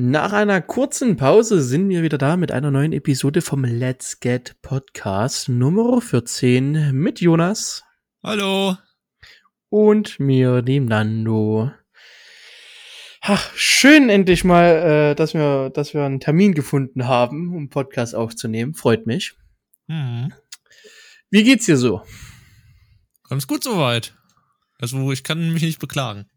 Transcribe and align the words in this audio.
Nach 0.00 0.32
einer 0.32 0.62
kurzen 0.62 1.16
Pause 1.16 1.60
sind 1.60 1.88
wir 1.88 2.04
wieder 2.04 2.18
da 2.18 2.36
mit 2.36 2.52
einer 2.52 2.70
neuen 2.70 2.92
Episode 2.92 3.42
vom 3.42 3.64
Let's 3.64 4.20
Get 4.20 4.54
Podcast 4.62 5.48
Nummer 5.48 6.00
14 6.00 6.92
mit 6.92 7.20
Jonas. 7.20 7.82
Hallo. 8.22 8.76
Und 9.70 10.20
mir, 10.20 10.62
dem 10.62 10.84
Nando. 10.84 11.72
Ach, 13.22 13.52
schön 13.56 14.08
endlich 14.08 14.44
mal, 14.44 14.66
äh, 14.66 15.14
dass 15.16 15.34
wir, 15.34 15.70
dass 15.70 15.94
wir 15.94 16.04
einen 16.04 16.20
Termin 16.20 16.54
gefunden 16.54 17.08
haben, 17.08 17.52
um 17.52 17.68
Podcast 17.68 18.14
aufzunehmen. 18.14 18.74
Freut 18.74 19.04
mich. 19.04 19.34
Mhm. 19.88 20.32
Wie 21.28 21.42
geht's 21.42 21.66
dir 21.66 21.76
so? 21.76 22.02
Ganz 23.28 23.48
gut 23.48 23.64
soweit. 23.64 24.14
Also 24.78 25.10
ich 25.10 25.24
kann 25.24 25.52
mich 25.52 25.62
nicht 25.62 25.80
beklagen. 25.80 26.30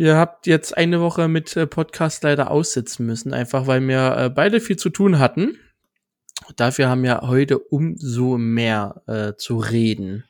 Ihr 0.00 0.16
habt 0.16 0.46
jetzt 0.46 0.74
eine 0.78 1.02
Woche 1.02 1.28
mit 1.28 1.54
äh, 1.58 1.66
Podcast 1.66 2.22
leider 2.22 2.50
aussitzen 2.50 3.04
müssen, 3.04 3.34
einfach 3.34 3.66
weil 3.66 3.86
wir 3.86 4.16
äh, 4.16 4.30
beide 4.30 4.62
viel 4.62 4.78
zu 4.78 4.88
tun 4.88 5.18
hatten. 5.18 5.58
Dafür 6.56 6.88
haben 6.88 7.02
wir 7.02 7.20
heute 7.20 7.58
umso 7.58 8.38
mehr 8.38 9.02
äh, 9.06 9.34
zu 9.36 9.58
reden. 9.58 10.24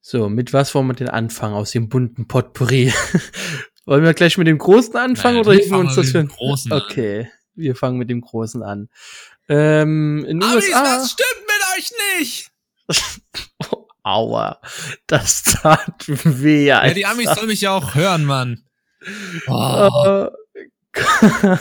So, 0.00 0.30
mit 0.30 0.54
was 0.54 0.74
wollen 0.74 0.86
wir 0.86 0.94
denn 0.94 1.10
anfangen 1.10 1.56
aus 1.56 1.72
dem 1.72 1.90
bunten 1.90 2.26
Potpourri? 2.26 2.90
wollen 3.84 4.02
wir 4.02 4.14
gleich 4.14 4.38
mit 4.38 4.46
dem 4.46 4.56
Großen 4.56 4.96
anfangen 4.96 5.36
Nein, 5.36 5.46
oder 5.46 5.58
heben 5.58 5.70
wir 5.72 5.78
uns 5.80 5.96
das 5.96 6.12
für 6.12 6.20
ein... 6.20 6.28
Großen 6.28 6.72
Okay, 6.72 7.24
an. 7.24 7.28
wir 7.54 7.76
fangen 7.76 7.98
mit 7.98 8.08
dem 8.08 8.22
Großen 8.22 8.62
an. 8.62 8.88
Ähm, 9.50 10.24
in 10.26 10.42
Amis, 10.42 10.64
USA... 10.64 10.82
das 10.84 11.10
stimmt 11.10 11.44
mit 11.46 11.76
euch 11.76 11.92
nicht! 12.18 12.50
Aua, 14.06 14.60
das 15.08 15.42
tat 15.42 16.04
weh. 16.06 16.70
Alter. 16.70 16.88
Ja, 16.88 16.94
die 16.94 17.06
Amis 17.06 17.34
sollen 17.34 17.48
mich 17.48 17.60
ja 17.60 17.72
auch 17.72 17.96
hören, 17.96 18.24
Mann. 18.24 18.62
Oh. 19.48 20.28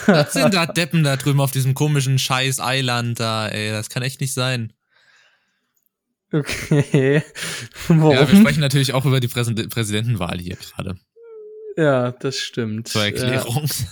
Was 0.05 0.34
sind 0.34 0.54
da 0.54 0.66
Deppen 0.66 1.04
da 1.04 1.16
drüben 1.18 1.41
auf 1.41 1.52
diesem 1.52 1.74
komischen 1.74 2.20
scheiß 2.20 2.60
Eiland 2.60 3.20
da, 3.20 3.48
ey? 3.48 3.71
Das 3.71 3.90
kann 3.90 4.04
echt 4.04 4.21
nicht 4.21 4.34
sein. 4.34 4.74
Okay. 6.32 7.24
Warum? 7.87 8.12
Ja, 8.12 8.32
wir 8.32 8.40
sprechen 8.40 8.62
natürlich 8.62 8.93
auch 8.93 9.05
über 9.05 9.20
die 9.20 9.27
Präsid 9.27 9.70
Präsidentenwahl 9.70 10.37
hier 10.37 10.57
gerade. 10.57 10.98
Ja, 11.77 12.12
das 12.12 12.37
stimmt. 12.37 12.90
Zur 12.90 13.05
Erklärung. 13.05 13.65
Ja. 13.65 13.85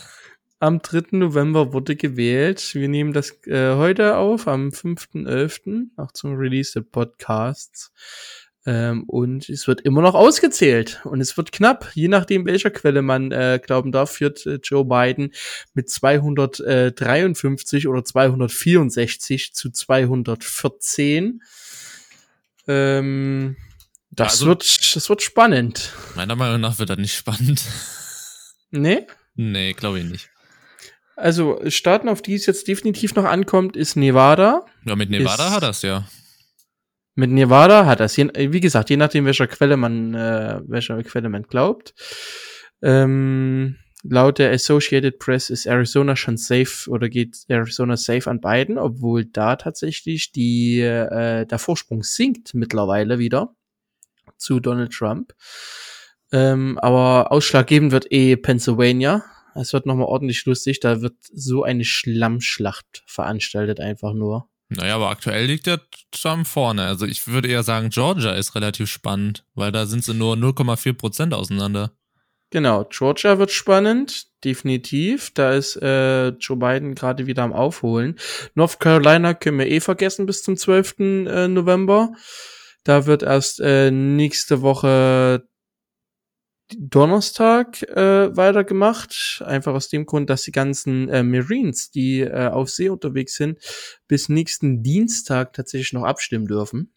Am 0.59 0.81
3. 0.81 1.17
November 1.17 1.73
wurde 1.73 1.97
gewählt. 1.97 2.73
Wir 2.73 2.87
nehmen 2.87 3.11
das 3.11 3.35
äh, 3.47 3.75
heute 3.75 4.15
auf, 4.15 4.47
am 4.47 4.69
5.11., 4.69 5.87
auch 5.97 6.13
zum 6.13 6.35
Release 6.35 6.79
des 6.79 6.89
Podcasts. 6.89 7.91
Ähm, 8.65 9.03
und 9.07 9.49
es 9.49 9.67
wird 9.67 9.81
immer 9.81 10.01
noch 10.01 10.15
ausgezählt. 10.15 11.01
Und 11.03 11.19
es 11.19 11.35
wird 11.35 11.51
knapp, 11.51 11.91
je 11.93 12.07
nachdem, 12.07 12.45
welcher 12.45 12.71
Quelle 12.71 13.01
man 13.01 13.31
äh, 13.31 13.59
glauben 13.63 13.91
darf, 13.91 14.11
führt 14.11 14.45
äh, 14.45 14.59
Joe 14.63 14.85
Biden 14.85 15.33
mit 15.73 15.89
253 15.89 17.87
oder 17.87 18.05
264 18.05 19.53
zu 19.53 19.69
214. 19.69 21.41
Ähm, 22.67 23.57
das 24.11 24.33
also, 24.33 24.45
wird, 24.47 24.95
das 24.95 25.09
wird 25.09 25.21
spannend. 25.21 25.91
Meiner 26.15 26.35
Meinung 26.35 26.61
nach 26.61 26.79
wird 26.79 26.89
das 26.89 26.97
nicht 26.97 27.15
spannend. 27.15 27.61
Nee? 28.71 29.07
Nee, 29.35 29.73
glaube 29.73 29.99
ich 29.99 30.05
nicht. 30.05 30.29
Also, 31.15 31.61
Staaten, 31.67 32.09
auf 32.09 32.21
die 32.21 32.35
es 32.35 32.45
jetzt 32.45 32.67
definitiv 32.67 33.13
noch 33.15 33.25
ankommt, 33.25 33.75
ist 33.75 33.95
Nevada. 33.95 34.65
Ja, 34.85 34.95
mit 34.95 35.09
Nevada 35.09 35.51
hat 35.51 35.63
das 35.63 35.81
ja. 35.83 36.07
Mit 37.15 37.29
Nevada 37.29 37.85
hat 37.85 37.99
das, 37.99 38.17
wie 38.17 38.59
gesagt, 38.59 38.89
je 38.89 38.97
nachdem, 38.97 39.25
welcher 39.25 39.47
Quelle 39.47 39.77
man, 39.77 40.15
äh, 40.15 40.61
welcher 40.65 41.01
Quelle 41.03 41.29
man 41.29 41.43
glaubt. 41.43 41.93
Ähm, 42.81 43.77
laut 44.03 44.39
der 44.39 44.51
Associated 44.51 45.19
Press 45.19 45.49
ist 45.49 45.67
Arizona 45.67 46.15
schon 46.15 46.37
safe 46.37 46.89
oder 46.89 47.09
geht 47.09 47.37
Arizona 47.47 47.97
safe 47.97 48.29
an 48.29 48.41
beiden, 48.41 48.77
obwohl 48.77 49.25
da 49.25 49.55
tatsächlich 49.55 50.31
die, 50.31 50.81
äh, 50.81 51.45
der 51.45 51.59
Vorsprung 51.59 52.03
sinkt 52.03 52.55
mittlerweile 52.55 53.19
wieder 53.19 53.55
zu 54.37 54.59
Donald 54.59 54.91
Trump. 54.91 55.33
Ähm, 56.31 56.79
aber 56.79 57.31
ausschlaggebend 57.31 57.91
wird 57.91 58.11
eh 58.11 58.35
Pennsylvania. 58.35 59.23
Es 59.55 59.71
wird 59.71 59.85
nochmal 59.85 60.07
ordentlich 60.07 60.45
lustig. 60.45 60.79
Da 60.79 61.01
wird 61.01 61.15
so 61.21 61.63
eine 61.63 61.85
Schlammschlacht 61.85 63.03
veranstaltet 63.05 63.79
einfach 63.79 64.13
nur. 64.13 64.49
Naja, 64.69 64.95
aber 64.95 65.09
aktuell 65.09 65.45
liegt 65.45 65.67
der 65.67 65.81
Trump 66.11 66.47
vorne. 66.47 66.85
Also 66.85 67.05
ich 67.05 67.27
würde 67.27 67.47
eher 67.47 67.63
sagen, 67.63 67.89
Georgia 67.89 68.33
ist 68.33 68.55
relativ 68.55 68.89
spannend, 68.89 69.45
weil 69.53 69.71
da 69.71 69.85
sind 69.85 70.03
sie 70.03 70.13
nur 70.13 70.35
0,4 70.35 70.93
Prozent 70.93 71.33
auseinander. 71.33 71.91
Genau, 72.49 72.85
Georgia 72.85 73.39
wird 73.39 73.49
spannend, 73.49 74.27
definitiv. 74.43 75.33
Da 75.33 75.53
ist 75.53 75.75
äh, 75.81 76.29
Joe 76.29 76.57
Biden 76.57 76.93
gerade 76.93 77.25
wieder 77.25 77.41
am 77.41 77.51
Aufholen. 77.51 78.19
North 78.53 78.79
Carolina 78.79 79.33
können 79.33 79.57
wir 79.57 79.67
eh 79.67 79.79
vergessen 79.79 80.27
bis 80.27 80.43
zum 80.43 80.55
12. 80.55 80.99
Äh, 80.99 81.47
November. 81.47 82.13
Da 82.83 83.05
wird 83.05 83.23
erst 83.23 83.59
äh, 83.59 83.89
nächste 83.89 84.61
Woche 84.61 85.47
Donnerstag 86.79 87.81
äh, 87.83 88.35
weitergemacht. 88.35 89.43
Einfach 89.45 89.73
aus 89.73 89.89
dem 89.89 90.05
Grund, 90.05 90.29
dass 90.29 90.43
die 90.43 90.51
ganzen 90.51 91.09
äh, 91.09 91.23
Marines, 91.23 91.91
die 91.91 92.21
äh, 92.21 92.47
auf 92.47 92.69
See 92.69 92.89
unterwegs 92.89 93.35
sind, 93.35 93.59
bis 94.07 94.29
nächsten 94.29 94.83
Dienstag 94.83 95.53
tatsächlich 95.53 95.93
noch 95.93 96.03
abstimmen 96.03 96.47
dürfen. 96.47 96.93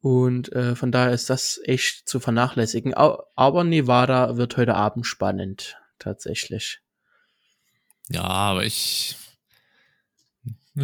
Und 0.00 0.52
äh, 0.52 0.76
von 0.76 0.92
daher 0.92 1.12
ist 1.12 1.28
das 1.28 1.60
echt 1.64 2.08
zu 2.08 2.20
vernachlässigen. 2.20 2.94
Aber 2.94 3.64
Nevada 3.64 4.36
wird 4.36 4.56
heute 4.56 4.74
Abend 4.74 5.06
spannend, 5.06 5.76
tatsächlich. 5.98 6.80
Ja, 8.08 8.22
aber 8.22 8.64
ich 8.64 9.16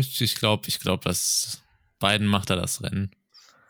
ich 0.01 0.35
glaube, 0.35 0.69
ich 0.69 0.81
glaube, 0.81 1.05
dass 1.05 1.63
Biden 2.01 2.27
macht 2.27 2.51
da 2.51 2.57
das 2.57 2.83
Rennen. 2.83 3.15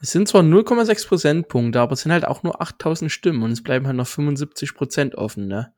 Es 0.05 0.13
sind 0.13 0.29
zwar 0.29 0.43
0,6 0.43 1.09
Prozentpunkte, 1.09 1.81
aber 1.81 1.95
es 1.95 2.03
sind 2.03 2.13
halt 2.13 2.27
auch 2.27 2.43
nur 2.43 2.61
8000 2.61 3.11
Stimmen 3.11 3.43
und 3.43 3.53
es 3.53 3.63
bleiben 3.63 3.87
halt 3.87 3.97
noch 3.97 4.07
75 4.07 4.75
Prozent 4.75 5.15
offen, 5.15 5.49
ne? 5.49 5.73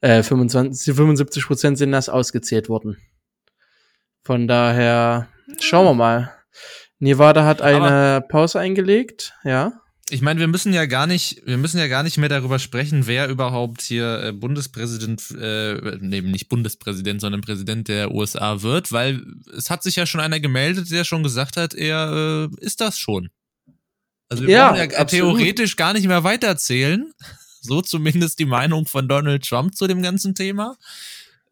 Äh, 0.00 0.22
25, 0.22 0.94
75 0.94 1.44
Prozent 1.44 1.76
sind 1.76 1.90
das 1.90 2.08
ausgezählt 2.08 2.68
worden. 2.68 2.98
Von 4.22 4.46
daher, 4.46 5.26
schauen 5.58 5.86
wir 5.86 5.94
mal. 5.94 6.32
Nevada 7.00 7.44
hat 7.44 7.60
eine 7.60 7.84
aber 7.84 8.28
Pause 8.28 8.60
eingelegt, 8.60 9.34
ja. 9.42 9.72
Ich 10.08 10.22
meine, 10.22 10.38
wir 10.38 10.46
müssen 10.46 10.72
ja 10.72 10.86
gar 10.86 11.08
nicht, 11.08 11.44
wir 11.44 11.58
müssen 11.58 11.78
ja 11.78 11.88
gar 11.88 12.04
nicht 12.04 12.16
mehr 12.16 12.28
darüber 12.28 12.60
sprechen, 12.60 13.08
wer 13.08 13.28
überhaupt 13.28 13.82
hier 13.82 14.22
äh, 14.22 14.32
Bundespräsident, 14.32 15.32
äh, 15.32 15.98
nee, 16.00 16.20
nicht 16.20 16.48
Bundespräsident, 16.48 17.20
sondern 17.20 17.40
Präsident 17.40 17.88
der 17.88 18.12
USA 18.12 18.62
wird, 18.62 18.92
weil 18.92 19.20
es 19.56 19.68
hat 19.68 19.82
sich 19.82 19.96
ja 19.96 20.06
schon 20.06 20.20
einer 20.20 20.38
gemeldet, 20.38 20.92
der 20.92 21.02
schon 21.02 21.24
gesagt 21.24 21.56
hat, 21.56 21.74
er 21.74 22.48
äh, 22.52 22.64
ist 22.64 22.80
das 22.80 23.00
schon. 23.00 23.30
Also 24.28 24.44
wir 24.44 24.50
ja, 24.50 24.72
brauchen 24.72 24.90
ja 24.90 25.04
theoretisch 25.04 25.76
gar 25.76 25.92
nicht 25.92 26.06
mehr 26.06 26.24
weiterzählen. 26.24 27.12
So 27.60 27.80
zumindest 27.80 28.38
die 28.38 28.44
Meinung 28.44 28.86
von 28.86 29.08
Donald 29.08 29.46
Trump 29.46 29.74
zu 29.74 29.86
dem 29.86 30.02
ganzen 30.02 30.34
Thema. 30.34 30.76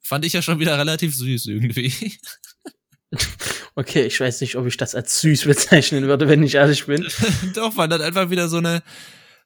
Fand 0.01 0.25
ich 0.25 0.35
ja 0.35 0.43
schon 0.43 0.61
wieder 0.61 0.79
relativ 0.79 1.17
süß 1.17 1.47
irgendwie. 1.47 1.93
Okay, 3.79 4.07
ich 4.07 4.19
weiß 4.19 4.41
nicht, 4.41 4.57
ob 4.57 4.67
ich 4.67 4.79
das 4.79 4.95
als 4.95 5.21
süß 5.21 5.45
bezeichnen 5.45 6.07
würde, 6.07 6.29
wenn 6.29 6.43
ich 6.43 6.55
ehrlich 6.55 6.87
bin. 6.87 7.07
Doch, 7.55 7.77
weil 7.77 7.89
das 7.89 8.01
einfach 8.01 8.31
wieder 8.31 8.49
so 8.49 8.57
eine, 8.57 8.83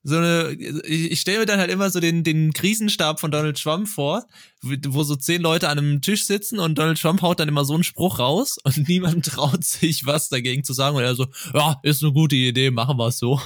so 0.02 0.16
eine, 0.16 0.52
ich 0.52 1.20
stelle 1.20 1.40
mir 1.40 1.46
dann 1.46 1.60
halt 1.60 1.70
immer 1.70 1.90
so 1.90 2.00
den, 2.00 2.24
den 2.24 2.52
Krisenstab 2.52 3.20
von 3.20 3.30
Donald 3.30 3.60
Trump 3.60 3.86
vor, 3.86 4.26
wo 4.62 5.02
so 5.02 5.14
zehn 5.14 5.42
Leute 5.42 5.68
an 5.68 5.78
einem 5.78 6.00
Tisch 6.00 6.24
sitzen 6.24 6.58
und 6.58 6.78
Donald 6.78 7.00
Trump 7.00 7.20
haut 7.20 7.38
dann 7.38 7.48
immer 7.48 7.64
so 7.64 7.74
einen 7.74 7.84
Spruch 7.84 8.18
raus 8.18 8.58
und 8.64 8.76
niemand 8.88 9.26
traut 9.26 9.64
sich 9.64 10.06
was 10.06 10.28
dagegen 10.28 10.64
zu 10.64 10.72
sagen 10.72 10.96
und 10.96 11.02
er 11.02 11.14
so, 11.14 11.26
ja, 11.52 11.78
ist 11.82 12.02
eine 12.02 12.12
gute 12.12 12.36
Idee, 12.36 12.70
machen 12.70 12.96
wir 12.96 13.08
es 13.08 13.18
so. 13.18 13.40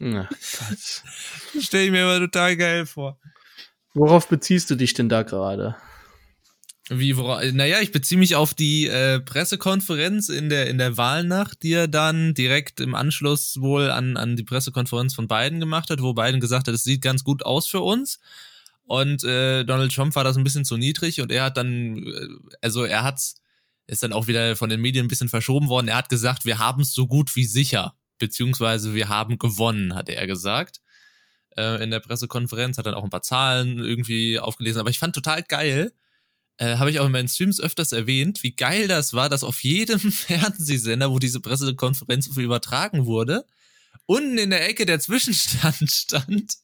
Na, 0.00 0.28
stelle 1.60 1.84
ich 1.84 1.90
mir 1.90 2.02
immer 2.02 2.18
total 2.18 2.56
geil 2.56 2.86
vor. 2.86 3.18
Worauf 3.92 4.28
beziehst 4.28 4.70
du 4.70 4.74
dich 4.74 4.94
denn 4.94 5.08
da 5.08 5.22
gerade? 5.22 5.76
Wie, 6.90 7.16
wora, 7.16 7.42
naja, 7.52 7.80
ich 7.80 7.92
beziehe 7.92 8.18
mich 8.18 8.36
auf 8.36 8.52
die 8.52 8.88
äh, 8.88 9.18
Pressekonferenz 9.18 10.28
in 10.28 10.50
der, 10.50 10.68
in 10.68 10.76
der 10.76 10.98
Wahlnacht, 10.98 11.62
die 11.62 11.72
er 11.72 11.88
dann 11.88 12.34
direkt 12.34 12.78
im 12.78 12.94
Anschluss 12.94 13.58
wohl 13.58 13.90
an, 13.90 14.18
an 14.18 14.36
die 14.36 14.42
Pressekonferenz 14.42 15.14
von 15.14 15.26
Biden 15.26 15.60
gemacht 15.60 15.88
hat, 15.88 16.02
wo 16.02 16.12
Biden 16.12 16.40
gesagt 16.40 16.68
hat, 16.68 16.74
es 16.74 16.84
sieht 16.84 17.00
ganz 17.00 17.24
gut 17.24 17.42
aus 17.42 17.66
für 17.66 17.80
uns. 17.80 18.18
Und 18.84 19.24
äh, 19.24 19.64
Donald 19.64 19.94
Trump 19.94 20.14
war 20.14 20.24
das 20.24 20.36
ein 20.36 20.44
bisschen 20.44 20.66
zu 20.66 20.76
niedrig 20.76 21.22
und 21.22 21.32
er 21.32 21.44
hat 21.44 21.56
dann, 21.56 21.96
äh, 21.96 22.28
also 22.60 22.84
er 22.84 23.02
hat, 23.02 23.18
ist 23.86 24.02
dann 24.02 24.12
auch 24.12 24.26
wieder 24.26 24.54
von 24.54 24.68
den 24.68 24.82
Medien 24.82 25.06
ein 25.06 25.08
bisschen 25.08 25.30
verschoben 25.30 25.68
worden, 25.68 25.88
er 25.88 25.96
hat 25.96 26.10
gesagt, 26.10 26.44
wir 26.44 26.58
haben 26.58 26.82
es 26.82 26.92
so 26.92 27.06
gut 27.06 27.34
wie 27.34 27.46
sicher, 27.46 27.94
beziehungsweise 28.18 28.94
wir 28.94 29.08
haben 29.08 29.38
gewonnen, 29.38 29.94
hat 29.94 30.10
er 30.10 30.26
gesagt 30.26 30.82
äh, 31.56 31.82
in 31.82 31.90
der 31.90 32.00
Pressekonferenz, 32.00 32.76
hat 32.76 32.84
dann 32.84 32.92
auch 32.92 33.04
ein 33.04 33.10
paar 33.10 33.22
Zahlen 33.22 33.78
irgendwie 33.78 34.38
aufgelesen, 34.38 34.80
aber 34.80 34.90
ich 34.90 34.98
fand 34.98 35.14
total 35.14 35.42
geil, 35.42 35.94
äh, 36.58 36.76
habe 36.76 36.90
ich 36.90 37.00
auch 37.00 37.06
in 37.06 37.12
meinen 37.12 37.28
Streams 37.28 37.60
öfters 37.60 37.92
erwähnt, 37.92 38.42
wie 38.42 38.54
geil 38.54 38.88
das 38.88 39.12
war, 39.12 39.28
dass 39.28 39.44
auf 39.44 39.62
jedem 39.62 39.98
Fernsehsender, 40.12 41.10
wo 41.10 41.18
diese 41.18 41.40
Pressekonferenz 41.40 42.26
übertragen 42.28 43.06
wurde, 43.06 43.44
unten 44.06 44.38
in 44.38 44.50
der 44.50 44.68
Ecke 44.68 44.86
der 44.86 45.00
Zwischenstand 45.00 45.90
stand, 45.90 46.54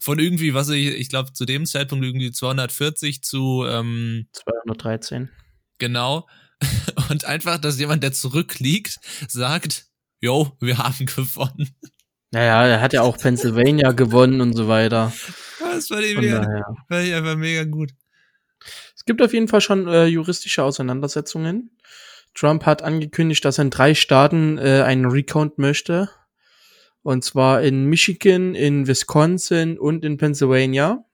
Von 0.00 0.18
irgendwie, 0.18 0.54
was 0.54 0.68
ich, 0.68 0.86
ich 0.88 1.08
glaube, 1.08 1.32
zu 1.32 1.44
dem 1.44 1.64
Zeitpunkt 1.66 2.04
irgendwie 2.04 2.32
240 2.32 3.22
zu 3.22 3.64
ähm, 3.66 4.26
213. 4.32 5.30
Genau. 5.78 6.28
Und 7.10 7.24
einfach, 7.24 7.58
dass 7.58 7.78
jemand, 7.78 8.02
der 8.02 8.12
zurückliegt, 8.12 8.98
sagt, 9.28 9.86
yo, 10.20 10.56
wir 10.60 10.78
haben 10.78 11.06
gewonnen. 11.06 11.74
Naja, 12.30 12.66
er 12.66 12.80
hat 12.80 12.92
ja 12.92 13.02
auch 13.02 13.18
Pennsylvania 13.18 13.92
gewonnen 13.92 14.40
und 14.40 14.54
so 14.54 14.68
weiter. 14.68 15.12
Das 15.60 15.90
war, 15.90 16.00
die 16.00 16.14
mega, 16.14 16.46
war 16.88 17.02
ich 17.02 17.12
einfach 17.12 17.36
mega 17.36 17.64
gut. 17.64 17.90
Es 19.02 19.06
gibt 19.06 19.20
auf 19.20 19.34
jeden 19.34 19.48
Fall 19.48 19.60
schon 19.60 19.88
äh, 19.88 20.06
juristische 20.06 20.62
Auseinandersetzungen. 20.62 21.76
Trump 22.34 22.64
hat 22.64 22.82
angekündigt, 22.82 23.44
dass 23.44 23.58
er 23.58 23.62
in 23.62 23.70
drei 23.70 23.94
Staaten 23.94 24.58
äh, 24.58 24.82
einen 24.86 25.06
Recount 25.06 25.58
möchte. 25.58 26.08
Und 27.02 27.24
zwar 27.24 27.62
in 27.62 27.86
Michigan, 27.86 28.54
in 28.54 28.86
Wisconsin 28.86 29.76
und 29.76 30.04
in 30.04 30.18
Pennsylvania. 30.18 31.04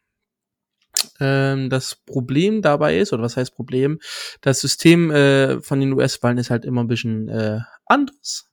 Ähm, 1.18 1.70
das 1.70 1.94
Problem 1.94 2.60
dabei 2.60 2.98
ist, 2.98 3.14
oder 3.14 3.22
was 3.22 3.38
heißt 3.38 3.54
Problem, 3.54 4.00
das 4.42 4.60
System 4.60 5.10
äh, 5.10 5.62
von 5.62 5.80
den 5.80 5.94
US-Wahlen 5.94 6.36
ist 6.36 6.50
halt 6.50 6.66
immer 6.66 6.84
ein 6.84 6.88
bisschen 6.88 7.30
äh, 7.30 7.60
anders. 7.86 8.47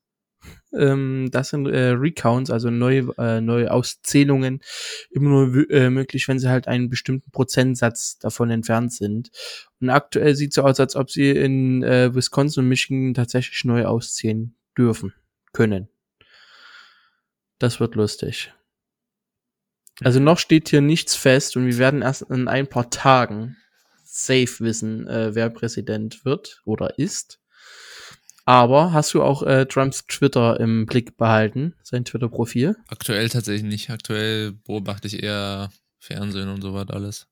Ähm, 0.77 1.29
das 1.31 1.49
sind 1.49 1.67
äh, 1.67 1.89
Recounts, 1.89 2.51
also 2.51 2.69
neue, 2.69 3.07
äh, 3.17 3.41
neue 3.41 3.71
Auszählungen, 3.71 4.61
immer 5.11 5.29
nur 5.29 5.69
äh, 5.69 5.89
möglich, 5.89 6.27
wenn 6.27 6.39
sie 6.39 6.49
halt 6.49 6.67
einen 6.67 6.89
bestimmten 6.89 7.31
Prozentsatz 7.31 8.17
davon 8.19 8.49
entfernt 8.49 8.93
sind. 8.93 9.31
Und 9.79 9.89
aktuell 9.89 10.35
sieht 10.35 10.49
es 10.49 10.55
so 10.55 10.63
aus, 10.63 10.79
als 10.79 10.95
ob 10.95 11.09
sie 11.09 11.31
in 11.31 11.83
äh, 11.83 12.13
Wisconsin 12.13 12.63
und 12.63 12.69
Michigan 12.69 13.13
tatsächlich 13.13 13.63
neu 13.65 13.85
auszählen 13.85 14.55
dürfen, 14.77 15.13
können. 15.53 15.87
Das 17.59 17.79
wird 17.79 17.95
lustig. 17.95 18.53
Also 20.01 20.19
noch 20.19 20.39
steht 20.39 20.69
hier 20.69 20.81
nichts 20.81 21.15
fest 21.15 21.55
und 21.55 21.65
wir 21.67 21.77
werden 21.77 22.01
erst 22.01 22.23
in 22.23 22.47
ein 22.47 22.67
paar 22.67 22.89
Tagen 22.89 23.55
safe 24.03 24.59
wissen, 24.59 25.07
äh, 25.07 25.35
wer 25.35 25.49
Präsident 25.49 26.25
wird 26.25 26.61
oder 26.65 26.99
ist. 26.99 27.39
Aber 28.45 28.93
hast 28.93 29.13
du 29.15 29.23
auch 29.23 29.41
äh, 29.41 29.65
Trumps 29.65 30.05
Twitter 30.05 30.59
im 30.59 30.85
Blick 30.85 31.17
behalten, 31.17 31.73
sein 31.81 32.05
Twitter-Profil? 32.05 32.75
Aktuell 32.87 33.27
tatsächlich 33.29 33.63
nicht. 33.63 33.89
Aktuell 33.89 34.51
beobachte 34.51 35.07
ich 35.07 35.23
eher 35.23 35.71
Fernsehen 35.97 36.49
und 36.49 36.61
so 36.61 36.73
was 36.73 36.89
alles. 36.89 37.27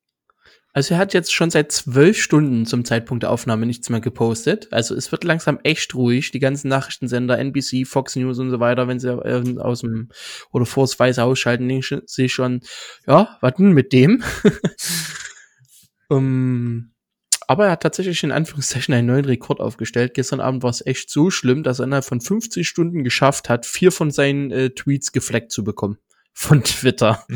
Also 0.75 0.95
er 0.95 0.97
hat 0.97 1.13
jetzt 1.13 1.31
schon 1.31 1.51
seit 1.51 1.71
zwölf 1.71 2.19
Stunden 2.19 2.65
zum 2.65 2.83
Zeitpunkt 2.83 3.21
der 3.21 3.29
Aufnahme 3.29 3.67
nichts 3.67 3.89
mehr 3.89 4.01
gepostet. 4.01 4.73
Also 4.73 4.95
es 4.95 5.11
wird 5.11 5.23
langsam 5.23 5.59
echt 5.61 5.93
ruhig. 5.93 6.31
Die 6.31 6.39
ganzen 6.39 6.67
Nachrichtensender, 6.67 7.37
NBC, 7.37 7.85
Fox 7.85 8.15
News 8.15 8.39
und 8.39 8.49
so 8.49 8.59
weiter, 8.59 8.87
wenn 8.87 8.99
sie 8.99 9.13
äh, 9.13 9.59
aus 9.59 9.81
dem 9.81 10.09
oder 10.51 10.65
vors 10.65 10.99
Weiße 10.99 11.23
ausschalten, 11.23 11.69
denken 11.69 12.01
sie 12.07 12.27
schon, 12.27 12.61
ja, 13.05 13.37
was 13.39 13.53
denn 13.53 13.73
mit 13.73 13.93
dem? 13.93 14.23
um, 16.09 16.92
aber 17.47 17.65
er 17.65 17.71
hat 17.71 17.83
tatsächlich 17.83 18.23
in 18.23 18.31
Anführungszeichen 18.31 18.93
einen 18.93 19.07
neuen 19.07 19.25
Rekord 19.25 19.59
aufgestellt. 19.59 20.13
Gestern 20.13 20.39
Abend 20.39 20.63
war 20.63 20.69
es 20.69 20.85
echt 20.85 21.09
so 21.09 21.29
schlimm, 21.29 21.63
dass 21.63 21.79
er 21.79 21.85
innerhalb 21.85 22.05
von 22.05 22.21
50 22.21 22.67
Stunden 22.67 23.03
geschafft 23.03 23.49
hat, 23.49 23.65
vier 23.65 23.91
von 23.91 24.11
seinen 24.11 24.51
äh, 24.51 24.69
Tweets 24.71 25.11
gefleckt 25.11 25.51
zu 25.51 25.63
bekommen. 25.63 25.97
Von 26.33 26.63
Twitter. 26.63 27.23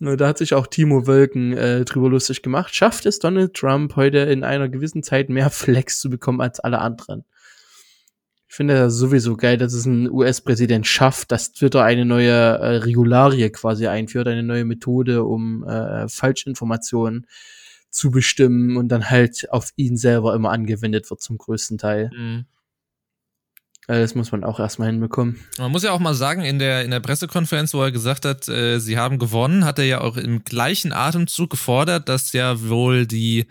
Da 0.00 0.28
hat 0.28 0.38
sich 0.38 0.54
auch 0.54 0.68
Timo 0.68 1.08
Wölken 1.08 1.52
äh, 1.54 1.84
drüber 1.84 2.08
lustig 2.08 2.42
gemacht. 2.42 2.72
Schafft 2.72 3.04
es 3.04 3.18
Donald 3.18 3.54
Trump 3.54 3.96
heute 3.96 4.18
in 4.18 4.44
einer 4.44 4.68
gewissen 4.68 5.02
Zeit 5.02 5.28
mehr 5.28 5.50
Flex 5.50 5.98
zu 5.98 6.08
bekommen 6.08 6.40
als 6.40 6.60
alle 6.60 6.78
anderen? 6.78 7.24
Ich 8.48 8.54
finde 8.54 8.74
das 8.74 8.94
sowieso 8.94 9.36
geil, 9.36 9.58
dass 9.58 9.74
es 9.74 9.84
ein 9.84 10.08
US-Präsident 10.08 10.86
schafft, 10.86 11.32
dass 11.32 11.52
Twitter 11.52 11.82
eine 11.82 12.04
neue 12.04 12.30
äh, 12.30 12.76
Regularie 12.76 13.50
quasi 13.50 13.88
einführt, 13.88 14.28
eine 14.28 14.42
neue 14.42 14.64
Methode, 14.64 15.24
um 15.24 15.64
äh, 15.64 16.08
Falschinformationen 16.08 17.26
zu 17.90 18.10
bestimmen 18.10 18.76
und 18.76 18.88
dann 18.88 19.10
halt 19.10 19.50
auf 19.50 19.70
ihn 19.76 19.96
selber 19.96 20.34
immer 20.34 20.50
angewendet 20.50 21.08
wird 21.10 21.22
zum 21.22 21.38
größten 21.38 21.78
Teil. 21.78 22.10
Mhm. 22.16 22.46
Äh, 23.88 24.00
das 24.00 24.14
muss 24.14 24.30
man 24.30 24.44
auch 24.44 24.60
erstmal 24.60 24.88
hinbekommen. 24.88 25.40
Man 25.58 25.72
muss 25.72 25.82
ja 25.82 25.92
auch 25.92 25.98
mal 25.98 26.14
sagen, 26.14 26.42
in 26.42 26.58
der, 26.58 26.84
in 26.84 26.90
der 26.90 27.00
Pressekonferenz, 27.00 27.74
wo 27.74 27.82
er 27.82 27.90
gesagt 27.90 28.24
hat, 28.24 28.48
äh, 28.48 28.78
sie 28.78 28.98
haben 28.98 29.18
gewonnen, 29.18 29.64
hat 29.64 29.78
er 29.78 29.86
ja 29.86 30.00
auch 30.02 30.16
im 30.16 30.44
gleichen 30.44 30.92
Atemzug 30.92 31.50
gefordert, 31.50 32.08
dass 32.08 32.32
ja 32.32 32.68
wohl 32.68 33.06
die 33.06 33.46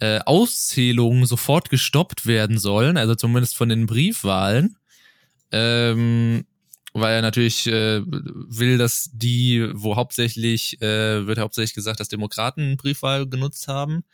äh, 0.00 0.20
Auszählungen 0.20 1.26
sofort 1.26 1.70
gestoppt 1.70 2.26
werden 2.26 2.58
sollen, 2.58 2.96
also 2.96 3.14
zumindest 3.14 3.56
von 3.56 3.68
den 3.68 3.86
Briefwahlen. 3.86 4.76
Ähm, 5.50 6.46
weil 6.94 7.16
er 7.16 7.22
natürlich 7.22 7.66
äh, 7.66 8.02
will, 8.06 8.78
dass 8.78 9.10
die, 9.12 9.68
wo 9.74 9.96
hauptsächlich, 9.96 10.80
äh, 10.80 11.26
wird 11.26 11.38
hauptsächlich 11.38 11.74
gesagt, 11.74 11.98
dass 11.98 12.08
Demokraten 12.08 12.76
Briefwahl 12.76 13.28
genutzt 13.28 13.66
haben, 13.66 14.04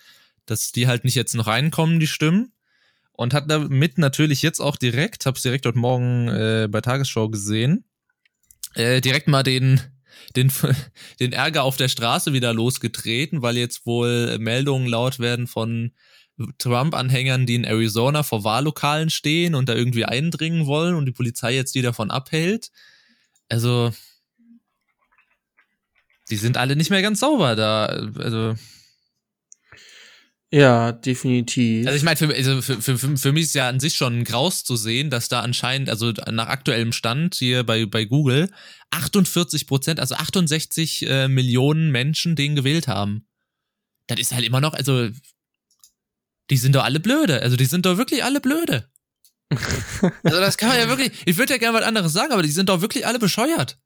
dass 0.46 0.72
die 0.72 0.86
halt 0.86 1.04
nicht 1.04 1.14
jetzt 1.14 1.34
noch 1.34 1.46
reinkommen, 1.46 2.00
die 2.00 2.06
Stimmen. 2.06 2.52
Und 3.12 3.34
hat 3.34 3.50
damit 3.50 3.98
natürlich 3.98 4.40
jetzt 4.40 4.60
auch 4.60 4.76
direkt, 4.76 5.26
hab's 5.26 5.42
direkt 5.42 5.66
heute 5.66 5.78
Morgen 5.78 6.28
äh, 6.28 6.68
bei 6.70 6.80
Tagesschau 6.80 7.28
gesehen, 7.28 7.84
äh, 8.74 9.02
direkt 9.02 9.28
mal 9.28 9.42
den, 9.42 9.82
den, 10.34 10.50
den 11.20 11.34
Ärger 11.34 11.64
auf 11.64 11.76
der 11.76 11.88
Straße 11.88 12.32
wieder 12.32 12.54
losgetreten, 12.54 13.42
weil 13.42 13.58
jetzt 13.58 13.84
wohl 13.84 14.38
Meldungen 14.38 14.88
laut 14.88 15.18
werden 15.18 15.46
von 15.46 15.92
Trump-Anhängern, 16.58 17.46
die 17.46 17.54
in 17.54 17.64
Arizona 17.64 18.22
vor 18.22 18.44
Wahllokalen 18.44 19.10
stehen 19.10 19.54
und 19.54 19.68
da 19.68 19.74
irgendwie 19.74 20.04
eindringen 20.04 20.66
wollen 20.66 20.94
und 20.94 21.06
die 21.06 21.12
Polizei 21.12 21.54
jetzt 21.54 21.74
die 21.74 21.82
davon 21.82 22.10
abhält. 22.10 22.70
Also, 23.48 23.92
die 26.30 26.36
sind 26.36 26.56
alle 26.56 26.76
nicht 26.76 26.90
mehr 26.90 27.02
ganz 27.02 27.20
sauber 27.20 27.56
da. 27.56 27.86
Also, 27.86 28.54
ja, 30.52 30.90
definitiv. 30.90 31.86
Also 31.86 31.96
ich 31.96 32.02
meine, 32.02 32.16
für, 32.16 32.34
also 32.34 32.60
für, 32.60 32.98
für, 32.98 33.16
für 33.16 33.32
mich 33.32 33.44
ist 33.44 33.54
ja 33.54 33.68
an 33.68 33.78
sich 33.78 33.94
schon 33.94 34.24
Graus 34.24 34.64
zu 34.64 34.74
sehen, 34.74 35.08
dass 35.08 35.28
da 35.28 35.40
anscheinend, 35.40 35.88
also 35.88 36.12
nach 36.30 36.48
aktuellem 36.48 36.92
Stand 36.92 37.36
hier 37.36 37.62
bei, 37.62 37.86
bei 37.86 38.04
Google, 38.04 38.50
48 38.90 39.68
Prozent, 39.68 40.00
also 40.00 40.16
68 40.16 41.08
äh, 41.08 41.28
Millionen 41.28 41.92
Menschen 41.92 42.34
den 42.34 42.56
gewählt 42.56 42.88
haben. 42.88 43.26
Das 44.08 44.18
ist 44.18 44.32
halt 44.32 44.44
immer 44.44 44.60
noch, 44.60 44.74
also 44.74 45.10
die 46.50 46.56
sind 46.56 46.74
doch 46.74 46.84
alle 46.84 47.00
blöde. 47.00 47.42
Also 47.42 47.56
die 47.56 47.64
sind 47.64 47.86
doch 47.86 47.96
wirklich 47.96 48.24
alle 48.24 48.40
blöde. 48.40 48.88
also 49.50 50.40
das 50.40 50.58
kann 50.58 50.68
man 50.68 50.78
ja 50.78 50.88
wirklich, 50.88 51.12
ich 51.24 51.38
würde 51.38 51.54
ja 51.54 51.58
gerne 51.58 51.78
was 51.78 51.86
anderes 51.86 52.12
sagen, 52.12 52.32
aber 52.32 52.42
die 52.42 52.50
sind 52.50 52.68
doch 52.68 52.82
wirklich 52.82 53.06
alle 53.06 53.18
bescheuert. 53.18 53.78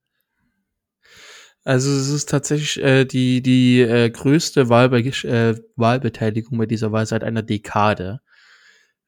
Also 1.65 1.91
es 1.91 2.09
ist 2.09 2.29
tatsächlich 2.29 2.83
äh, 2.83 3.07
die, 3.07 3.41
die 3.41 3.81
äh, 3.81 4.11
größte 4.11 4.69
Wahlbe 4.69 4.99
äh, 5.01 5.55
Wahlbeteiligung 5.77 6.59
bei 6.59 6.67
dieser 6.67 6.93
Wahl 6.93 7.07
seit 7.07 7.25
einer 7.25 7.43
Dekade. 7.43 8.21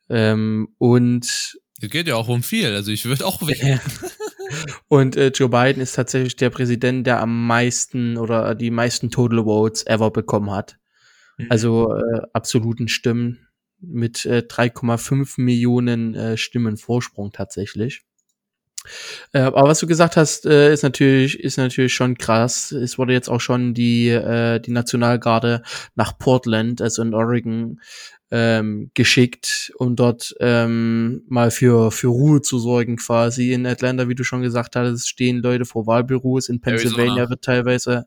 Ähm, 0.09 0.69
und 0.79 1.25
es 1.25 1.91
geht 1.91 2.09
ja 2.09 2.15
auch 2.15 2.29
um 2.29 2.43
viel, 2.43 2.75
also 2.75 2.91
ich 2.91 3.05
würde 3.05 3.27
auch 3.27 3.43
wählen. 3.47 3.81
und 4.89 5.17
äh, 5.17 5.29
Joe 5.29 5.51
Biden 5.51 5.83
ist 5.83 5.97
tatsächlich 5.97 6.37
der 6.37 6.49
Präsident, 6.49 7.07
der 7.07 7.21
am 7.21 7.47
meisten 7.47 8.17
oder 8.17 8.55
die 8.55 8.71
meisten 8.71 9.11
Total 9.11 9.45
Votes 9.45 9.87
ever 9.87 10.11
bekommen 10.11 10.51
hat. 10.51 10.79
Mhm. 11.37 11.47
Also 11.51 11.95
äh, 11.95 12.23
absoluten 12.33 12.89
Stimmen 12.89 13.46
mit 13.81 14.25
äh, 14.25 14.43
3,5 14.49 15.41
Millionen 15.41 16.15
äh, 16.15 16.37
Stimmen 16.37 16.77
Vorsprung 16.77 17.33
tatsächlich. 17.33 18.03
Äh, 19.33 19.41
aber 19.41 19.65
was 19.65 19.81
du 19.81 19.87
gesagt 19.87 20.17
hast, 20.17 20.47
äh, 20.47 20.73
ist 20.73 20.83
natürlich, 20.83 21.41
ist 21.41 21.59
natürlich 21.59 21.95
schon 21.95 22.17
krass. 22.17 22.73
Es 22.73 22.99
wurde 22.99 23.13
jetzt 23.13 23.29
auch 23.29 23.41
schon 23.41 23.75
die, 23.75 24.09
äh, 24.09 24.61
die 24.61 24.71
Nationalgarde 24.71 25.63
nach 25.95 26.19
Portland, 26.19 26.81
also 26.81 27.03
in 27.03 27.15
Oregon, 27.15 27.81
ähm, 28.31 28.91
geschickt, 28.95 29.73
um 29.79 29.95
dort 29.95 30.35
ähm, 30.41 31.23
mal 31.29 31.51
für, 31.51 31.93
für 31.93 32.09
Ruhe 32.09 32.43
zu 32.43 32.59
sorgen 32.59 32.97
quasi. 32.97 33.53
In 33.53 33.67
Atlanta, 33.67 34.09
wie 34.09 34.17
du 34.17 34.25
schon 34.25 34.43
gesagt 34.43 34.75
hast, 34.75 35.09
stehen 35.09 35.43
Leute 35.43 35.65
vor 35.65 35.87
Wahlbüros. 35.87 36.49
In 36.49 36.61
Pennsylvania 36.61 37.05
Arizona. 37.05 37.31
wird 37.31 37.43
teilweise, 37.43 38.07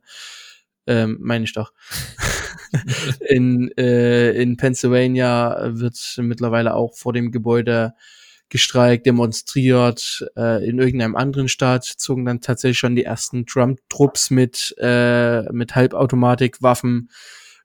ähm, 0.87 1.17
meine 1.21 1.45
ich 1.45 1.53
doch. 1.53 1.71
in, 3.27 3.71
äh, 3.77 4.31
in 4.31 4.57
Pennsylvania 4.57 5.69
wird 5.71 6.15
mittlerweile 6.21 6.73
auch 6.73 6.95
vor 6.95 7.13
dem 7.13 7.31
Gebäude 7.31 7.93
gestreikt, 8.49 9.05
demonstriert. 9.05 10.25
Äh, 10.35 10.67
in 10.67 10.79
irgendeinem 10.79 11.15
anderen 11.15 11.47
Staat 11.47 11.85
zogen 11.85 12.25
dann 12.25 12.41
tatsächlich 12.41 12.79
schon 12.79 12.95
die 12.95 13.03
ersten 13.03 13.45
Trump-Trupps 13.45 14.31
mit, 14.31 14.75
äh, 14.79 15.43
mit 15.51 15.75
Halbautomatikwaffen 15.75 17.09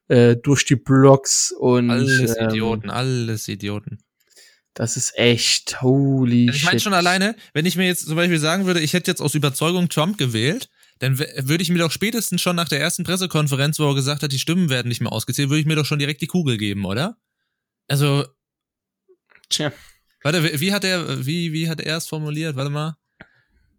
äh, 0.08 0.36
durch 0.36 0.64
die 0.64 0.76
Blocks 0.76 1.52
und 1.52 1.90
alles 1.90 2.36
ähm, 2.36 2.48
Idioten, 2.48 2.90
alles 2.90 3.48
Idioten. 3.48 3.98
Das 4.74 4.96
ist 4.96 5.16
echt 5.16 5.82
holy 5.82 6.48
also 6.48 6.56
Ich 6.56 6.64
meine 6.64 6.80
schon 6.80 6.94
alleine, 6.94 7.36
wenn 7.52 7.64
ich 7.64 7.76
mir 7.76 7.86
jetzt 7.86 8.06
zum 8.06 8.16
Beispiel 8.16 8.40
sagen 8.40 8.66
würde, 8.66 8.80
ich 8.80 8.92
hätte 8.92 9.10
jetzt 9.10 9.20
aus 9.20 9.34
Überzeugung 9.34 9.88
Trump 9.88 10.18
gewählt, 10.18 10.68
dann 10.98 11.18
würde 11.18 11.62
ich 11.62 11.70
mir 11.70 11.78
doch 11.78 11.90
spätestens 11.90 12.40
schon 12.40 12.56
nach 12.56 12.68
der 12.68 12.80
ersten 12.80 13.04
Pressekonferenz, 13.04 13.78
wo 13.78 13.88
er 13.88 13.94
gesagt 13.94 14.22
hat, 14.22 14.32
die 14.32 14.38
Stimmen 14.38 14.70
werden 14.70 14.88
nicht 14.88 15.00
mehr 15.00 15.12
ausgezählt, 15.12 15.50
würde 15.50 15.60
ich 15.60 15.66
mir 15.66 15.76
doch 15.76 15.86
schon 15.86 15.98
direkt 15.98 16.20
die 16.22 16.26
Kugel 16.26 16.56
geben, 16.56 16.84
oder? 16.84 17.16
Also. 17.88 18.24
Tja. 19.48 19.72
Warte, 20.22 20.60
wie 20.60 20.72
hat 20.72 20.84
er, 20.84 21.26
wie, 21.26 21.52
wie 21.52 21.68
hat 21.68 21.80
er 21.80 21.98
es 21.98 22.06
formuliert? 22.06 22.56
Warte 22.56 22.70
mal. 22.70 22.96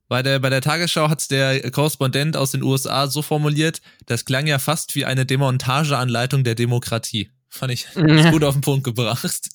Bei 0.08 0.22
der, 0.22 0.38
bei 0.40 0.52
der 0.52 0.62
Tagesschau 0.62 1.10
hat 1.10 1.32
der 1.32 1.72
Korrespondent 1.72 2.38
aus 2.38 2.52
den 2.52 2.62
USA 2.62 3.08
so 3.08 3.24
formuliert, 3.24 3.82
das 4.06 4.26
klang 4.26 4.46
ja 4.46 4.60
fast 4.60 4.94
wie 4.94 5.06
eine 5.06 5.26
Demontageanleitung 5.26 6.44
der 6.44 6.54
Demokratie. 6.54 7.32
Fand 7.50 7.72
ich 7.72 7.88
ja. 7.96 8.30
gut 8.30 8.44
auf 8.44 8.54
den 8.54 8.62
Punkt 8.62 8.84
gebracht. 8.84 9.50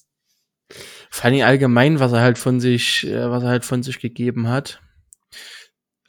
Vor 1.10 1.24
allem 1.24 1.42
allgemein, 1.42 2.00
was 2.00 2.12
er 2.12 2.20
halt 2.20 2.38
von 2.38 2.60
sich, 2.60 3.06
äh, 3.06 3.30
was 3.30 3.44
er 3.44 3.50
halt 3.50 3.64
von 3.64 3.82
sich 3.82 4.00
gegeben 4.00 4.48
hat. 4.48 4.80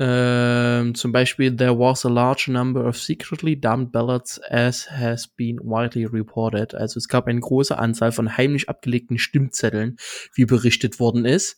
Ähm, 0.04 0.96
zum 0.96 1.12
Beispiel, 1.12 1.56
there 1.56 1.78
was 1.78 2.08
a 2.08 2.10
large 2.10 2.48
number 2.50 2.88
of 2.88 2.98
secretly 2.98 3.56
dumped 3.56 3.92
ballots 3.92 4.40
as 4.50 4.90
has 4.90 5.28
been 5.28 5.60
widely 5.60 6.06
reported. 6.06 6.74
Also 6.74 6.98
es 6.98 7.08
gab 7.08 7.28
eine 7.28 7.40
große 7.40 7.78
Anzahl 7.78 8.12
von 8.12 8.36
heimlich 8.36 8.68
abgelegten 8.68 9.20
Stimmzetteln, 9.20 9.98
wie 10.34 10.46
berichtet 10.46 11.00
worden 11.00 11.26
ist. 11.26 11.58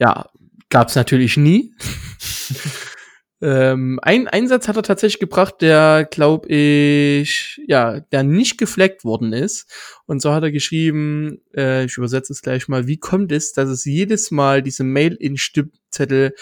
Ja, 0.00 0.28
gab's 0.70 0.96
natürlich 0.96 1.36
nie. 1.36 1.72
ähm, 3.40 4.00
ein 4.02 4.26
Einsatz 4.26 4.66
hat 4.66 4.76
er 4.76 4.82
tatsächlich 4.82 5.20
gebracht, 5.20 5.56
der, 5.60 6.08
glaube 6.10 6.48
ich, 6.48 7.60
ja, 7.66 8.00
der 8.00 8.24
nicht 8.24 8.58
gefleckt 8.58 9.04
worden 9.04 9.32
ist. 9.32 9.70
Und 10.06 10.20
so 10.20 10.32
hat 10.32 10.42
er 10.42 10.50
geschrieben, 10.50 11.40
äh, 11.54 11.84
ich 11.84 11.96
übersetze 11.96 12.32
es 12.32 12.42
gleich 12.42 12.66
mal, 12.66 12.88
wie 12.88 12.98
kommt 12.98 13.30
es, 13.30 13.52
dass 13.52 13.68
es 13.68 13.84
jedes 13.84 14.30
Mal 14.32 14.62
diese 14.62 14.82
Mail-in-Stimmzettel 14.82 16.34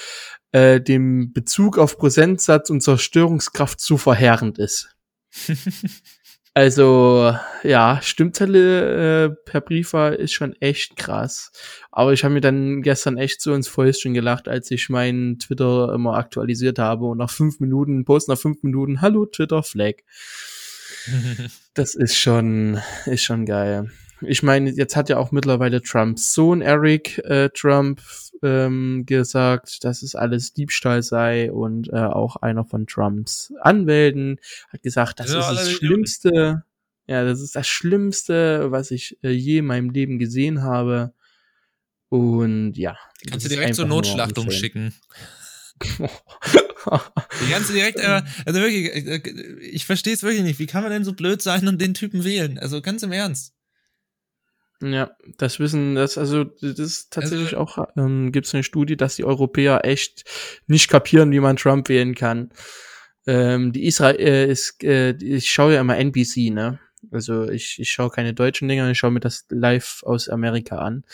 äh, 0.52 0.80
dem 0.80 1.32
Bezug 1.34 1.76
auf 1.78 1.98
Prozentsatz 1.98 2.70
und 2.70 2.80
Zerstörungskraft 2.80 3.78
zu 3.78 3.98
verheerend 3.98 4.58
ist. 4.58 4.96
also, 6.56 7.36
ja, 7.64 8.00
Stimmzettel 8.00 9.34
äh, 9.36 9.42
per 9.44 9.60
Briefer 9.60 10.18
ist 10.18 10.32
schon 10.32 10.54
echt 10.54 10.96
krass. 10.96 11.52
Aber 11.92 12.14
ich 12.14 12.24
habe 12.24 12.32
mir 12.32 12.40
dann 12.40 12.80
gestern 12.80 13.18
echt 13.18 13.42
so 13.42 13.52
ins 13.52 13.68
Fäustchen 13.68 14.14
gelacht, 14.14 14.48
als 14.48 14.70
ich 14.70 14.88
meinen 14.88 15.38
Twitter 15.38 15.92
immer 15.92 16.14
aktualisiert 16.14 16.78
habe 16.78 17.04
und 17.04 17.18
nach 17.18 17.28
fünf 17.28 17.60
Minuten, 17.60 18.06
Post 18.06 18.30
nach 18.30 18.38
fünf 18.38 18.62
Minuten, 18.62 19.02
hallo 19.02 19.26
Twitter 19.26 19.62
Flag. 19.62 19.96
das 21.74 21.94
ist 21.94 22.16
schon, 22.16 22.80
ist 23.04 23.24
schon 23.24 23.44
geil. 23.44 23.90
Ich 24.22 24.42
meine, 24.42 24.70
jetzt 24.70 24.96
hat 24.96 25.10
ja 25.10 25.18
auch 25.18 25.32
mittlerweile 25.32 25.82
Trumps 25.82 26.32
Sohn 26.32 26.62
Eric 26.62 27.18
äh, 27.18 27.50
Trump 27.50 28.00
ähm, 28.46 29.04
gesagt, 29.06 29.84
dass 29.84 30.02
es 30.02 30.14
alles 30.14 30.52
Diebstahl 30.52 31.02
sei 31.02 31.52
und 31.52 31.88
äh, 31.92 31.96
auch 31.96 32.36
einer 32.36 32.64
von 32.64 32.86
Trumps 32.86 33.52
Anwälten 33.60 34.38
hat 34.68 34.82
gesagt, 34.82 35.20
das 35.20 35.32
ja, 35.32 35.40
ist 35.40 35.48
das 35.48 35.72
Schlimmste, 35.72 36.64
ja, 37.06 37.24
das 37.24 37.40
ist 37.40 37.56
das 37.56 37.66
Schlimmste, 37.66 38.70
was 38.70 38.90
ich 38.90 39.18
äh, 39.22 39.30
je 39.30 39.58
in 39.58 39.66
meinem 39.66 39.90
Leben 39.90 40.18
gesehen 40.18 40.62
habe. 40.62 41.12
Und 42.08 42.74
ja. 42.74 42.96
Kannst 43.28 43.46
du 43.46 43.50
direkt 43.50 43.74
zur 43.74 43.86
Notschlachtung 43.86 44.50
schicken. 44.50 44.94
Die 47.40 47.50
ganze 47.50 47.72
direkt, 47.72 47.98
äh, 47.98 48.22
also 48.44 48.60
wirklich, 48.60 48.94
äh, 48.94 49.20
ich 49.60 49.86
verstehe 49.86 50.14
es 50.14 50.22
wirklich 50.22 50.42
nicht. 50.42 50.58
Wie 50.58 50.66
kann 50.66 50.82
man 50.82 50.92
denn 50.92 51.04
so 51.04 51.12
blöd 51.12 51.42
sein 51.42 51.66
und 51.68 51.80
den 51.80 51.94
Typen 51.94 52.24
wählen? 52.24 52.58
Also 52.58 52.80
ganz 52.80 53.02
im 53.02 53.12
Ernst. 53.12 53.55
Ja, 54.82 55.10
das 55.38 55.58
wissen, 55.58 55.94
das 55.94 56.18
also 56.18 56.44
das 56.44 56.78
ist 56.78 57.12
tatsächlich 57.12 57.56
also, 57.56 57.78
auch 57.78 57.88
ähm, 57.96 58.30
gibt 58.30 58.46
es 58.46 58.54
eine 58.54 58.62
Studie, 58.62 58.96
dass 58.96 59.16
die 59.16 59.24
Europäer 59.24 59.84
echt 59.84 60.24
nicht 60.66 60.90
kapieren, 60.90 61.32
wie 61.32 61.40
man 61.40 61.56
Trump 61.56 61.88
wählen 61.88 62.14
kann. 62.14 62.50
Ähm, 63.26 63.72
die 63.72 63.86
Israel 63.86 64.20
äh, 64.20 64.50
ist, 64.50 64.84
äh, 64.84 65.12
ich 65.16 65.50
schaue 65.50 65.74
ja 65.74 65.80
immer 65.80 65.96
NBC, 65.96 66.50
ne? 66.50 66.78
Also 67.10 67.48
ich, 67.48 67.78
ich 67.78 67.90
schaue 67.90 68.10
keine 68.10 68.34
deutschen 68.34 68.68
Dinger, 68.68 68.90
ich 68.90 68.98
schaue 68.98 69.10
mir 69.10 69.20
das 69.20 69.46
live 69.48 70.02
aus 70.04 70.28
Amerika 70.28 70.78
an. 70.78 71.04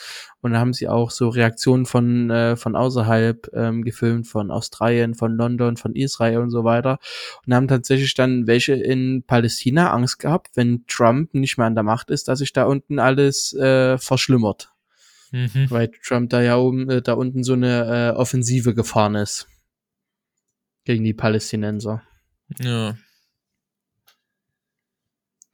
Und 0.41 0.53
da 0.53 0.59
haben 0.59 0.73
sie 0.73 0.87
auch 0.87 1.11
so 1.11 1.29
Reaktionen 1.29 1.85
von, 1.85 2.29
äh, 2.29 2.55
von 2.55 2.75
außerhalb 2.75 3.49
ähm, 3.53 3.83
gefilmt, 3.83 4.27
von 4.27 4.51
Australien, 4.51 5.15
von 5.15 5.35
London, 5.35 5.77
von 5.77 5.95
Israel 5.95 6.39
und 6.39 6.49
so 6.49 6.63
weiter. 6.63 6.99
Und 7.45 7.53
haben 7.53 7.67
tatsächlich 7.67 8.13
dann 8.13 8.47
welche 8.47 8.73
in 8.73 9.23
Palästina 9.25 9.91
Angst 9.91 10.19
gehabt, 10.19 10.51
wenn 10.55 10.85
Trump 10.87 11.33
nicht 11.33 11.57
mehr 11.57 11.67
an 11.67 11.75
der 11.75 11.83
Macht 11.83 12.09
ist, 12.09 12.27
dass 12.27 12.39
sich 12.39 12.53
da 12.53 12.63
unten 12.65 12.99
alles 12.99 13.53
äh, 13.53 13.97
verschlimmert. 13.97 14.73
Mhm. 15.31 15.67
Weil 15.69 15.91
Trump 16.03 16.29
da 16.29 16.41
ja 16.41 16.57
oben, 16.57 16.89
äh, 16.89 17.01
da 17.01 17.13
unten 17.13 17.43
so 17.43 17.53
eine 17.53 18.11
äh, 18.13 18.17
Offensive 18.17 18.73
gefahren 18.73 19.15
ist. 19.15 19.47
Gegen 20.85 21.03
die 21.03 21.13
Palästinenser. 21.13 22.03
Ja 22.59 22.95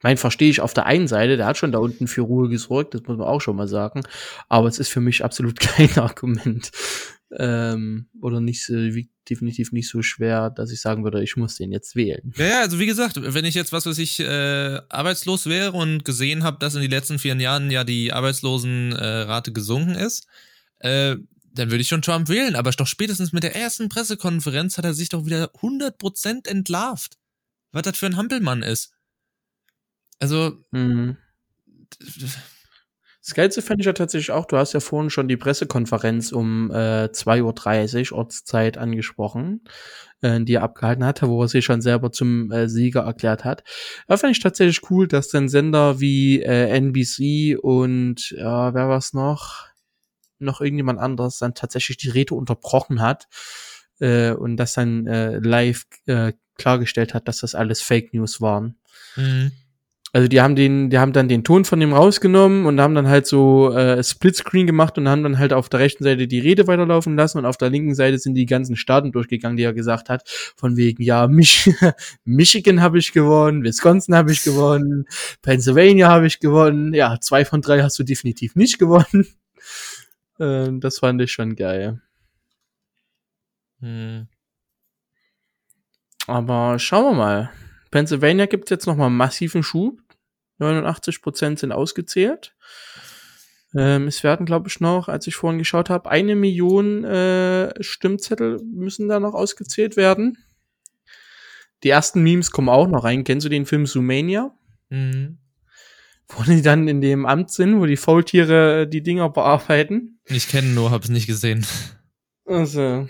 mein, 0.02 0.16
verstehe 0.16 0.50
ich 0.50 0.60
auf 0.60 0.74
der 0.74 0.86
einen 0.86 1.08
Seite, 1.08 1.36
der 1.36 1.46
hat 1.46 1.56
schon 1.56 1.72
da 1.72 1.78
unten 1.78 2.06
für 2.06 2.22
Ruhe 2.22 2.48
gesorgt, 2.48 2.94
das 2.94 3.02
muss 3.02 3.18
man 3.18 3.26
auch 3.26 3.40
schon 3.40 3.56
mal 3.56 3.68
sagen. 3.68 4.02
Aber 4.48 4.68
es 4.68 4.78
ist 4.78 4.88
für 4.88 5.00
mich 5.00 5.24
absolut 5.24 5.60
kein 5.60 5.96
Argument. 5.98 6.70
Ähm, 7.38 8.08
oder 8.20 8.40
nicht 8.40 8.64
so, 8.64 8.74
wie, 8.74 9.08
definitiv 9.28 9.70
nicht 9.72 9.88
so 9.88 10.02
schwer, 10.02 10.50
dass 10.50 10.72
ich 10.72 10.80
sagen 10.80 11.04
würde, 11.04 11.22
ich 11.22 11.36
muss 11.36 11.56
den 11.56 11.70
jetzt 11.70 11.94
wählen. 11.94 12.32
Ja, 12.36 12.46
ja, 12.46 12.60
also 12.60 12.78
wie 12.80 12.86
gesagt, 12.86 13.16
wenn 13.22 13.44
ich 13.44 13.54
jetzt 13.54 13.72
was 13.72 13.86
weiß 13.86 13.98
ich 13.98 14.18
äh, 14.20 14.80
arbeitslos 14.88 15.46
wäre 15.46 15.72
und 15.72 16.04
gesehen 16.04 16.42
habe, 16.42 16.58
dass 16.58 16.74
in 16.74 16.80
den 16.82 16.90
letzten 16.90 17.18
vier 17.18 17.36
Jahren 17.36 17.70
ja 17.70 17.84
die 17.84 18.12
Arbeitslosenrate 18.12 19.50
äh, 19.50 19.54
gesunken 19.54 19.94
ist, 19.94 20.26
äh, 20.80 21.16
dann 21.52 21.70
würde 21.70 21.82
ich 21.82 21.88
schon 21.88 22.02
Trump 22.02 22.28
wählen. 22.28 22.56
Aber 22.56 22.70
doch 22.70 22.86
spätestens 22.86 23.32
mit 23.32 23.44
der 23.44 23.54
ersten 23.54 23.88
Pressekonferenz 23.88 24.78
hat 24.78 24.84
er 24.84 24.94
sich 24.94 25.08
doch 25.08 25.24
wieder 25.26 25.52
100% 25.60 26.48
entlarvt. 26.48 27.16
Was 27.72 27.82
das 27.82 27.96
für 27.96 28.06
ein 28.06 28.16
Hampelmann 28.16 28.62
ist. 28.62 28.92
Also. 30.20 30.64
Mhm. 30.70 31.16
Das 33.22 33.34
Geilste 33.34 33.60
fände 33.60 33.82
ich 33.82 33.86
ja 33.86 33.92
tatsächlich 33.92 34.30
auch, 34.30 34.46
du 34.46 34.56
hast 34.56 34.72
ja 34.72 34.80
vorhin 34.80 35.10
schon 35.10 35.28
die 35.28 35.36
Pressekonferenz 35.36 36.32
um 36.32 36.70
äh, 36.70 37.04
2.30 37.12 38.12
Uhr 38.12 38.18
Ortszeit 38.18 38.78
angesprochen, 38.78 39.62
äh, 40.22 40.40
die 40.40 40.54
er 40.54 40.62
abgehalten 40.62 41.04
hatte, 41.04 41.28
wo 41.28 41.42
er 41.42 41.48
sich 41.48 41.64
schon 41.64 41.82
selber 41.82 42.12
zum 42.12 42.50
äh, 42.50 42.68
Sieger 42.68 43.02
erklärt 43.02 43.44
hat. 43.44 43.62
Da 44.08 44.16
fände 44.16 44.32
ich 44.32 44.40
tatsächlich 44.40 44.90
cool, 44.90 45.06
dass 45.06 45.28
dann 45.28 45.50
Sender 45.50 46.00
wie 46.00 46.42
äh, 46.42 46.70
NBC 46.70 47.58
und 47.62 48.32
äh, 48.32 48.42
wer 48.42 48.88
war's 48.88 49.12
noch? 49.12 49.66
Noch 50.38 50.62
irgendjemand 50.62 50.98
anderes 50.98 51.36
dann 51.36 51.54
tatsächlich 51.54 51.98
die 51.98 52.08
Rede 52.08 52.34
unterbrochen 52.34 53.02
hat 53.02 53.28
äh, 54.00 54.30
und 54.30 54.56
das 54.56 54.72
dann 54.72 55.06
äh, 55.06 55.38
live 55.38 55.84
äh, 56.06 56.32
klargestellt 56.56 57.12
hat, 57.12 57.28
dass 57.28 57.40
das 57.40 57.54
alles 57.54 57.82
Fake 57.82 58.14
News 58.14 58.40
waren. 58.40 58.78
Mhm 59.16 59.52
also 60.12 60.26
die 60.26 60.40
haben 60.40 60.56
den, 60.56 60.90
die 60.90 60.98
haben 60.98 61.12
dann 61.12 61.28
den 61.28 61.44
Ton 61.44 61.64
von 61.64 61.78
dem 61.78 61.92
rausgenommen 61.92 62.66
und 62.66 62.80
haben 62.80 62.94
dann 62.96 63.08
halt 63.08 63.26
so 63.26 63.72
äh, 63.72 64.02
Splitscreen 64.02 64.66
gemacht 64.66 64.98
und 64.98 65.08
haben 65.08 65.22
dann 65.22 65.38
halt 65.38 65.52
auf 65.52 65.68
der 65.68 65.80
rechten 65.80 66.02
Seite 66.02 66.26
die 66.26 66.40
Rede 66.40 66.66
weiterlaufen 66.66 67.16
lassen 67.16 67.38
und 67.38 67.46
auf 67.46 67.56
der 67.56 67.70
linken 67.70 67.94
Seite 67.94 68.18
sind 68.18 68.34
die 68.34 68.46
ganzen 68.46 68.74
Staaten 68.74 69.12
durchgegangen, 69.12 69.56
die 69.56 69.62
er 69.62 69.72
gesagt 69.72 70.08
hat, 70.08 70.28
von 70.56 70.76
wegen 70.76 71.02
ja 71.02 71.28
Mich 71.28 71.70
Michigan 72.24 72.80
habe 72.80 72.98
ich 72.98 73.12
gewonnen, 73.12 73.62
Wisconsin 73.62 74.16
habe 74.16 74.32
ich 74.32 74.42
gewonnen, 74.42 75.06
Pennsylvania 75.42 76.08
habe 76.08 76.26
ich 76.26 76.40
gewonnen, 76.40 76.92
ja 76.92 77.18
zwei 77.20 77.44
von 77.44 77.62
drei 77.62 77.82
hast 77.82 77.98
du 77.98 78.02
definitiv 78.02 78.56
nicht 78.56 78.78
gewonnen. 78.78 79.26
Ähm, 80.42 80.80
das 80.80 81.00
fand 81.00 81.20
ich 81.20 81.30
schon 81.30 81.54
geil. 81.54 82.00
Hm. 83.80 84.26
Aber 86.26 86.78
schauen 86.78 87.04
wir 87.04 87.14
mal. 87.14 87.50
Pennsylvania 87.90 88.46
gibt 88.46 88.70
jetzt 88.70 88.86
nochmal 88.86 89.10
massiven 89.10 89.62
Schub. 89.62 90.00
89 90.58 91.22
Prozent 91.22 91.58
sind 91.58 91.72
ausgezählt. 91.72 92.54
Ähm, 93.74 94.08
es 94.08 94.22
werden, 94.24 94.46
glaube 94.46 94.68
ich, 94.68 94.80
noch, 94.80 95.08
als 95.08 95.26
ich 95.26 95.36
vorhin 95.36 95.58
geschaut 95.58 95.90
habe, 95.90 96.10
eine 96.10 96.34
Million 96.34 97.04
äh, 97.04 97.72
Stimmzettel 97.82 98.60
müssen 98.64 99.08
da 99.08 99.20
noch 99.20 99.34
ausgezählt 99.34 99.96
werden. 99.96 100.38
Die 101.82 101.88
ersten 101.88 102.22
Memes 102.22 102.50
kommen 102.50 102.68
auch 102.68 102.88
noch 102.88 103.04
rein. 103.04 103.24
Kennst 103.24 103.46
du 103.46 103.48
den 103.48 103.66
Film 103.66 103.86
Zoomania? 103.86 104.54
Mhm. 104.90 105.38
Wo 106.28 106.42
die 106.42 106.62
dann 106.62 106.88
in 106.88 107.00
dem 107.00 107.26
Amt 107.26 107.50
sind, 107.50 107.80
wo 107.80 107.86
die 107.86 107.96
Faultiere 107.96 108.86
die 108.86 109.02
Dinger 109.02 109.30
bearbeiten. 109.30 110.20
Ich 110.26 110.48
kenne 110.48 110.68
nur, 110.68 110.90
hab's 110.90 111.08
nicht 111.08 111.26
gesehen. 111.26 111.66
Also, 112.44 113.08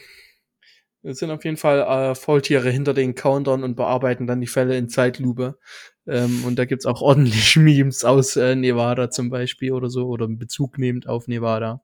es 1.03 1.19
sind 1.19 1.31
auf 1.31 1.45
jeden 1.45 1.57
Fall 1.57 1.81
äh, 1.81 2.15
Faultiere 2.15 2.71
hinter 2.71 2.95
den 2.95 3.15
Countern 3.15 3.65
und 3.65 3.77
bearbeiten 3.77 4.27
dann 4.27 4.41
die 4.41 4.47
Fälle 4.47 4.77
in 4.77 4.89
Zeitlupe. 4.89 5.59
Ähm, 6.07 6.45
und 6.45 6.59
da 6.59 6.65
gibt's 6.65 6.87
auch 6.87 7.01
ordentlich 7.03 7.57
Memes 7.57 8.05
aus 8.05 8.37
äh, 8.37 8.55
Nevada 8.55 9.11
zum 9.11 9.31
Beispiel 9.31 9.73
oder 9.73 9.89
so, 9.89 10.09
oder 10.09 10.29
Bezug 10.29 10.79
nehmend 10.79 11.09
auf 11.09 11.29
Nevada. 11.29 11.83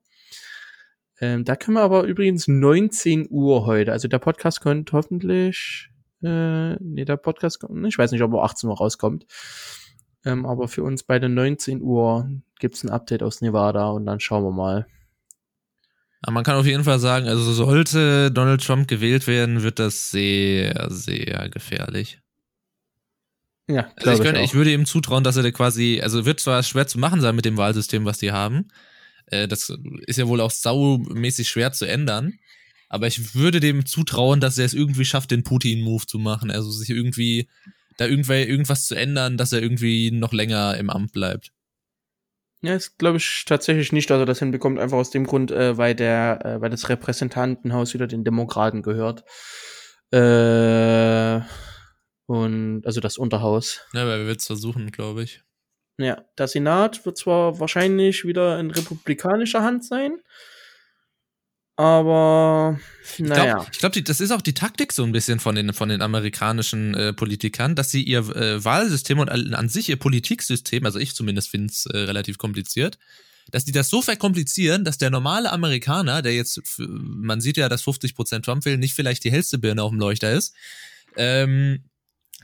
Ähm, 1.20 1.44
da 1.44 1.56
können 1.56 1.76
wir 1.76 1.82
aber 1.82 2.02
übrigens 2.04 2.46
19 2.46 3.28
Uhr 3.30 3.64
heute, 3.64 3.92
also 3.92 4.06
der 4.06 4.18
Podcast 4.18 4.60
könnte 4.60 4.92
hoffentlich, 4.92 5.88
äh, 6.22 6.74
nee, 6.76 7.06
der 7.06 7.16
Podcast, 7.16 7.64
ich 7.86 7.96
weiß 7.96 8.12
nicht, 8.12 8.22
ob 8.22 8.34
er 8.34 8.42
18 8.42 8.68
Uhr 8.68 8.76
rauskommt. 8.76 9.26
Ähm, 10.26 10.44
aber 10.44 10.68
für 10.68 10.82
uns 10.82 11.04
beide 11.04 11.28
19 11.28 11.80
Uhr 11.80 12.28
gibt's 12.58 12.84
ein 12.84 12.90
Update 12.90 13.22
aus 13.22 13.40
Nevada 13.40 13.90
und 13.90 14.04
dann 14.04 14.20
schauen 14.20 14.44
wir 14.44 14.50
mal. 14.50 14.86
Aber 16.26 16.32
man 16.32 16.44
kann 16.44 16.56
auf 16.56 16.66
jeden 16.66 16.82
Fall 16.82 16.98
sagen, 16.98 17.28
also 17.28 17.52
sollte 17.52 18.32
Donald 18.32 18.60
Trump 18.60 18.88
gewählt 18.88 19.28
werden, 19.28 19.62
wird 19.62 19.78
das 19.78 20.10
sehr, 20.10 20.88
sehr 20.90 21.48
gefährlich. 21.50 22.18
Ja, 23.68 23.92
also 23.94 24.10
ich, 24.10 24.20
könnte, 24.20 24.40
ich, 24.40 24.46
ich, 24.46 24.54
würde 24.54 24.72
ihm 24.72 24.86
zutrauen, 24.86 25.22
dass 25.22 25.36
er 25.36 25.44
da 25.44 25.52
quasi, 25.52 26.00
also 26.02 26.26
wird 26.26 26.40
zwar 26.40 26.64
schwer 26.64 26.88
zu 26.88 26.98
machen 26.98 27.20
sein 27.20 27.36
mit 27.36 27.44
dem 27.44 27.56
Wahlsystem, 27.56 28.04
was 28.04 28.18
die 28.18 28.32
haben. 28.32 28.66
Äh, 29.26 29.46
das 29.46 29.72
ist 30.06 30.18
ja 30.18 30.26
wohl 30.26 30.40
auch 30.40 30.50
saumäßig 30.50 31.48
schwer 31.48 31.72
zu 31.72 31.84
ändern. 31.84 32.34
Aber 32.88 33.06
ich 33.06 33.36
würde 33.36 33.60
dem 33.60 33.86
zutrauen, 33.86 34.40
dass 34.40 34.58
er 34.58 34.64
es 34.64 34.74
irgendwie 34.74 35.04
schafft, 35.04 35.30
den 35.30 35.44
Putin-Move 35.44 36.06
zu 36.06 36.18
machen. 36.18 36.50
Also 36.50 36.72
sich 36.72 36.90
irgendwie, 36.90 37.48
da 37.98 38.06
irgendwel, 38.06 38.46
irgendwas 38.46 38.86
zu 38.86 38.96
ändern, 38.96 39.36
dass 39.36 39.52
er 39.52 39.62
irgendwie 39.62 40.10
noch 40.10 40.32
länger 40.32 40.76
im 40.76 40.90
Amt 40.90 41.12
bleibt. 41.12 41.52
Ja, 42.66 42.74
das 42.74 42.96
glaube 42.98 43.18
ich 43.18 43.44
tatsächlich 43.46 43.92
nicht, 43.92 44.10
dass 44.10 44.18
er 44.18 44.26
das 44.26 44.40
hinbekommt, 44.40 44.80
einfach 44.80 44.96
aus 44.96 45.10
dem 45.10 45.24
Grund, 45.24 45.52
äh, 45.52 45.78
weil 45.78 45.94
der, 45.94 46.44
äh, 46.44 46.60
weil 46.60 46.68
das 46.68 46.88
Repräsentantenhaus 46.88 47.94
wieder 47.94 48.08
den 48.08 48.24
Demokraten 48.24 48.82
gehört. 48.82 49.22
Äh, 50.10 51.42
und 52.26 52.84
also 52.84 53.00
das 53.00 53.18
Unterhaus. 53.18 53.86
Ja, 53.92 54.04
weil 54.08 54.26
wir 54.26 54.34
es 54.34 54.46
versuchen, 54.46 54.90
glaube 54.90 55.22
ich. 55.22 55.44
Ja, 55.98 56.24
der 56.36 56.48
Senat 56.48 57.06
wird 57.06 57.16
zwar 57.16 57.60
wahrscheinlich 57.60 58.24
wieder 58.24 58.58
in 58.58 58.72
republikanischer 58.72 59.62
Hand 59.62 59.84
sein, 59.84 60.18
aber 61.76 62.80
naja. 63.18 63.66
Ich 63.70 63.78
glaube, 63.78 63.92
glaub, 63.92 64.04
das 64.06 64.20
ist 64.20 64.30
auch 64.30 64.40
die 64.40 64.54
Taktik 64.54 64.92
so 64.92 65.04
ein 65.04 65.12
bisschen 65.12 65.40
von 65.40 65.54
den, 65.54 65.72
von 65.72 65.88
den 65.88 66.00
amerikanischen 66.02 66.94
äh, 66.94 67.12
Politikern, 67.12 67.74
dass 67.74 67.90
sie 67.90 68.02
ihr 68.02 68.20
äh, 68.34 68.64
Wahlsystem 68.64 69.18
und 69.18 69.28
an 69.28 69.68
sich 69.68 69.88
ihr 69.88 69.96
Politiksystem, 69.98 70.84
also 70.84 70.98
ich 70.98 71.14
zumindest 71.14 71.50
finde 71.50 71.72
es 71.72 71.86
äh, 71.86 71.98
relativ 71.98 72.38
kompliziert, 72.38 72.98
dass 73.50 73.64
die 73.64 73.72
das 73.72 73.90
so 73.90 74.02
verkomplizieren, 74.02 74.84
dass 74.84 74.98
der 74.98 75.10
normale 75.10 75.52
Amerikaner, 75.52 76.22
der 76.22 76.34
jetzt, 76.34 76.60
man 76.78 77.40
sieht 77.40 77.56
ja, 77.56 77.68
dass 77.68 77.84
50% 77.84 78.42
Trump 78.42 78.64
will, 78.64 78.76
nicht 78.78 78.94
vielleicht 78.94 79.24
die 79.24 79.30
hellste 79.30 79.58
Birne 79.58 79.82
auf 79.82 79.90
dem 79.90 80.00
Leuchter 80.00 80.32
ist, 80.32 80.54
ähm, 81.16 81.84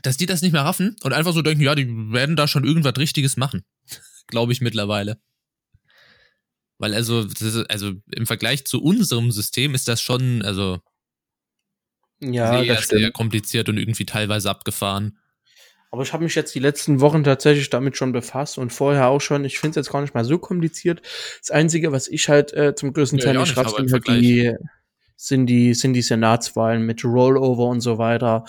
dass 0.03 0.17
die 0.17 0.25
das 0.25 0.41
nicht 0.41 0.51
mehr 0.51 0.63
raffen 0.63 0.95
und 1.03 1.13
einfach 1.13 1.33
so 1.33 1.41
denken, 1.41 1.63
ja, 1.63 1.75
die 1.75 1.87
werden 1.87 2.35
da 2.35 2.47
schon 2.47 2.63
irgendwas 2.63 2.97
Richtiges 2.97 3.35
machen. 3.35 3.63
Glaube 4.27 4.53
ich 4.53 4.61
mittlerweile. 4.61 5.17
Weil 6.83 6.93
also, 6.95 7.21
ist, 7.21 7.71
also 7.71 7.93
im 8.11 8.25
Vergleich 8.25 8.65
zu 8.65 8.83
unserem 8.83 9.31
System 9.31 9.73
ist 9.73 9.87
das 9.87 10.01
schon, 10.01 10.41
also 10.41 10.81
ja, 12.19 12.61
sehr, 12.61 12.81
sehr 12.81 13.11
kompliziert 13.11 13.69
und 13.69 13.77
irgendwie 13.77 14.05
teilweise 14.05 14.49
abgefahren. 14.49 15.17
Aber 15.91 16.03
ich 16.03 16.11
habe 16.11 16.25
mich 16.25 16.35
jetzt 16.35 16.53
die 16.53 16.59
letzten 16.59 16.99
Wochen 16.99 17.23
tatsächlich 17.23 17.69
damit 17.69 17.95
schon 17.95 18.11
befasst 18.11 18.57
und 18.57 18.73
vorher 18.73 19.07
auch 19.07 19.21
schon. 19.21 19.45
Ich 19.45 19.59
finde 19.59 19.79
es 19.79 19.85
jetzt 19.85 19.93
gar 19.93 20.01
nicht 20.01 20.13
mal 20.13 20.25
so 20.25 20.37
kompliziert. 20.37 21.01
Das 21.39 21.51
Einzige, 21.51 21.93
was 21.93 22.09
ich 22.09 22.27
halt 22.27 22.51
äh, 22.51 22.75
zum 22.75 22.91
größten 22.91 23.19
Teil 23.19 23.35
ja, 23.35 23.39
nicht 23.39 23.55
halt 23.55 24.05
die, 24.09 24.53
sind 25.15 25.45
die, 25.45 25.73
sind 25.75 25.93
die 25.93 26.01
Senatswahlen 26.01 26.85
mit 26.85 27.05
Rollover 27.05 27.67
und 27.67 27.79
so 27.79 27.97
weiter. 27.97 28.43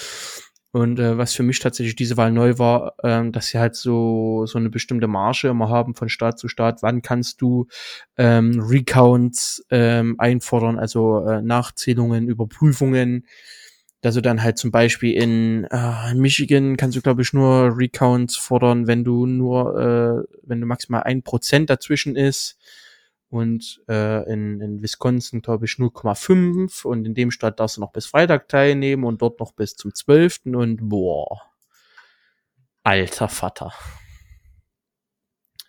Und 0.74 0.98
äh, 0.98 1.16
was 1.16 1.34
für 1.34 1.44
mich 1.44 1.60
tatsächlich 1.60 1.94
diese 1.94 2.16
Wahl 2.16 2.32
neu 2.32 2.58
war, 2.58 2.96
ähm, 3.04 3.30
dass 3.30 3.46
sie 3.46 3.60
halt 3.60 3.76
so 3.76 4.44
so 4.44 4.58
eine 4.58 4.70
bestimmte 4.70 5.06
Marge 5.06 5.46
immer 5.46 5.68
haben 5.68 5.94
von 5.94 6.08
Staat 6.08 6.36
zu 6.40 6.48
Staat. 6.48 6.82
Wann 6.82 7.00
kannst 7.00 7.40
du 7.40 7.68
ähm, 8.16 8.58
Recounts 8.58 9.64
ähm, 9.70 10.16
einfordern, 10.18 10.80
also 10.80 11.24
äh, 11.28 11.42
Nachzählungen, 11.42 12.26
Überprüfungen, 12.26 13.24
dass 14.00 14.16
du 14.16 14.20
dann 14.20 14.42
halt 14.42 14.58
zum 14.58 14.72
Beispiel 14.72 15.12
in, 15.12 15.62
äh, 15.70 16.12
Michigan 16.14 16.76
kannst 16.76 16.96
du 16.96 17.02
glaube 17.02 17.22
ich 17.22 17.32
nur 17.32 17.78
Recounts 17.78 18.36
fordern, 18.36 18.88
wenn 18.88 19.04
du 19.04 19.26
nur, 19.26 19.78
äh, 19.78 20.36
wenn 20.42 20.60
du 20.60 20.66
maximal 20.66 21.04
ein 21.04 21.22
Prozent 21.22 21.70
dazwischen 21.70 22.16
ist 22.16 22.58
und 23.34 23.82
äh, 23.88 24.32
in, 24.32 24.60
in 24.60 24.82
Wisconsin, 24.82 25.42
glaube 25.42 25.64
ich, 25.64 25.72
0,5 25.72 26.86
und 26.86 27.04
in 27.04 27.14
dem 27.14 27.30
Stadt 27.30 27.58
darfst 27.58 27.76
du 27.76 27.80
noch 27.80 27.92
bis 27.92 28.06
Freitag 28.06 28.48
teilnehmen 28.48 29.04
und 29.04 29.20
dort 29.22 29.40
noch 29.40 29.52
bis 29.52 29.74
zum 29.74 29.92
12. 29.92 30.42
und 30.54 30.88
boah, 30.88 31.42
alter 32.84 33.28
Vater. 33.28 33.72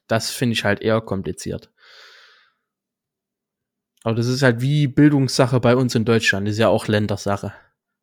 Das 0.07 0.29
finde 0.29 0.53
ich 0.53 0.63
halt 0.63 0.81
eher 0.81 1.01
kompliziert. 1.01 1.71
Aber 4.03 4.13
das 4.13 4.27
ist 4.27 4.43
halt 4.43 4.61
wie 4.61 4.85
Bildungssache 4.85 5.59
bei 5.59 5.75
uns 5.75 5.95
in 5.95 6.05
Deutschland. 6.05 6.47
Das 6.47 6.53
ist 6.53 6.59
ja 6.59 6.67
auch 6.67 6.87
Ländersache. 6.87 7.53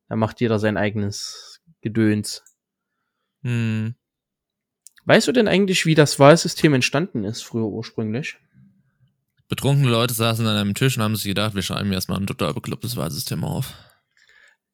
Da 0.08 0.16
macht 0.16 0.40
jeder 0.40 0.58
sein 0.58 0.76
eigenes 0.76 1.62
Gedöns. 1.80 2.42
Hm. 3.42 3.94
Weißt 5.04 5.28
du 5.28 5.32
denn 5.32 5.46
eigentlich, 5.46 5.86
wie 5.86 5.94
das 5.94 6.18
Wahlsystem 6.18 6.74
entstanden 6.74 7.22
ist, 7.22 7.42
früher 7.42 7.66
ursprünglich? 7.66 8.38
Betrunkene 9.52 9.90
Leute 9.90 10.14
saßen 10.14 10.46
an 10.46 10.56
einem 10.56 10.72
Tisch 10.72 10.96
und 10.96 11.02
haben 11.02 11.14
sich 11.14 11.26
gedacht, 11.26 11.54
wir 11.54 11.60
schreiben 11.60 11.92
erstmal 11.92 12.18
ein 12.18 12.26
total 12.26 12.54
beklopptes 12.54 12.96
Wahlsystem 12.96 13.44
auf. 13.44 13.74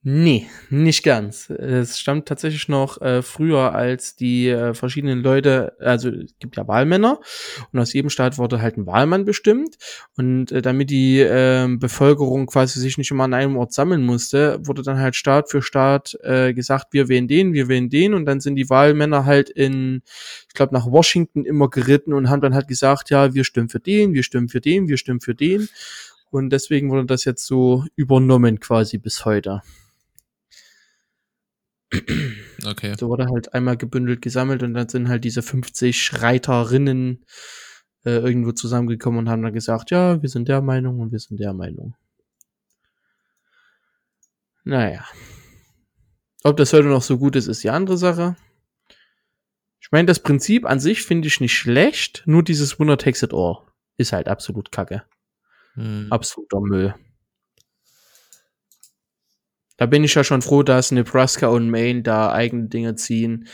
Nee, 0.04 0.46
nicht 0.70 1.02
ganz. 1.02 1.50
Es 1.50 1.98
stammt 1.98 2.28
tatsächlich 2.28 2.68
noch 2.68 3.02
äh, 3.02 3.20
früher, 3.20 3.74
als 3.74 4.14
die 4.14 4.48
äh, 4.48 4.72
verschiedenen 4.72 5.24
Leute, 5.24 5.76
also 5.80 6.08
es 6.11 6.38
gibt 6.38 6.56
ja 6.56 6.68
Wahlmänner 6.68 7.18
und 7.72 7.80
aus 7.80 7.92
jedem 7.92 8.08
Staat 8.08 8.38
wurde 8.38 8.62
halt 8.62 8.76
ein 8.76 8.87
Wahlmann 8.87 9.24
bestimmt 9.24 9.76
und 10.16 10.52
äh, 10.52 10.62
damit 10.62 10.90
die 10.90 11.18
äh, 11.18 11.66
Bevölkerung 11.68 12.46
quasi 12.46 12.78
sich 12.78 12.96
nicht 12.96 13.11
immer 13.11 13.24
an 13.24 13.34
einem 13.34 13.56
Ort 13.56 13.72
sammeln 13.72 14.04
musste, 14.04 14.61
wurde 14.64 14.82
dann 14.82 15.00
halt 15.00 15.16
Staat 15.16 15.50
für 15.50 15.62
Staat 15.62 16.16
äh, 16.22 16.54
gesagt, 16.54 16.92
wir 16.92 17.08
wählen 17.08 17.26
den, 17.26 17.52
wir 17.52 17.66
wählen 17.66 17.90
den 17.90 18.14
und 18.14 18.24
dann 18.24 18.38
sind 18.38 18.54
die 18.54 18.70
Wahlmänner 18.70 19.24
halt 19.24 19.50
in, 19.50 20.02
ich 20.46 20.54
glaube 20.54 20.74
nach 20.74 20.87
Washington 20.87 21.44
immer 21.44 21.68
geritten 21.68 22.12
und 22.12 22.30
haben 22.30 22.40
dann 22.40 22.54
halt 22.54 22.68
gesagt, 22.68 23.11
ja, 23.11 23.34
wir 23.34 23.42
stimmen 23.42 23.68
für 23.68 23.80
den, 23.80 24.14
wir 24.14 24.22
stimmen 24.22 24.48
für 24.48 24.61
den, 24.61 24.87
wir 24.87 24.96
stimmen 24.96 25.20
für 25.20 25.34
den 25.34 25.68
und 26.30 26.50
deswegen 26.50 26.88
wurde 26.88 27.06
das 27.06 27.24
jetzt 27.24 27.44
so 27.44 27.84
übernommen 27.96 28.61
quasi 28.61 28.98
bis 28.98 29.24
heute. 29.24 29.62
Okay. 32.64 32.94
So 32.98 33.09
wurde 33.09 33.27
halt 33.27 33.55
einmal 33.55 33.77
gebündelt 33.77 34.20
gesammelt 34.20 34.62
und 34.62 34.74
dann 34.74 34.88
sind 34.88 35.09
halt 35.09 35.24
diese 35.24 35.42
50 35.42 36.20
Reiterinnen 36.20 37.24
äh, 38.05 38.18
irgendwo 38.18 38.53
zusammengekommen 38.53 39.20
und 39.20 39.29
haben 39.31 39.42
dann 39.42 39.53
gesagt, 39.53 39.90
ja, 39.90 40.20
wir 40.20 40.29
sind 40.29 40.48
der 40.48 40.61
Meinung 40.61 41.01
und 41.01 41.12
wir 41.12 41.18
sind 41.18 41.38
der 41.40 41.55
Meinung. 41.55 41.94
Naja. 44.64 45.05
Ob 46.42 46.57
das 46.57 46.72
heute 46.72 46.88
noch 46.88 47.03
so 47.03 47.16
gut 47.18 47.37
ist, 47.37 47.46
ist 47.46 47.64
die 47.64 47.70
andere 47.70 47.96
Sache. 47.96 48.37
Ich 49.81 49.90
meine, 49.92 50.07
das 50.07 50.22
Prinzip 50.22 50.66
an 50.66 50.81
sich 50.81 51.03
finde 51.05 51.29
ich 51.29 51.40
nicht 51.40 51.57
schlecht, 51.57 52.22
nur 52.27 52.42
dieses 52.42 52.79
Winner 52.79 52.98
takes 52.98 53.22
it 53.22 53.33
all 53.33 53.68
ist 53.98 54.12
halt 54.12 54.29
absolut 54.29 54.72
kacke. 54.72 55.03
Hm. 55.74 56.07
Absoluter 56.11 56.61
Müll. 56.61 56.94
Da 59.78 59.86
bin 59.86 60.04
ich 60.04 60.14
ja 60.14 60.24
schon 60.24 60.42
froh, 60.42 60.64
dass 60.64 60.90
Nebraska 60.90 61.46
und 61.46 61.70
Maine 61.70 62.02
da 62.02 62.32
eigene 62.32 62.66
Dinge 62.68 62.96
ziehen, 62.96 63.46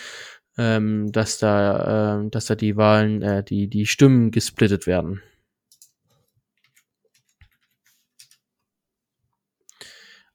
ähm, 0.56 1.12
dass 1.12 1.38
da, 1.38 2.22
äh, 2.22 2.30
dass 2.30 2.46
da 2.46 2.54
die 2.54 2.76
Wahlen, 2.76 3.20
äh, 3.22 3.44
die, 3.44 3.68
die 3.68 3.86
Stimmen 3.86 4.30
gesplittet 4.30 4.86
werden. 4.86 5.22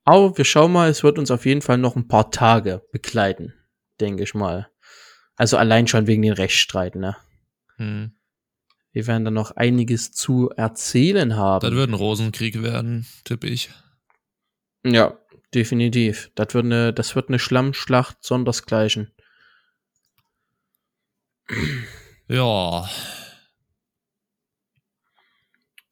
Aber 0.06 0.38
wir 0.38 0.46
schauen 0.46 0.72
mal, 0.72 0.90
es 0.90 1.04
wird 1.04 1.18
uns 1.18 1.32
auf 1.32 1.46
jeden 1.46 1.62
Fall 1.62 1.80
noch 1.80 1.96
ein 1.96 2.08
paar 2.08 2.30
Tage 2.30 2.84
begleiten, 2.92 3.54
denke 4.00 4.24
ich 4.24 4.36
mal. 4.36 4.70
Also 5.36 5.58
allein 5.58 5.88
schon 5.88 6.06
wegen 6.06 6.22
den 6.22 6.34
Rechtsstreiten, 6.34 7.02
ne? 7.02 7.18
Hm. 7.78 8.12
Wir 8.92 9.08
werden 9.08 9.26
da 9.26 9.32
noch 9.32 9.52
einiges 9.52 10.12
zu 10.12 10.50
erzählen 10.50 11.36
haben. 11.36 11.62
Das 11.62 11.74
wird 11.74 11.90
ein 11.90 11.96
Rosenkrieg 11.96 12.62
werden, 12.62 13.08
tippe 13.24 13.48
ich. 13.48 13.70
Ja, 14.84 15.18
Definitiv. 15.54 16.32
Das 16.36 16.54
wird 16.54 16.66
eine, 16.66 16.94
das 16.94 17.16
wird 17.16 17.30
eine 17.30 17.40
Schlammschlacht 17.40 18.18
sondersgleichen. 18.22 19.12
Ja. 22.28 22.88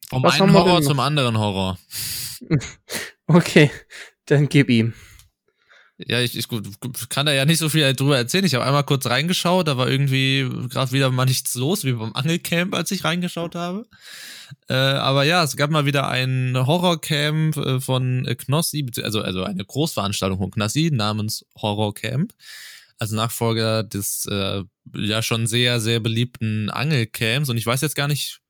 Vom 0.08 0.22
Was 0.22 0.40
einen 0.40 0.52
Horror 0.52 0.80
zum 0.82 1.00
anderen 1.00 1.38
Horror. 1.38 1.78
okay, 3.26 3.70
dann 4.26 4.48
gib 4.48 4.70
ihm. 4.70 4.94
Ja, 5.98 6.20
ich, 6.20 6.38
ich 6.38 6.46
kann 7.08 7.26
da 7.26 7.32
ja 7.32 7.44
nicht 7.44 7.58
so 7.58 7.68
viel 7.68 7.92
drüber 7.92 8.16
erzählen. 8.16 8.44
Ich 8.44 8.54
habe 8.54 8.64
einmal 8.64 8.84
kurz 8.84 9.06
reingeschaut, 9.06 9.66
da 9.66 9.76
war 9.76 9.88
irgendwie 9.88 10.48
gerade 10.68 10.92
wieder 10.92 11.10
mal 11.10 11.24
nichts 11.24 11.56
los, 11.56 11.84
wie 11.84 11.92
beim 11.92 12.14
Angelcamp, 12.14 12.72
als 12.74 12.92
ich 12.92 13.02
reingeschaut 13.02 13.56
habe. 13.56 13.84
Äh, 14.68 14.74
aber 14.74 15.24
ja, 15.24 15.42
es 15.42 15.56
gab 15.56 15.70
mal 15.70 15.86
wieder 15.86 16.08
ein 16.08 16.56
Horrorcamp 16.56 17.56
äh, 17.56 17.80
von 17.80 18.24
Knossi, 18.38 18.86
also, 19.02 19.22
also 19.22 19.42
eine 19.42 19.64
Großveranstaltung 19.64 20.38
von 20.38 20.50
Knossi 20.52 20.90
namens 20.92 21.44
Horrorcamp. 21.60 22.32
Also 23.00 23.16
Nachfolger 23.16 23.82
des 23.82 24.26
äh, 24.26 24.64
ja 24.94 25.22
schon 25.22 25.46
sehr, 25.46 25.80
sehr 25.80 26.00
beliebten 26.00 26.70
Angelcamps. 26.70 27.48
Und 27.48 27.56
ich 27.56 27.66
weiß 27.66 27.80
jetzt 27.80 27.96
gar 27.96 28.08
nicht, 28.08 28.40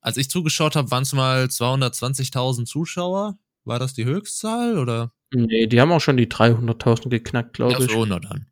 als 0.00 0.16
ich 0.16 0.30
zugeschaut 0.30 0.74
habe, 0.74 0.90
waren 0.90 1.04
es 1.04 1.12
mal 1.12 1.44
220.000 1.44 2.64
Zuschauer. 2.64 3.38
War 3.64 3.78
das 3.78 3.94
die 3.94 4.04
Höchstzahl 4.04 4.78
oder? 4.78 5.12
Nee, 5.32 5.66
die 5.66 5.80
haben 5.80 5.92
auch 5.92 6.00
schon 6.00 6.16
die 6.16 6.26
300.000 6.26 7.08
geknackt, 7.08 7.54
glaube 7.54 7.72
ja, 7.72 7.80
ich. 7.80 7.90
So, 7.90 8.04
na 8.04 8.18
dann. 8.18 8.46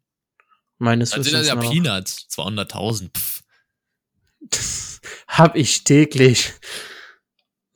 Meines 0.78 1.10
Wissens. 1.10 1.32
Das 1.32 1.46
sind 1.46 1.62
ja 1.62 1.70
Peanuts. 1.70 2.26
200.000. 2.30 3.10
Pff. 3.16 3.42
Das 4.48 5.00
hab 5.28 5.56
ich 5.56 5.84
täglich. 5.84 6.54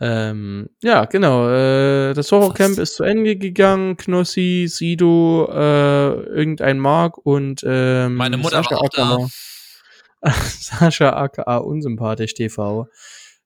Ähm, 0.00 0.70
ja, 0.82 1.04
genau. 1.04 1.48
Äh, 1.48 2.14
das 2.14 2.32
Horrorcamp 2.32 2.78
ist 2.78 2.96
zu 2.96 3.04
Ende 3.04 3.36
gegangen. 3.36 3.96
Knossi, 3.96 4.66
Sido, 4.68 5.48
äh, 5.52 6.14
irgendein 6.24 6.78
Mark 6.78 7.18
und 7.18 7.62
ähm, 7.66 8.16
meine 8.16 8.38
Mutter 8.38 8.62
Sascha 8.62 8.74
war 8.74 8.82
auch 8.82 8.88
da. 8.88 9.28
Sascha 10.48 11.10
aka 11.10 11.58
unsympathisch 11.58 12.34
TV 12.34 12.88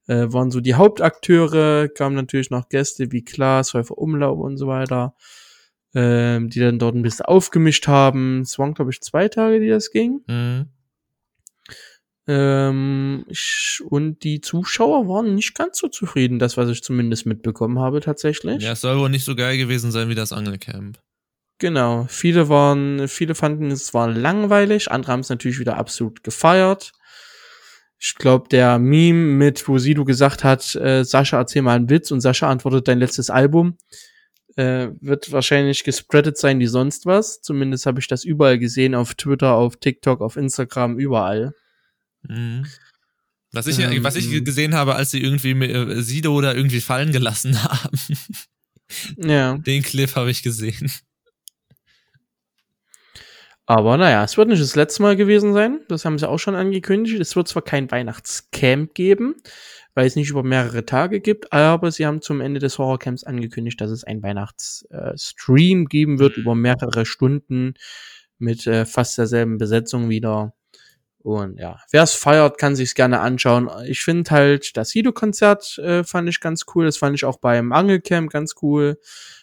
äh, 0.09 0.33
waren 0.33 0.51
so 0.51 0.61
die 0.61 0.75
Hauptakteure, 0.75 1.89
kamen 1.89 2.17
natürlich 2.17 2.51
noch 2.51 2.69
Gäste 2.69 3.13
wie 3.13 3.25
Klaas, 3.25 3.75
Häufer 3.75 3.99
Umlauf 3.99 4.39
und 4.39 4.57
so 4.57 4.67
weiter, 4.67 5.15
ähm, 6.01 6.49
die 6.49 6.61
dann 6.61 6.79
dort 6.79 6.95
ein 6.95 7.03
bisschen 7.03 7.27
aufgemischt 7.27 7.89
haben. 7.89 8.43
Es 8.43 8.57
waren, 8.57 8.73
glaube 8.73 8.93
ich, 8.93 9.01
zwei 9.01 9.27
Tage, 9.27 9.59
die 9.59 9.69
das 9.69 9.91
ging. 9.91 10.21
Mhm. 10.29 10.67
Ähm, 12.29 13.25
ich, 13.27 13.81
und 13.85 14.23
die 14.23 14.41
Zuschauer 14.41 15.09
waren 15.09 15.35
nicht 15.35 15.57
ganz 15.57 15.79
so 15.79 15.89
zufrieden, 15.89 16.39
das, 16.39 16.57
was 16.57 16.69
ich 16.69 16.85
zumindest 16.85 17.27
mitbekommen 17.27 17.81
habe, 17.81 17.99
tatsächlich. 17.99 18.63
Ja, 18.63 18.73
es 18.73 18.83
soll 18.83 18.97
wohl 18.97 19.09
nicht 19.09 19.25
so 19.25 19.35
geil 19.35 19.59
gewesen 19.59 19.91
sein 19.91 20.09
wie 20.09 20.15
das 20.15 20.33
Angelcamp. 20.33 21.01
Genau. 21.59 22.07
Viele 22.09 22.49
waren, 22.49 23.09
viele 23.09 23.35
fanden 23.35 23.73
es 23.73 23.93
war 23.93 24.09
langweilig, 24.09 24.93
andere 24.93 25.11
haben 25.11 25.21
es 25.21 25.31
natürlich 25.31 25.59
wieder 25.59 25.79
absolut 25.79 26.23
gefeiert. 26.23 26.93
Ich 27.99 28.15
glaube, 28.15 28.49
der 28.49 28.79
Meme 28.79 29.19
mit, 29.19 29.67
wo 29.67 29.79
Sido 29.79 30.05
gesagt 30.05 30.45
hat, 30.45 30.77
äh, 30.77 31.03
Sascha, 31.05 31.39
erzähl 31.39 31.63
mal 31.63 31.75
einen 31.75 31.91
Witz 31.91 32.13
und 32.13 32.21
Sascha 32.21 32.49
antwortet 32.49 32.87
dein 32.87 33.01
letztes 33.01 33.31
Album, 33.31 33.77
äh, 34.59 34.91
wird 35.01 35.31
wahrscheinlich 35.31 35.85
gespreadet 35.85 36.37
sein 36.37 36.59
wie 36.59 36.67
sonst 36.67 37.07
was. 37.07 37.41
Zumindest 37.41 37.87
habe 37.87 38.01
ich 38.01 38.09
das 38.09 38.25
überall 38.25 38.59
gesehen, 38.59 38.97
auf 38.97 39.15
Twitter, 39.15 39.55
auf 39.55 39.77
TikTok, 39.77 40.21
auf 40.21 40.37
Instagram, 40.37 40.99
überall. 40.99 41.55
Mhm. 42.23 42.67
Was 43.53 43.69
ich, 43.69 43.79
Ähm, 43.79 44.03
was 44.03 44.17
ich 44.17 44.45
gesehen 44.45 44.75
habe, 44.75 44.97
als 44.97 45.13
sie 45.13 45.23
irgendwie 45.23 45.53
äh, 45.53 46.03
Sido 46.03 46.41
da 46.41 46.53
irgendwie 46.53 46.81
fallen 46.81 47.13
gelassen 47.13 47.63
haben. 47.63 47.99
Ja. 49.17 49.57
Den 49.59 49.83
Clip 49.83 50.15
habe 50.17 50.31
ich 50.31 50.43
gesehen. 50.43 50.91
Aber 53.65 53.97
naja, 53.97 54.25
es 54.25 54.37
wird 54.37 54.49
nicht 54.49 54.63
das 54.63 54.77
letzte 54.77 55.03
Mal 55.03 55.15
gewesen 55.15 55.53
sein. 55.53 55.81
Das 55.89 56.05
haben 56.05 56.19
sie 56.19 56.29
auch 56.29 56.39
schon 56.39 56.55
angekündigt. 56.55 57.21
Es 57.21 57.37
wird 57.37 57.49
zwar 57.49 57.63
kein 57.63 57.91
Weihnachtscamp 57.91 58.95
geben, 58.95 59.37
weil 59.99 60.07
es 60.07 60.15
nicht 60.15 60.31
über 60.31 60.45
mehrere 60.45 60.87
Tage 60.87 61.19
gibt, 61.19 61.53
aber 61.53 61.91
sie 61.91 62.07
haben 62.07 62.23
zum 62.23 62.41
Ende 62.41 62.61
des 62.61 62.79
Horrorcamps 62.79 63.25
angekündigt, 63.25 63.81
dass 63.81 63.91
es 63.91 64.05
ein 64.05 64.23
Weihnachtsstream 64.23 65.87
geben 65.87 66.21
wird 66.21 66.37
über 66.37 66.55
mehrere 66.55 67.05
Stunden 67.05 67.75
mit 68.39 68.65
äh, 68.69 68.87
fast 68.87 69.19
derselben 69.19 69.59
Besetzung 69.59 70.09
wieder. 70.09 70.55
Und 71.19 71.59
ja, 71.59 71.81
wer 71.91 72.05
es 72.05 72.15
feiert, 72.15 72.59
kann 72.59 72.77
sich's 72.77 72.95
gerne 72.95 73.19
anschauen. 73.19 73.69
Ich 73.87 74.03
finde 74.03 74.31
halt 74.31 74.77
das 74.77 74.91
Sido-Konzert 74.91 75.79
äh, 75.79 76.05
fand 76.05 76.29
ich 76.29 76.39
ganz 76.39 76.65
cool. 76.77 76.85
Das 76.85 76.97
fand 76.97 77.17
ich 77.17 77.25
auch 77.25 77.41
beim 77.41 77.73
Angelcamp 77.73 78.31
ganz 78.31 78.55
cool. 78.63 79.01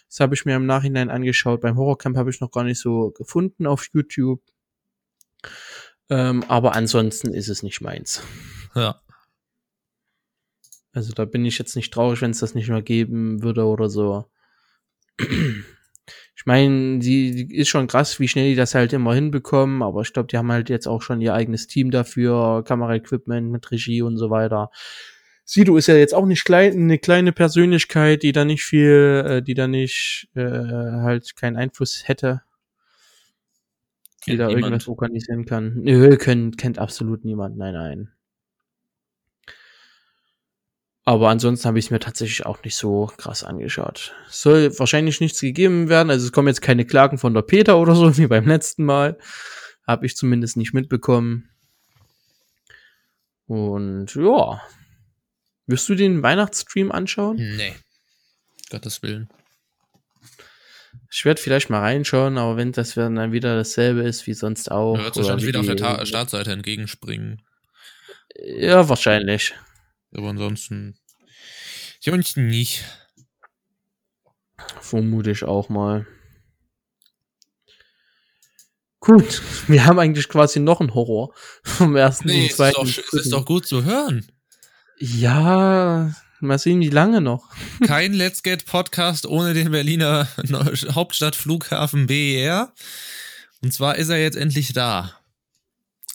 Das 0.08 0.20
habe 0.20 0.34
ich 0.34 0.46
mir 0.46 0.56
im 0.56 0.64
Nachhinein 0.64 1.10
angeschaut. 1.10 1.60
Beim 1.60 1.76
Horrorcamp 1.76 2.16
habe 2.16 2.30
ich 2.30 2.40
noch 2.40 2.50
gar 2.50 2.64
nicht 2.64 2.80
so 2.80 3.10
gefunden 3.10 3.66
auf 3.66 3.88
YouTube. 3.92 4.40
Ähm, 6.08 6.44
aber 6.48 6.74
ansonsten 6.74 7.34
ist 7.34 7.50
es 7.50 7.62
nicht 7.62 7.82
meins. 7.82 8.22
Ja. 8.74 9.02
Also 10.96 11.12
da 11.12 11.26
bin 11.26 11.44
ich 11.44 11.58
jetzt 11.58 11.76
nicht 11.76 11.92
traurig, 11.92 12.22
wenn 12.22 12.30
es 12.30 12.38
das 12.38 12.54
nicht 12.54 12.70
mehr 12.70 12.80
geben 12.80 13.42
würde 13.42 13.66
oder 13.66 13.90
so. 13.90 14.24
Ich 15.18 16.46
meine, 16.46 17.00
die, 17.00 17.46
die 17.48 17.56
ist 17.56 17.68
schon 17.68 17.86
krass, 17.86 18.18
wie 18.18 18.28
schnell 18.28 18.48
die 18.48 18.54
das 18.54 18.74
halt 18.74 18.94
immer 18.94 19.14
hinbekommen, 19.14 19.82
aber 19.82 20.00
ich 20.00 20.14
glaube, 20.14 20.28
die 20.28 20.38
haben 20.38 20.50
halt 20.50 20.70
jetzt 20.70 20.86
auch 20.86 21.02
schon 21.02 21.20
ihr 21.20 21.34
eigenes 21.34 21.66
Team 21.66 21.90
dafür, 21.90 22.64
Kameraequipment 22.64 23.50
mit 23.50 23.70
Regie 23.70 24.00
und 24.00 24.16
so 24.16 24.30
weiter. 24.30 24.70
Sido 25.44 25.76
ist 25.76 25.86
ja 25.86 25.96
jetzt 25.96 26.14
auch 26.14 26.24
nicht 26.24 26.46
klein, 26.46 26.72
eine 26.72 26.98
kleine 26.98 27.32
Persönlichkeit, 27.32 28.22
die 28.22 28.32
da 28.32 28.46
nicht 28.46 28.64
viel, 28.64 29.24
äh, 29.26 29.42
die 29.42 29.54
da 29.54 29.68
nicht 29.68 30.28
äh, 30.34 30.40
halt 30.40 31.36
keinen 31.36 31.56
Einfluss 31.56 32.08
hätte, 32.08 32.40
die 34.26 34.30
Kennt 34.30 34.40
da 34.40 34.46
niemand. 34.46 34.64
irgendwas 34.64 34.88
organisieren 34.88 35.44
kann. 35.44 35.74
Nö, 35.82 36.16
kennt, 36.16 36.56
kennt 36.56 36.78
absolut 36.78 37.24
niemand, 37.26 37.58
nein, 37.58 37.74
nein. 37.74 38.15
Aber 41.08 41.28
ansonsten 41.28 41.68
habe 41.68 41.78
ich 41.78 41.84
es 41.84 41.90
mir 41.92 42.00
tatsächlich 42.00 42.44
auch 42.46 42.64
nicht 42.64 42.74
so 42.74 43.06
krass 43.16 43.44
angeschaut. 43.44 44.12
Soll 44.28 44.76
wahrscheinlich 44.76 45.20
nichts 45.20 45.40
gegeben 45.40 45.88
werden. 45.88 46.10
Also 46.10 46.26
es 46.26 46.32
kommen 46.32 46.48
jetzt 46.48 46.62
keine 46.62 46.84
Klagen 46.84 47.16
von 47.16 47.32
der 47.32 47.42
Peter 47.42 47.78
oder 47.78 47.94
so, 47.94 48.16
wie 48.18 48.26
beim 48.26 48.48
letzten 48.48 48.84
Mal. 48.84 49.16
Habe 49.86 50.04
ich 50.04 50.16
zumindest 50.16 50.56
nicht 50.56 50.74
mitbekommen. 50.74 51.48
Und 53.46 54.16
ja. 54.16 54.60
Wirst 55.68 55.88
du 55.88 55.94
den 55.94 56.24
Weihnachtsstream 56.24 56.90
anschauen? 56.90 57.36
Nee. 57.36 57.74
Gottes 58.70 59.00
Willen. 59.04 59.30
Ich 61.12 61.24
werde 61.24 61.40
vielleicht 61.40 61.70
mal 61.70 61.82
reinschauen, 61.82 62.36
aber 62.36 62.56
wenn 62.56 62.72
das 62.72 62.94
dann 62.94 63.30
wieder 63.30 63.54
dasselbe 63.54 64.02
ist 64.02 64.26
wie 64.26 64.34
sonst 64.34 64.72
auch. 64.72 64.96
Da 64.96 65.04
wird 65.04 65.16
wahrscheinlich 65.16 65.44
wie 65.44 65.48
wieder 65.50 65.60
auf 65.60 65.66
der 65.66 65.76
Ta 65.76 66.04
Startseite 66.04 66.50
entgegenspringen. 66.50 67.42
Ja, 68.34 68.88
wahrscheinlich. 68.88 69.54
Aber 70.16 70.30
ansonsten. 70.30 70.98
Sonst 72.00 72.36
nicht. 72.36 72.84
Vermute 74.80 75.30
ich 75.30 75.44
auch 75.44 75.68
mal. 75.68 76.06
Gut, 79.00 79.42
wir 79.68 79.84
haben 79.84 79.98
eigentlich 79.98 80.28
quasi 80.28 80.58
noch 80.58 80.80
einen 80.80 80.94
Horror 80.94 81.32
vom 81.62 81.94
ersten 81.96 82.28
Nee, 82.28 82.34
und 82.34 82.40
es 82.44 82.50
ist, 82.50 82.56
zweiten. 82.56 82.74
doch, 82.76 82.86
es 82.88 83.12
ist 83.12 83.32
doch 83.32 83.44
gut 83.44 83.66
zu 83.66 83.84
hören. 83.84 84.26
ja, 84.98 86.12
mal 86.40 86.58
sehen, 86.58 86.80
wie 86.80 86.88
lange 86.90 87.20
noch. 87.20 87.48
Kein 87.86 88.14
Let's 88.14 88.42
Get 88.42 88.66
Podcast 88.66 89.26
ohne 89.26 89.54
den 89.54 89.70
Berliner 89.70 90.26
Hauptstadtflughafen 90.94 92.06
BER. 92.06 92.72
Und 93.62 93.72
zwar 93.72 93.96
ist 93.96 94.08
er 94.08 94.20
jetzt 94.20 94.36
endlich 94.36 94.72
da. 94.72 95.12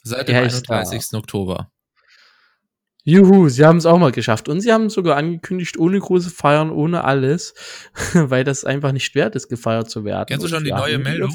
Seit 0.03 0.27
dem 0.27 0.35
Er 0.35 0.43
ist 0.45 0.63
da. 0.69 0.79
31. 0.79 1.13
Oktober. 1.13 1.70
Juhu, 3.03 3.49
sie 3.49 3.65
haben 3.65 3.77
es 3.77 3.85
auch 3.85 3.97
mal 3.97 4.11
geschafft. 4.11 4.47
Und 4.47 4.61
sie 4.61 4.71
haben 4.71 4.85
es 4.85 4.93
sogar 4.93 5.17
angekündigt, 5.17 5.77
ohne 5.77 5.99
große 5.99 6.29
Feiern, 6.29 6.69
ohne 6.69 7.03
alles, 7.03 7.53
weil 8.13 8.43
das 8.43 8.63
einfach 8.63 8.91
nicht 8.91 9.15
wert 9.15 9.35
ist, 9.35 9.49
gefeiert 9.49 9.89
zu 9.89 10.05
werden. 10.05 10.27
Kennst 10.27 10.45
du 10.45 10.49
schon 10.49 10.63
die 10.63 10.71
neue 10.71 10.99
Meldung? 10.99 11.33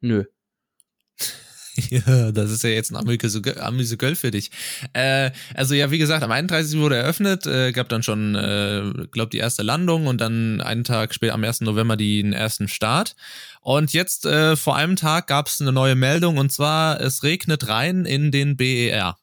Nö. 0.00 0.24
Ja, 1.88 2.32
das 2.32 2.50
ist 2.50 2.64
ja 2.64 2.70
jetzt 2.70 2.90
ein 2.92 2.96
amüse 2.96 3.96
Göll 3.96 4.16
für 4.16 4.30
dich. 4.30 4.50
Äh, 4.92 5.30
also 5.54 5.74
ja, 5.74 5.90
wie 5.90 5.98
gesagt, 5.98 6.22
am 6.22 6.30
31. 6.30 6.78
wurde 6.78 6.96
eröffnet, 6.96 7.46
äh, 7.46 7.72
gab 7.72 7.88
dann 7.88 8.02
schon, 8.02 8.34
äh, 8.34 9.06
glaube 9.10 9.30
die 9.30 9.38
erste 9.38 9.62
Landung 9.62 10.06
und 10.06 10.20
dann 10.20 10.60
einen 10.60 10.84
Tag 10.84 11.14
später, 11.14 11.32
am 11.32 11.44
1. 11.44 11.62
November, 11.62 11.96
den 11.96 12.32
ersten 12.32 12.68
Start. 12.68 13.14
Und 13.60 13.92
jetzt, 13.92 14.26
äh, 14.26 14.56
vor 14.56 14.76
einem 14.76 14.96
Tag, 14.96 15.28
gab 15.28 15.46
es 15.46 15.60
eine 15.60 15.72
neue 15.72 15.94
Meldung 15.94 16.38
und 16.38 16.52
zwar, 16.52 17.00
es 17.00 17.22
regnet 17.22 17.68
rein 17.68 18.04
in 18.04 18.30
den 18.30 18.56
BER. 18.56 19.16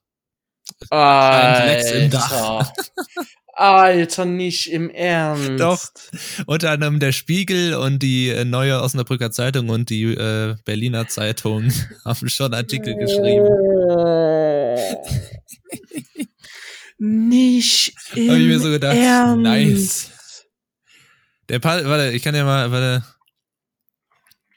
Alter. 0.89 2.71
Alter, 3.53 4.25
nicht 4.25 4.67
im 4.71 4.89
Ernst. 4.91 5.59
Doch. 5.59 5.79
Unter 6.45 6.69
anderem 6.71 6.99
der 6.99 7.11
Spiegel 7.11 7.73
und 7.73 8.03
die 8.03 8.29
äh, 8.29 8.45
neue 8.45 8.81
Osnabrücker 8.81 9.31
Zeitung 9.31 9.69
und 9.69 9.89
die 9.89 10.03
äh, 10.13 10.55
Berliner 10.63 11.07
Zeitung 11.07 11.71
haben 12.05 12.29
schon 12.29 12.53
Artikel 12.53 12.95
geschrieben. 12.95 13.47
Nicht 16.99 17.93
im 18.15 18.29
Habe 18.29 18.39
ich 18.39 18.47
mir 18.47 18.59
so 18.59 18.69
gedacht, 18.69 18.95
Ernst. 18.95 19.43
nice. 19.43 20.11
Der 21.49 21.59
pa 21.59 21.83
warte, 21.85 22.11
ich 22.11 22.21
kann 22.21 22.35
ja 22.35 22.43
mal, 22.43 22.71
warte. 22.71 23.03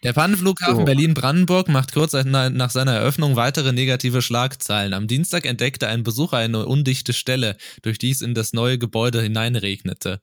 Der 0.03 0.15
Pannenflughafen 0.15 0.77
So. 0.79 0.85
Berlin-Brandenburg 0.85 1.69
macht 1.69 1.93
kurz 1.93 2.15
nach 2.15 2.71
seiner 2.71 2.95
Eröffnung 2.95 3.37
weitere 3.37 3.73
negative 3.73 4.23
Schlagzeilen. 4.23 4.95
Am 4.95 5.07
Dienstag 5.07 5.45
entdeckte 5.45 5.89
ein 5.89 6.03
Besucher 6.03 6.39
eine 6.39 6.65
undichte 6.67 7.13
Stelle, 7.13 7.57
durch 7.83 7.99
die 7.99 8.11
es 8.11 8.23
in 8.23 8.35
das 8.35 8.55
neue 8.55 8.79
Gebäude 8.79 9.21
hineinregnete. 9.21 10.23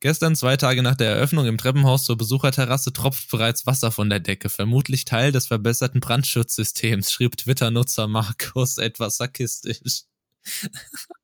Gestern, 0.00 0.36
zwei 0.36 0.58
Tage 0.58 0.82
nach 0.82 0.94
der 0.94 1.08
Eröffnung 1.10 1.46
im 1.46 1.56
Treppenhaus 1.56 2.04
zur 2.04 2.18
Besucherterrasse, 2.18 2.92
tropft 2.92 3.30
bereits 3.30 3.66
Wasser 3.66 3.90
von 3.90 4.10
der 4.10 4.20
Decke, 4.20 4.50
vermutlich 4.50 5.06
Teil 5.06 5.32
des 5.32 5.46
verbesserten 5.46 6.00
Brandschutzsystems, 6.00 7.10
schrieb 7.10 7.38
Twitter-Nutzer 7.38 8.06
Markus 8.06 8.76
etwas 8.78 9.16
sarkistisch. 9.16 10.02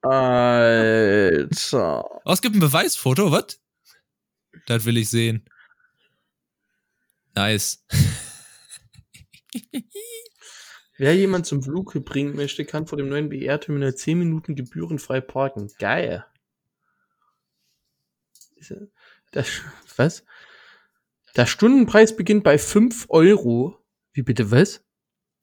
Alter. 0.00 1.44
Oh, 2.24 2.32
es 2.32 2.40
gibt 2.40 2.56
ein 2.56 2.60
Beweisfoto, 2.60 3.30
was? 3.30 3.60
Das 4.66 4.86
will 4.86 4.96
ich 4.96 5.10
sehen. 5.10 5.44
Nice. 7.34 7.84
Wer 10.98 11.16
jemand 11.16 11.46
zum 11.46 11.62
Flug 11.62 11.92
bringen 12.04 12.36
möchte, 12.36 12.64
kann 12.64 12.86
vor 12.86 12.98
dem 12.98 13.08
neuen 13.08 13.28
BR-Terminal 13.28 13.94
10 13.94 14.18
Minuten 14.18 14.54
gebührenfrei 14.54 15.20
parken. 15.20 15.70
Geil. 15.78 16.24
Das, 19.32 19.48
was? 19.96 20.24
Der 21.34 21.46
Stundenpreis 21.46 22.14
beginnt 22.14 22.44
bei 22.44 22.58
5 22.58 23.06
Euro. 23.08 23.78
Wie 24.12 24.22
bitte 24.22 24.50
was? 24.50 24.84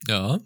Ja. 0.08 0.40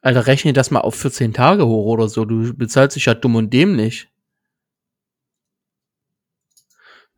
Alter, 0.00 0.26
rechne 0.26 0.52
das 0.52 0.70
mal 0.70 0.80
auf 0.80 0.94
14 0.96 1.32
Tage 1.32 1.66
hoch 1.66 1.86
oder 1.86 2.08
so. 2.08 2.24
Du 2.24 2.54
bezahlst 2.54 2.96
dich 2.96 3.06
ja 3.06 3.14
dumm 3.14 3.36
und 3.36 3.52
dämlich. 3.52 4.08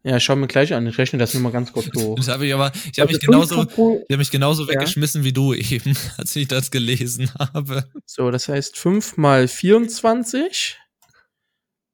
Ja, 0.03 0.19
schau 0.19 0.35
mir 0.35 0.47
gleich 0.47 0.73
an. 0.73 0.87
Ich 0.87 0.97
rechne 0.97 1.19
das 1.19 1.35
nur 1.35 1.43
mal 1.43 1.53
ganz 1.53 1.73
kurz 1.73 1.91
durch. 1.91 2.17
Das 2.17 2.29
habe 2.29 2.47
ich 2.47 2.55
aber, 2.55 2.73
ich 2.91 2.99
habe 2.99 3.09
Also 3.11 3.13
mich 3.13 3.21
genauso, 3.21 3.63
ich 3.65 3.79
habe 3.79 4.17
mich 4.17 4.31
genauso 4.31 4.63
Ja. 4.65 4.69
weggeschmissen 4.71 5.25
wie 5.25 5.33
du 5.33 5.53
eben, 5.53 5.95
als 6.17 6.35
ich 6.37 6.49
das 6.49 6.71
gelesen 6.71 7.31
habe. 7.39 7.85
So, 8.07 8.31
das 8.31 8.49
heißt 8.49 8.79
5 8.79 9.17
mal 9.19 9.47
24 9.47 10.79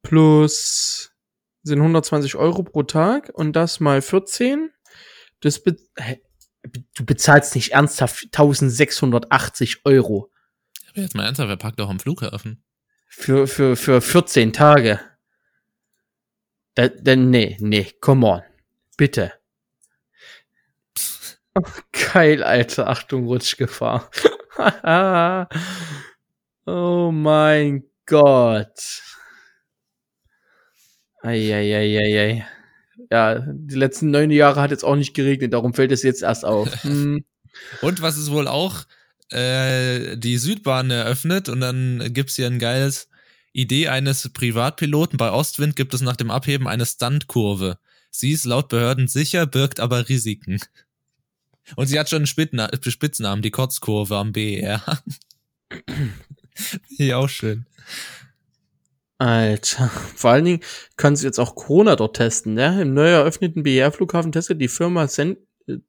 plus 0.03 1.13
sind 1.63 1.79
120 1.81 2.37
Euro 2.37 2.63
pro 2.63 2.85
Tag 2.85 3.31
und 3.35 3.55
das 3.55 3.81
mal 3.81 4.01
14. 4.03 4.71
Das 5.41 5.63
be 5.63 5.77
du 6.95 7.05
bezahlst 7.05 7.55
nicht 7.55 7.73
ernsthaft 7.73 8.25
1680 8.27 9.81
Euro 9.85 10.31
Aber 10.91 11.01
jetzt 11.01 11.15
mal 11.15 11.25
ernsthaft, 11.25 11.49
wer 11.49 11.57
packt 11.57 11.81
auch 11.81 11.89
am 11.91 12.01
Flughafen? 12.01 12.63
für, 13.09 13.47
für, 13.47 13.77
für 13.77 14.01
14 14.01 14.53
Tage. 14.53 15.01
Da, 16.77 16.89
da, 16.89 17.17
nee, 17.17 17.57
nee, 17.59 17.87
come 18.03 18.27
on. 18.27 18.43
Bitte. 18.99 19.33
Oh, 21.55 21.63
geil, 22.13 22.43
Alter. 22.43 22.87
Achtung, 22.87 23.27
Rutschgefahr. 23.27 24.11
oh 26.67 27.11
mein 27.13 27.85
Gott. 28.05 29.03
Eieieiei. 31.23 32.47
Ja, 33.11 33.39
die 33.39 33.75
letzten 33.75 34.11
neun 34.11 34.31
Jahre 34.31 34.61
hat 34.61 34.71
jetzt 34.71 34.85
auch 34.85 34.97
nicht 34.97 35.15
geregnet, 35.15 35.55
darum 35.55 35.73
fällt 35.73 35.93
es 35.93 36.03
jetzt 36.03 36.23
erst 36.23 36.45
auf. 36.45 36.69
Hm. 36.83 37.25
Und 37.81 38.03
was 38.03 38.19
ist 38.19 38.31
wohl 38.31 38.49
auch, 38.49 38.85
äh, 39.31 40.19
die 40.19 40.37
Südbahn 40.37 40.91
eröffnet 40.91 41.49
und 41.49 41.61
dann 41.61 42.13
gibt's 42.13 42.37
hier 42.37 42.49
ein 42.49 42.59
geiles 42.59 43.09
Idee 43.57 43.89
eines 43.89 44.29
Privatpiloten. 44.29 45.17
Bei 45.17 45.33
Ostwind 45.33 45.77
gibt 45.77 45.95
es 45.95 46.03
nach 46.03 46.17
dem 46.17 46.31
Abheben 46.31 46.69
eine 46.69 46.85
Stuntkurve. 46.85 47.79
Sie 48.11 48.33
ist 48.33 48.45
laut 48.45 48.69
Behörden 48.69 49.09
sicher, 49.09 49.47
birgt 49.47 49.81
aber 49.81 50.09
Risiken. 50.09 50.61
Und 51.75 51.87
sie 51.87 51.99
hat 51.99 52.09
schon 52.09 52.25
einen 52.25 52.27
Spitznamen, 52.27 53.43
die 53.43 53.51
Kotzkurve 53.51 54.17
am 54.17 54.33
BER. 54.33 54.83
ja, 56.99 57.17
auch 57.17 57.29
schön. 57.29 57.67
Alter. 59.19 59.89
Vor 60.15 60.31
allen 60.31 60.45
Dingen 60.45 60.61
kannst 60.97 61.23
du 61.23 61.27
jetzt 61.27 61.41
auch 61.41 61.55
Corona 61.55 61.97
dort 61.97 62.17
testen, 62.17 62.55
ne? 62.55 62.83
Im 62.83 62.93
neu 62.93 63.09
eröffneten 63.09 63.63
BR-Flughafen 63.63 64.33
testet 64.33 64.61
die 64.61 64.69
Firma 64.69 65.09
Cent 65.09 65.39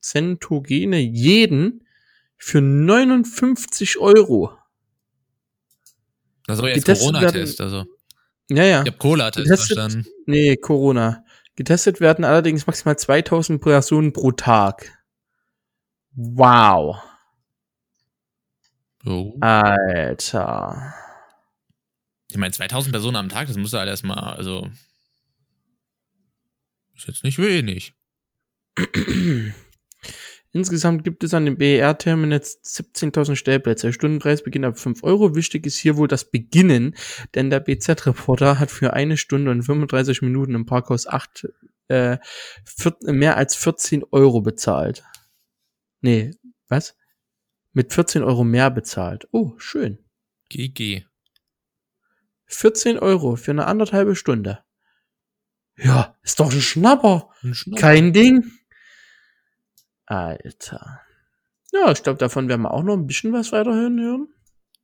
Centogene 0.02 1.00
jeden 1.00 1.86
für 2.38 2.62
59 2.62 4.00
Euro. 4.00 4.58
Das 6.48 6.58
soll 6.58 6.70
jetzt 6.70 6.86
Corona-Test, 6.86 7.62
also. 7.62 7.86
Ja, 8.50 8.64
ja. 8.64 8.82
Ich 8.82 8.88
hab 8.88 9.00
Cola-Test 9.00 9.48
verstanden. 9.48 10.06
Nee, 10.26 10.56
Corona. 10.56 11.24
Getestet 11.56 12.00
werden 12.00 12.24
allerdings 12.24 12.66
maximal 12.66 12.98
2000 12.98 13.62
Personen 13.62 14.14
pro 14.14 14.32
Tag. 14.32 14.98
Wow. 16.16 16.98
Oh. 19.06 19.36
Alter. 19.42 20.94
Ich 22.30 22.38
meine, 22.38 22.52
2000 22.52 22.92
Personen 22.94 23.18
am 23.18 23.30
Tag, 23.30 23.48
das 23.48 23.58
muss 23.58 23.74
ja 23.74 23.80
alles 23.80 24.04
mal, 24.04 24.36
also. 24.36 24.70
Ist 26.96 27.08
jetzt 27.08 27.24
nicht 27.24 27.38
wenig. 27.38 27.94
Insgesamt 30.54 31.04
gibt 31.04 31.24
es 31.24 31.34
an 31.34 31.46
dem 31.46 31.58
BER-Terminal 31.58 32.40
17.000 32.40 33.36
Stellplätze. 33.36 33.88
Der 33.88 33.94
Stundenpreis 33.94 34.44
beginnt 34.44 34.66
ab 34.66 34.80
5 34.80 35.04
Euro. 35.04 35.36
Wichtig 35.36 35.66
ist 35.66 35.78
hier 35.78 35.98
wohl 35.98 36.08
das 36.08 36.32
Beginnen, 36.32 36.96
denn 37.36 37.50
der 37.50 37.60
BZ-Reporter 37.60 38.60
hat 38.60 38.72
für 38.72 38.94
eine 38.94 39.18
Stunde 39.18 39.52
und 39.52 39.64
35 39.64 40.22
Minuten 40.22 40.56
im 40.56 40.66
Parkhaus 40.66 41.06
8, 41.06 41.48
äh, 41.90 42.18
vier, 42.66 42.96
mehr 43.04 43.38
als 43.38 43.56
14 43.56 44.04
Euro 44.12 44.42
bezahlt. 44.42 45.04
Nee, 46.02 46.32
was? 46.70 46.96
Mit 47.74 47.94
14 47.94 48.24
Euro 48.24 48.44
mehr 48.44 48.72
bezahlt. 48.72 49.28
Oh, 49.32 49.54
schön. 49.58 50.00
GG. 50.50 51.04
14 52.46 52.98
Euro 52.98 53.36
für 53.36 53.52
eine 53.52 53.66
anderthalbe 53.66 54.16
Stunde. 54.16 54.64
Ja, 55.76 56.16
ist 56.24 56.40
doch 56.40 56.52
ein 56.52 56.62
Schnapper. 56.62 57.30
Ein 57.44 57.54
Schnapp. 57.54 57.80
Kein 57.80 58.14
Ding. 58.14 58.52
Alter. 60.08 61.02
Ja, 61.74 61.92
ich 61.92 62.02
glaube, 62.02 62.18
davon 62.18 62.48
werden 62.48 62.64
wir 62.64 62.74
auch 62.74 62.84
noch 62.84 62.96
ein 62.96 63.08
bisschen 63.08 63.34
was 63.34 63.52
weiterhören 63.52 64.00
hören. 64.00 64.28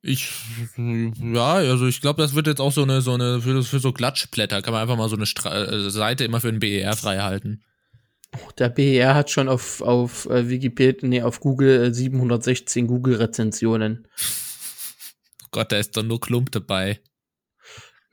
Ich, 0.06 0.34
ja, 0.78 1.54
also 1.54 1.88
ich 1.88 2.02
glaube, 2.02 2.22
das 2.22 2.36
wird 2.36 2.48
jetzt 2.48 2.60
auch 2.60 2.74
so 2.74 2.84
eine, 2.84 3.02
so 3.02 3.14
eine, 3.14 3.40
für, 3.40 3.64
für 3.64 3.80
so 3.80 3.94
Klatschblätter 3.94 4.62
kann 4.62 4.74
man 4.74 4.82
einfach 4.82 4.98
mal 4.98 5.08
so 5.08 5.16
eine 5.16 5.26
Stra 5.26 5.64
äh, 5.64 5.90
Seite 5.90 6.26
immer 6.26 6.42
für 6.42 6.52
den 6.52 6.60
BER 6.60 6.94
frei 6.98 7.20
halten. 7.20 7.64
Der 8.58 8.68
BER 8.68 9.16
hat 9.16 9.30
schon 9.30 9.48
auf, 9.48 9.82
auf 9.82 10.26
äh, 10.26 10.50
Wikipedia, 10.50 11.08
nee, 11.08 11.22
auf 11.22 11.40
Google 11.40 11.86
äh, 11.86 11.94
716 11.94 12.88
Google-Rezensionen. 12.88 14.06
Oh 15.44 15.48
Gott, 15.52 15.72
da 15.72 15.78
ist 15.78 15.96
doch 15.96 16.04
nur 16.04 16.20
Klump 16.20 16.52
dabei. 16.52 17.00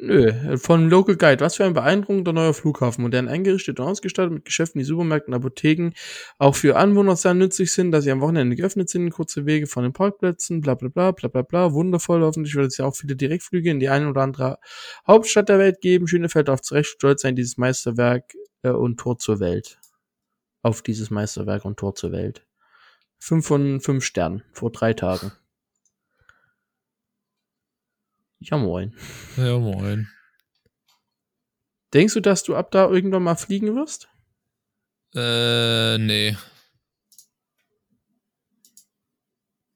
Nö, 0.02 0.56
von 0.56 0.88
Local 0.88 1.16
Guide. 1.16 1.40
Was 1.44 1.56
für 1.56 1.64
ein 1.64 1.74
beeindruckender 1.74 2.32
neuer 2.32 2.54
Flughafen. 2.54 3.02
Modern 3.02 3.28
eingerichtet 3.28 3.80
und 3.80 3.86
ausgestattet 3.86 4.32
mit 4.32 4.44
Geschäften 4.46 4.80
wie 4.80 4.84
Supermärkten, 4.84 5.34
Apotheken. 5.34 5.92
Auch 6.38 6.56
für 6.56 6.76
Anwohner 6.76 7.16
sehr 7.16 7.34
nützlich 7.34 7.72
sind, 7.72 7.92
dass 7.92 8.04
sie 8.04 8.10
am 8.10 8.22
Wochenende 8.22 8.56
geöffnet 8.56 8.88
sind. 8.88 9.10
Kurze 9.10 9.44
Wege 9.44 9.66
von 9.66 9.82
den 9.82 9.92
Parkplätzen, 9.92 10.62
bla 10.62 10.74
bla 10.74 10.88
bla, 10.88 11.10
bla 11.10 11.28
bla 11.28 11.42
bla. 11.42 11.72
Wundervoll. 11.72 12.22
Hoffentlich 12.22 12.54
wird 12.54 12.68
es 12.68 12.78
ja 12.78 12.86
auch 12.86 12.96
viele 12.96 13.14
Direktflüge 13.14 13.70
in 13.70 13.78
die 13.78 13.90
eine 13.90 14.08
oder 14.08 14.22
andere 14.22 14.58
Hauptstadt 15.06 15.50
der 15.50 15.58
Welt 15.58 15.82
geben. 15.82 16.08
Schönefeld 16.08 16.48
darf 16.48 16.62
zu 16.62 16.74
Recht 16.74 16.88
stolz 16.88 17.20
sein, 17.22 17.36
dieses 17.36 17.58
Meisterwerk 17.58 18.32
äh, 18.62 18.70
und 18.70 18.98
Tor 18.98 19.18
zur 19.18 19.38
Welt. 19.38 19.78
Auf 20.62 20.80
dieses 20.80 21.10
Meisterwerk 21.10 21.66
und 21.66 21.78
Tor 21.78 21.94
zur 21.94 22.12
Welt. 22.12 22.46
Fünf 23.18 23.46
von 23.46 23.80
fünf 23.80 24.04
Sternen. 24.04 24.44
Vor 24.52 24.72
drei 24.72 24.94
Tagen. 24.94 25.32
Ja, 28.40 28.56
moin. 28.56 28.94
Ja, 29.36 29.58
moin. 29.58 30.08
Denkst 31.92 32.14
du, 32.14 32.20
dass 32.20 32.42
du 32.42 32.54
ab 32.56 32.70
da 32.70 32.88
irgendwann 32.88 33.22
mal 33.22 33.36
fliegen 33.36 33.74
wirst? 33.76 34.08
Äh, 35.14 35.98
nee. 35.98 36.36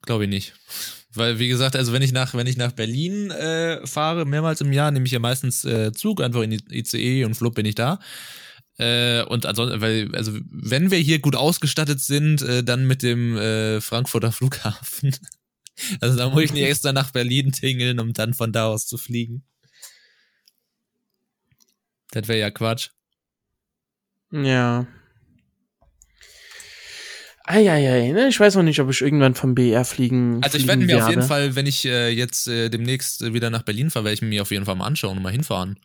Glaube 0.03 0.25
ich 0.25 0.31
nicht. 0.31 0.55
Weil, 1.13 1.39
wie 1.39 1.49
gesagt, 1.49 1.77
also 1.77 1.93
wenn 1.93 2.03
ich 2.03 2.13
nach, 2.13 2.35
wenn 2.35 2.47
ich 2.47 2.57
nach 2.57 2.73
Berlin 2.73 3.31
äh, 3.31 3.87
fahre, 3.87 4.25
mehrmals 4.25 4.61
im 4.61 4.73
Jahr, 4.73 4.91
nehme 4.91 5.07
ich 5.07 5.13
ja 5.13 5.19
meistens 5.19 5.65
äh, 5.65 5.93
Zug, 5.93 6.23
einfach 6.23 6.43
in 6.43 6.51
die 6.51 6.63
ICE 6.71 7.25
und 7.25 7.35
flupp 7.35 7.55
bin 7.55 7.67
ich 7.67 7.75
da. 7.75 8.01
Äh, 8.79 9.23
und 9.25 9.47
ansonsten, 9.47 9.81
weil, 9.81 10.15
also 10.15 10.33
wenn 10.51 10.91
wir 10.91 10.99
hier 10.99 11.21
gut 11.21 11.37
ausgestattet 11.37 12.01
sind, 12.01 12.43
äh, 12.43 12.65
dann 12.65 12.87
mit 12.87 13.03
dem 13.03 13.37
äh, 13.37 13.81
Frankfurter 13.81 14.33
Flughafen. 14.33 15.15
Also 16.01 16.17
da 16.17 16.31
muss 16.31 16.43
ich 16.45 16.53
nicht 16.53 16.63
extra 16.65 16.93
nach 16.93 17.11
Berlin 17.11 17.51
tingeln, 17.53 17.99
um 18.01 18.13
dann 18.13 18.33
von 18.35 18.53
da 18.53 18.67
aus 18.67 18.87
zu 18.87 18.97
fliegen. 18.97 19.45
Das 22.13 22.29
wäre 22.29 22.39
ja 22.39 22.51
Quatsch. 22.51 22.91
Ja. 24.31 24.87
Eieiei, 27.47 28.13
ne? 28.13 28.29
Ich 28.29 28.41
weiß 28.41 28.55
noch 28.55 28.63
nicht, 28.63 28.81
ob 28.81 28.89
ich 28.91 29.03
irgendwann 29.03 29.35
vom 29.35 29.55
BR 29.55 29.85
fliegen 29.85 30.43
Also 30.43 30.57
ich 30.57 30.67
werde 30.67 30.85
mir 30.85 31.03
auf 31.05 31.11
jeden. 31.11 31.23
Fall, 31.23 31.55
wenn 31.57 31.67
ich 31.67 31.85
äh, 31.85 32.09
jetzt 32.09 32.49
äh, 32.49 32.71
demnächst 32.71 33.21
äh, 33.21 33.35
wieder 33.35 33.51
nach 33.51 33.63
Berlin 33.63 33.91
fahre, 33.91 34.07
werde 34.07 34.15
ich 34.15 34.23
mir 34.23 34.41
auf 34.43 34.51
jeden 34.51 34.65
Fall 34.65 34.77
mal 34.77 34.87
anschauen 34.87 35.19
und 35.19 35.23
mal 35.23 35.33
hinfahren. 35.33 35.79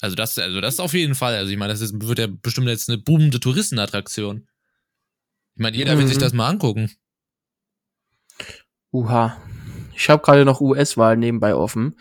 Also 0.00 0.16
das, 0.16 0.36
also 0.38 0.60
das 0.60 0.80
auf 0.80 0.92
jeden 0.92 1.14
Fall. 1.14 1.36
Also 1.36 1.52
ich 1.52 1.56
meine, 1.56 1.72
das 1.72 1.80
ist, 1.80 1.94
wird 2.00 2.18
ja 2.18 2.26
bestimmt 2.26 2.66
jetzt 2.66 2.88
eine 2.88 2.98
boomende 2.98 3.38
Touristenattraktion. 3.38 4.48
Ich 5.54 5.62
meine, 5.62 5.76
jeder 5.76 5.96
will 5.96 6.04
Mhm. 6.04 6.08
sich 6.08 6.18
das 6.18 6.32
mal 6.32 6.48
angucken. 6.48 6.90
Uha. 8.94 9.36
Ich 9.96 10.08
habe 10.08 10.22
gerade 10.22 10.44
noch 10.44 10.60
US-Wahl 10.60 11.16
nebenbei 11.16 11.54
offen. 11.54 11.96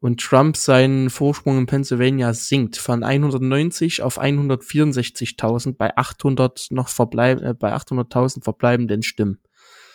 Und 0.00 0.20
Trump 0.20 0.56
seinen 0.56 1.08
Vorsprung 1.08 1.58
in 1.58 1.66
Pennsylvania 1.66 2.34
sinkt 2.34 2.76
von 2.76 3.04
190 3.04 4.02
auf 4.02 4.20
164.000 4.20 5.76
bei 5.76 5.96
800 5.96 6.66
noch 6.70 6.88
verbleib 6.88 7.40
äh, 7.40 7.54
bei 7.54 7.72
800.000 7.74 8.42
verbleibenden 8.42 9.02
Stimmen. 9.02 9.38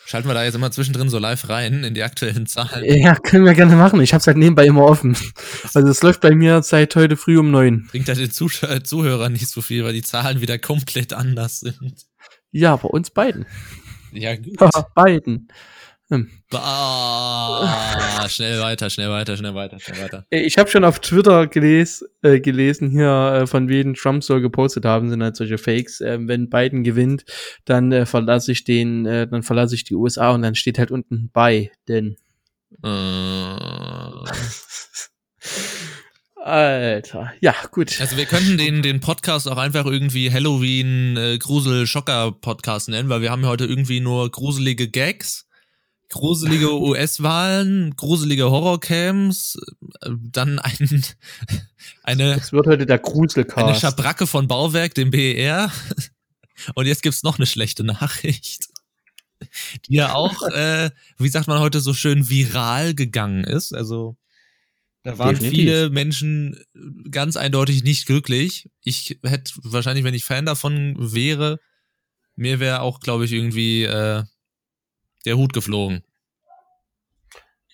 Schalten 0.06 0.28
wir 0.28 0.34
da 0.34 0.44
jetzt 0.44 0.56
immer 0.56 0.72
zwischendrin 0.72 1.10
so 1.10 1.20
live 1.20 1.50
rein 1.50 1.84
in 1.84 1.94
die 1.94 2.02
aktuellen 2.02 2.48
Zahlen. 2.48 2.84
Ja, 2.86 3.14
können 3.16 3.46
wir 3.46 3.54
gerne 3.54 3.76
machen. 3.76 4.02
Ich 4.02 4.14
habe 4.14 4.22
es 4.22 4.26
halt 4.26 4.38
nebenbei 4.38 4.66
immer 4.66 4.86
offen. 4.86 5.16
Also 5.76 5.88
es 5.88 6.02
läuft 6.02 6.22
bei 6.22 6.34
mir 6.34 6.64
seit 6.64 6.96
heute 6.96 7.16
früh 7.18 7.38
um 7.38 7.52
neun. 7.52 7.86
Bringt 7.92 8.08
halt 8.08 8.18
den 8.18 8.32
Zusch 8.32 8.64
äh, 8.64 8.82
Zuhörern 8.82 9.34
nicht 9.34 9.50
so 9.50 9.62
viel, 9.62 9.84
weil 9.84 9.94
die 9.94 10.02
Zahlen 10.02 10.42
wieder 10.42 10.58
komplett 10.58 11.14
anders 11.14 11.60
sind. 11.60 12.08
Ja, 12.52 12.78
bei 12.78 12.88
uns 12.88 13.12
beiden. 13.12 13.46
Ja, 14.12 14.36
gut. 14.36 14.58
beiden. 14.96 15.50
Hm. 16.12 16.28
Bah, 16.50 18.28
schnell 18.30 18.60
weiter, 18.60 18.90
schnell 18.90 19.12
weiter, 19.12 19.38
schnell 19.38 19.54
weiter, 19.54 19.80
schnell 19.80 20.02
weiter. 20.02 20.26
Ich 20.32 20.58
habe 20.58 20.68
schon 20.68 20.84
auf 20.84 21.00
Twitter 21.00 21.46
geles, 21.46 22.04
äh, 22.24 22.40
gelesen 22.40 22.90
hier, 22.90 23.42
äh, 23.42 23.48
von 23.48 23.70
wem 23.70 23.94
Trump 23.94 24.24
soll 24.24 24.42
gepostet 24.42 24.86
haben, 24.86 25.12
sind 25.12 25.22
halt 25.22 25.36
solche 25.36 25.60
Fakes. 25.60 26.02
Äh, 26.02 26.18
wenn 26.22 26.50
Biden 26.50 26.84
gewinnt, 26.84 27.26
dann 27.66 27.92
äh, 27.92 28.08
verlasse 28.08 28.52
ich 28.52 28.64
den, 28.64 29.06
äh, 29.06 29.28
dann 29.28 29.44
verlasse 29.44 29.76
ich 29.76 29.84
die 29.84 29.94
USA 29.94 30.32
und 30.32 30.42
dann 30.42 30.56
steht 30.56 30.80
halt 30.80 30.90
unten 30.90 31.30
bei, 31.32 31.72
denn. 31.88 32.16
Äh, 32.84 32.88
Alter. 36.42 37.34
Ja, 37.42 37.54
gut. 37.72 38.00
Also 38.02 38.18
wir 38.18 38.26
könnten 38.26 38.58
den, 38.58 38.82
den 38.82 39.00
Podcast 39.00 39.48
auch 39.48 39.58
einfach 39.58 39.86
irgendwie 39.86 40.32
Halloween 40.32 41.18
äh, 41.18 41.38
Grusel 41.38 41.86
Schocker 41.86 42.32
Podcast 42.32 42.90
nennen, 42.90 43.10
weil 43.10 43.22
wir 43.22 43.30
haben 43.30 43.46
heute 43.46 43.66
irgendwie 43.66 44.00
nur 44.00 44.32
gruselige 44.32 44.90
Gags, 44.90 45.49
gruselige 46.10 46.74
US-Wahlen, 46.80 47.96
gruselige 47.96 48.50
Horrorcams, 48.50 49.58
äh, 50.02 50.10
dann 50.20 50.60
ein, 50.60 51.04
eine, 52.04 52.36
Es 52.36 52.52
wird 52.52 52.68
heute 52.68 52.86
der 52.86 53.04
eine 53.04 53.12
Gruselcast. 53.12 53.82
Schabracke 53.82 54.28
von 54.28 54.48
Bauwerk, 54.48 54.96
dem 54.96 55.12
BER. 55.12 55.72
Und 56.76 56.88
jetzt 56.88 57.04
gibt's 57.04 57.24
noch 57.24 57.38
eine 57.38 57.46
schlechte 57.46 57.84
Nachricht, 57.84 58.68
die 59.88 59.96
ja 59.96 60.14
auch, 60.14 60.42
äh, 60.54 60.90
wie 61.18 61.30
sagt 61.30 61.48
man 61.48 61.60
heute 61.60 61.80
so 61.80 61.94
schön, 61.94 62.28
viral 62.28 62.96
gegangen 62.96 63.44
ist. 63.44 63.74
Also 63.74 64.18
da 65.04 65.18
waren 65.18 65.36
Definitiv. 65.36 65.58
viele 65.58 65.90
Menschen 65.90 66.62
ganz 67.10 67.38
eindeutig 67.38 67.84
nicht 67.84 68.06
glücklich. 68.06 68.70
Ich 68.84 69.18
hätte 69.24 69.54
wahrscheinlich, 69.64 70.04
wenn 70.04 70.14
ich 70.14 70.26
Fan 70.26 70.46
davon 70.46 70.96
wäre, 71.00 71.60
mir 72.36 72.60
wäre 72.60 72.82
auch, 72.82 73.00
glaube 73.00 73.26
ich, 73.26 73.32
irgendwie 73.32 73.84
äh, 73.84 74.24
der 75.26 75.38
Hut 75.38 75.54
geflogen. 75.54 76.04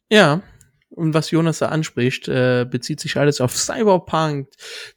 Ja. 0.10 0.42
Und 0.90 1.14
was 1.14 1.32
Jonas 1.32 1.60
da 1.60 1.68
anspricht, 1.68 2.30
äh, 2.30 2.66
bezieht 2.70 3.02
sich 3.02 3.18
alles 3.18 3.42
auf 3.42 3.58
Cyberpunk 3.58 4.48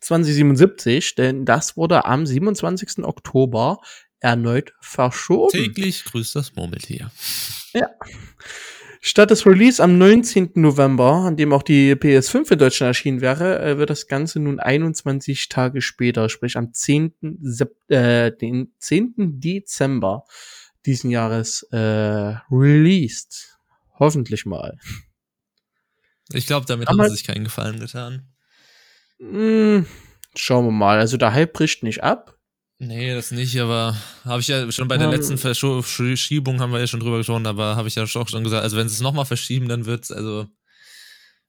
2077, 0.00 1.16
denn 1.16 1.44
das 1.44 1.76
wurde 1.76 2.04
am 2.04 2.24
27. 2.24 3.04
Oktober 3.04 3.80
erneut 4.20 4.74
verschoben. 4.80 5.50
Täglich 5.50 6.04
grüßt 6.04 6.36
das 6.36 6.54
Murmeltier. 6.54 7.10
Statt 9.00 9.30
des 9.30 9.46
Release 9.46 9.82
am 9.82 9.96
19. 9.96 10.50
November, 10.56 11.12
an 11.26 11.36
dem 11.36 11.52
auch 11.52 11.62
die 11.62 11.94
PS5 11.94 12.52
in 12.52 12.58
Deutschland 12.58 12.90
erschienen 12.90 13.20
wäre, 13.20 13.60
äh, 13.60 13.78
wird 13.78 13.90
das 13.90 14.08
Ganze 14.08 14.40
nun 14.40 14.58
21 14.58 15.48
Tage 15.48 15.82
später, 15.82 16.28
sprich 16.28 16.56
am 16.56 16.72
10. 16.72 17.12
Sep 17.40 17.74
äh, 17.90 18.32
den 18.32 18.72
10. 18.78 19.40
Dezember 19.40 20.24
diesen 20.86 21.10
Jahres 21.10 21.62
äh, 21.70 22.36
released. 22.50 23.56
Hoffentlich 23.98 24.46
mal. 24.46 24.78
Ich 26.32 26.46
glaube, 26.46 26.66
damit 26.66 26.88
Aber- 26.88 27.02
haben 27.04 27.10
sie 27.10 27.16
sich 27.16 27.26
keinen 27.26 27.44
Gefallen 27.44 27.80
getan. 27.80 28.28
Hm, 29.18 29.86
schauen 30.36 30.66
wir 30.66 30.70
mal. 30.72 30.98
Also 30.98 31.16
der 31.16 31.32
Hype 31.32 31.52
bricht 31.52 31.82
nicht 31.82 32.02
ab. 32.02 32.36
Nee, 32.80 33.12
das 33.12 33.32
nicht, 33.32 33.58
aber 33.58 33.96
habe 34.24 34.40
ich 34.40 34.46
ja 34.46 34.70
schon 34.70 34.86
bei 34.86 34.96
der 34.98 35.08
Ähm. 35.08 35.12
letzten 35.14 35.36
Verschiebung 35.36 36.60
haben 36.60 36.70
wir 36.72 36.78
ja 36.78 36.86
schon 36.86 37.00
drüber 37.00 37.16
gesprochen, 37.18 37.46
aber 37.48 37.74
habe 37.74 37.88
ich 37.88 37.96
ja 37.96 38.04
auch 38.04 38.06
schon 38.06 38.44
gesagt, 38.44 38.62
also 38.62 38.76
wenn 38.76 38.88
sie 38.88 38.94
es 38.94 39.00
nochmal 39.00 39.24
verschieben, 39.24 39.68
dann 39.68 39.84
wird's 39.84 40.12
also 40.12 40.46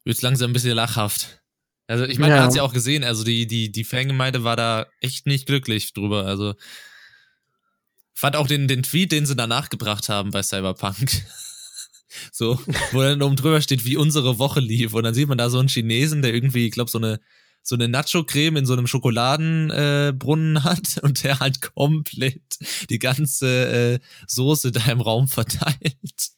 wird's 0.05 0.23
langsam 0.23 0.49
ein 0.49 0.53
bisschen 0.53 0.73
lachhaft. 0.75 1.43
Also 1.85 2.05
ich 2.05 2.17
meine, 2.17 2.33
Ja. 2.33 2.37
man 2.37 2.45
hat's 2.47 2.55
ja 2.55 2.63
auch 2.63 2.73
gesehen, 2.73 3.03
also 3.03 3.23
die 3.23 3.45
die 3.45 3.71
die 3.71 3.83
Fangemeinde 3.83 4.43
war 4.43 4.55
da 4.55 4.87
echt 5.01 5.27
nicht 5.27 5.45
glücklich 5.45 5.93
drüber, 5.93 6.25
also 6.25 6.55
fand 8.19 8.35
auch 8.35 8.47
den 8.47 8.67
den 8.67 8.83
Tweet, 8.83 9.11
den 9.11 9.25
sie 9.25 9.35
danach 9.35 9.69
gebracht 9.69 10.09
haben 10.09 10.31
bei 10.31 10.43
Cyberpunk. 10.43 11.23
So, 12.31 12.59
wo 12.91 13.01
dann 13.01 13.21
oben 13.21 13.35
drüber 13.35 13.61
steht, 13.61 13.85
wie 13.85 13.95
unsere 13.95 14.39
Woche 14.39 14.59
lief. 14.59 14.95
Und 14.95 15.03
dann 15.03 15.13
sieht 15.13 15.27
man 15.27 15.37
da 15.37 15.51
so 15.51 15.59
einen 15.59 15.69
Chinesen, 15.69 16.23
der 16.23 16.33
irgendwie, 16.33 16.65
ich 16.65 16.71
glaube, 16.71 16.89
so 16.89 16.97
eine, 16.97 17.19
so 17.61 17.75
eine 17.75 17.87
Nacho-Creme 17.87 18.57
in 18.57 18.65
so 18.65 18.73
einem 18.73 18.87
Schokoladenbrunnen 18.87 20.55
äh, 20.55 20.59
hat 20.63 20.99
und 21.03 21.23
der 21.23 21.39
halt 21.39 21.61
komplett 21.61 22.41
die 22.89 22.97
ganze 22.97 23.47
äh, 23.47 23.99
Soße 24.27 24.71
da 24.71 24.91
im 24.91 25.01
Raum 25.01 25.27
verteilt. 25.27 26.31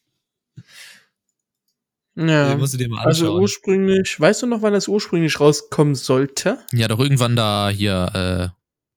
Ja. 2.15 2.49
Den 2.49 2.59
musst 2.59 2.73
du 2.73 2.77
dir 2.77 2.89
mal 2.89 3.05
Also 3.05 3.39
ursprünglich, 3.39 4.19
weißt 4.19 4.41
du 4.41 4.47
noch, 4.47 4.61
wann 4.61 4.73
das 4.73 4.89
ursprünglich 4.89 5.39
rauskommen 5.39 5.95
sollte? 5.95 6.59
ja, 6.73 6.89
doch 6.89 6.99
irgendwann 6.99 7.37
da 7.37 7.69
hier 7.69 8.53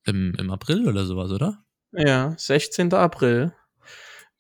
äh, 0.07 0.11
im, 0.11 0.35
im 0.35 0.51
April 0.51 0.89
oder 0.89 1.07
sowas, 1.07 1.31
oder? 1.31 1.64
Ja, 1.97 2.35
16. 2.37 2.93
April. 2.93 3.53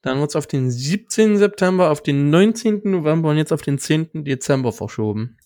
Dann 0.02 0.20
wird's 0.20 0.36
auf 0.36 0.46
den 0.46 0.70
17. 0.70 1.38
September, 1.38 1.90
auf 1.90 2.02
den 2.02 2.28
19. 2.30 2.82
November 2.84 3.30
und 3.30 3.38
jetzt 3.38 3.52
auf 3.52 3.62
den 3.62 3.78
10. 3.78 4.24
Dezember 4.24 4.72
verschoben. 4.72 5.38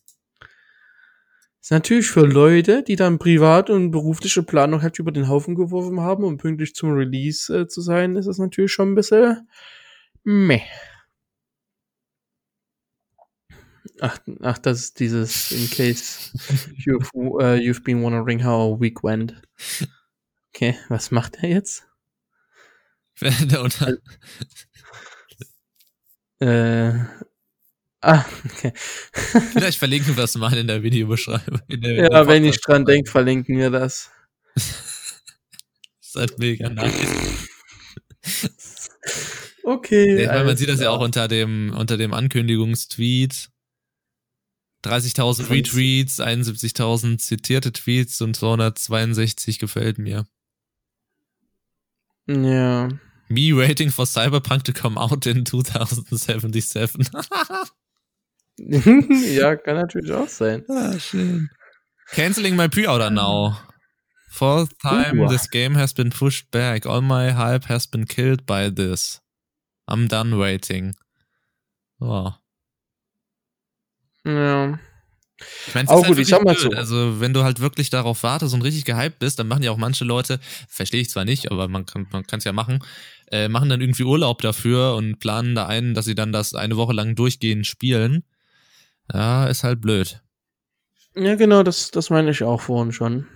Ist 1.60 1.70
natürlich 1.70 2.08
für 2.08 2.26
Leute, 2.26 2.82
die 2.82 2.96
dann 2.96 3.18
privat 3.18 3.68
und 3.68 3.90
berufliche 3.90 4.42
Planung 4.42 4.80
halt 4.80 4.98
über 4.98 5.12
den 5.12 5.28
Haufen 5.28 5.54
geworfen 5.54 6.00
haben, 6.00 6.24
um 6.24 6.38
pünktlich 6.38 6.74
zum 6.74 6.92
Release 6.92 7.54
äh, 7.54 7.66
zu 7.68 7.82
sein, 7.82 8.16
ist 8.16 8.26
es 8.26 8.38
natürlich 8.38 8.72
schon 8.72 8.92
ein 8.92 8.94
bisschen 8.94 9.48
meh. 10.24 10.62
Ach, 14.00 14.18
ach, 14.42 14.58
das 14.58 14.80
ist 14.80 15.00
dieses, 15.00 15.50
in 15.50 15.68
case 15.70 16.30
you've, 16.76 17.10
uh, 17.14 17.56
you've 17.56 17.82
been 17.82 18.02
wondering 18.02 18.44
how 18.44 18.74
a 18.74 18.80
week 18.80 19.02
went. 19.02 19.34
Okay, 20.54 20.76
was 20.88 21.10
macht 21.10 21.36
er 21.42 21.50
jetzt? 21.50 21.88
Der 23.20 23.62
unter 23.62 23.96
Äh, 26.40 26.92
ah, 28.00 28.24
okay. 28.44 28.72
Vielleicht 28.74 29.78
verlinken 29.78 30.16
wir 30.16 30.24
es 30.24 30.37
mal 30.37 30.57
in 30.57 30.68
der 30.68 30.83
Videobeschreibung. 30.83 31.61
In 31.66 31.81
der, 31.81 32.11
ja, 32.12 32.26
wenn 32.28 32.44
ich 32.44 32.61
dran 32.61 32.85
denke, 32.85 33.11
verlinken 33.11 33.59
wir 33.59 33.70
das. 33.70 34.11
Ist 34.54 36.14
halt 36.14 36.38
mega 36.38 36.68
nice. 36.68 37.28
Okay. 39.64 40.22
Ja, 40.22 40.33
meine, 40.33 40.44
man 40.44 40.57
sieht 40.57 40.68
das 40.68 40.81
ja 40.81 40.90
auch 40.90 41.00
unter 41.00 41.28
dem, 41.28 41.74
unter 41.76 41.96
dem 41.96 42.14
Ankündigungstweet. 42.14 43.50
30.000 44.85 45.50
Retweets, 45.50 46.20
71.000 46.20 47.18
zitierte 47.18 47.72
Tweets 47.72 48.20
und 48.20 48.37
262 48.37 49.59
gefällt 49.59 49.98
mir. 49.98 50.24
Ja. 52.28 52.88
Me 53.28 53.52
waiting 53.52 53.90
for 53.90 54.04
Cyberpunk 54.06 54.62
to 54.64 54.72
come 54.72 54.96
out 54.98 55.26
in 55.26 55.44
2077. 55.44 57.06
ja, 59.36 59.54
kann 59.56 59.76
natürlich 59.76 60.12
auch 60.12 60.28
sein. 60.28 60.64
ah, 60.68 60.98
schön. 60.98 61.48
Canceling 62.12 62.56
my 62.56 62.68
pre-order 62.68 63.10
now. 63.10 63.58
Fourth 64.30 64.70
time 64.80 65.20
Uh. 65.20 65.28
this 65.28 65.46
game 65.50 65.74
has 65.74 65.92
been 65.92 66.10
pushed 66.10 66.50
back. 66.50 66.86
All 66.86 67.00
my 67.02 67.30
hype 67.32 67.64
has 67.68 67.86
been 67.86 68.06
killed 68.06 68.46
by 68.46 68.70
this. 68.70 69.20
I'm 69.86 70.06
done 70.06 70.38
waiting. 70.38 70.94
Oh. 72.00 72.34
Ja. 74.24 74.78
Ich 75.66 75.74
meine, 75.74 75.87
es 75.87 75.90
Aber 75.90 76.01
ist 76.01 76.07
halt 76.07 76.16
gut, 76.16 76.22
ich 76.22 76.29
sag 76.29 76.44
mal 76.44 76.55
blöd. 76.55 76.72
so. 76.72 76.77
Also, 76.77 77.20
wenn 77.20 77.33
du 77.33 77.44
halt 77.44 77.61
wirklich 77.61 77.90
darauf 77.90 78.22
wartest 78.22 78.55
und 78.55 78.62
richtig 78.62 78.85
gehypt 78.85 79.18
bist, 79.18 79.38
dann 79.38 79.48
machen 79.48 79.62
ja 79.62 79.70
auch 79.70 79.77
manche 79.77 80.05
Leute, 80.05 80.40
verstehe 80.68 81.01
ich 81.01 81.11
zwar 81.11 81.24
nicht, 81.24 81.51
aber 81.51 81.68
man 81.68 81.87
kann 81.87 82.07
man 82.11 82.24
es 82.31 82.44
ja 82.44 82.53
machen, 82.53 82.81
äh, 83.31 83.48
machen 83.48 83.68
dann 83.68 83.81
irgendwie 83.81 84.05
Urlaub 84.05 84.42
dafür 84.42 84.94
und 84.94 85.18
planen 85.20 85.55
da 85.55 85.66
ein, 85.66 85.94
dass 85.94 86.07
sie 86.07 86.14
dann 86.14 86.33
das 86.33 86.55
eine 86.55 86.77
Woche 86.77 86.92
lang 86.92 87.14
durchgehend 87.14 87.66
spielen. 87.66 88.24
Ja, 89.12 89.46
ist 89.46 89.64
halt 89.64 89.81
blöd. 89.81 90.20
Ja, 91.14 91.35
genau, 91.35 91.62
das, 91.62 91.90
das 91.90 92.11
meine 92.11 92.31
ich 92.31 92.42
auch 92.42 92.61
vorhin 92.61 92.92
schon. 92.92 93.27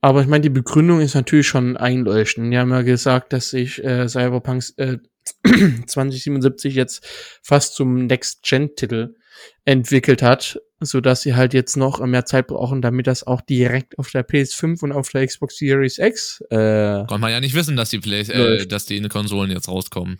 Aber 0.00 0.20
ich 0.20 0.26
meine, 0.26 0.42
die 0.42 0.50
Begründung 0.50 1.00
ist 1.00 1.14
natürlich 1.14 1.48
schon 1.48 1.76
einleuchtend. 1.76 2.52
Die 2.52 2.58
haben 2.58 2.70
ja 2.70 2.82
gesagt, 2.82 3.32
dass 3.32 3.50
sich 3.50 3.82
äh, 3.82 4.06
Cyberpunk 4.06 4.62
äh, 4.76 4.98
2077 5.86 6.74
jetzt 6.74 7.06
fast 7.42 7.74
zum 7.74 8.06
Next-Gen-Titel 8.06 9.14
entwickelt 9.64 10.22
hat, 10.22 10.60
so 10.80 11.00
dass 11.00 11.22
sie 11.22 11.34
halt 11.34 11.54
jetzt 11.54 11.76
noch 11.76 12.00
mehr 12.00 12.24
Zeit 12.24 12.48
brauchen, 12.48 12.82
damit 12.82 13.06
das 13.06 13.26
auch 13.26 13.40
direkt 13.40 13.98
auf 13.98 14.10
der 14.10 14.26
PS5 14.26 14.82
und 14.82 14.92
auf 14.92 15.08
der 15.10 15.26
Xbox 15.26 15.56
Series 15.56 15.98
X 15.98 16.42
äh, 16.50 17.04
Konnte 17.06 17.18
man 17.18 17.32
ja 17.32 17.40
nicht 17.40 17.54
wissen, 17.54 17.76
dass 17.76 17.90
die 17.90 18.00
Play 18.00 18.20
äh, 18.20 18.66
dass 18.66 18.86
die 18.86 18.96
in 18.96 19.04
den 19.04 19.10
Konsolen 19.10 19.50
jetzt 19.50 19.68
rauskommen. 19.68 20.18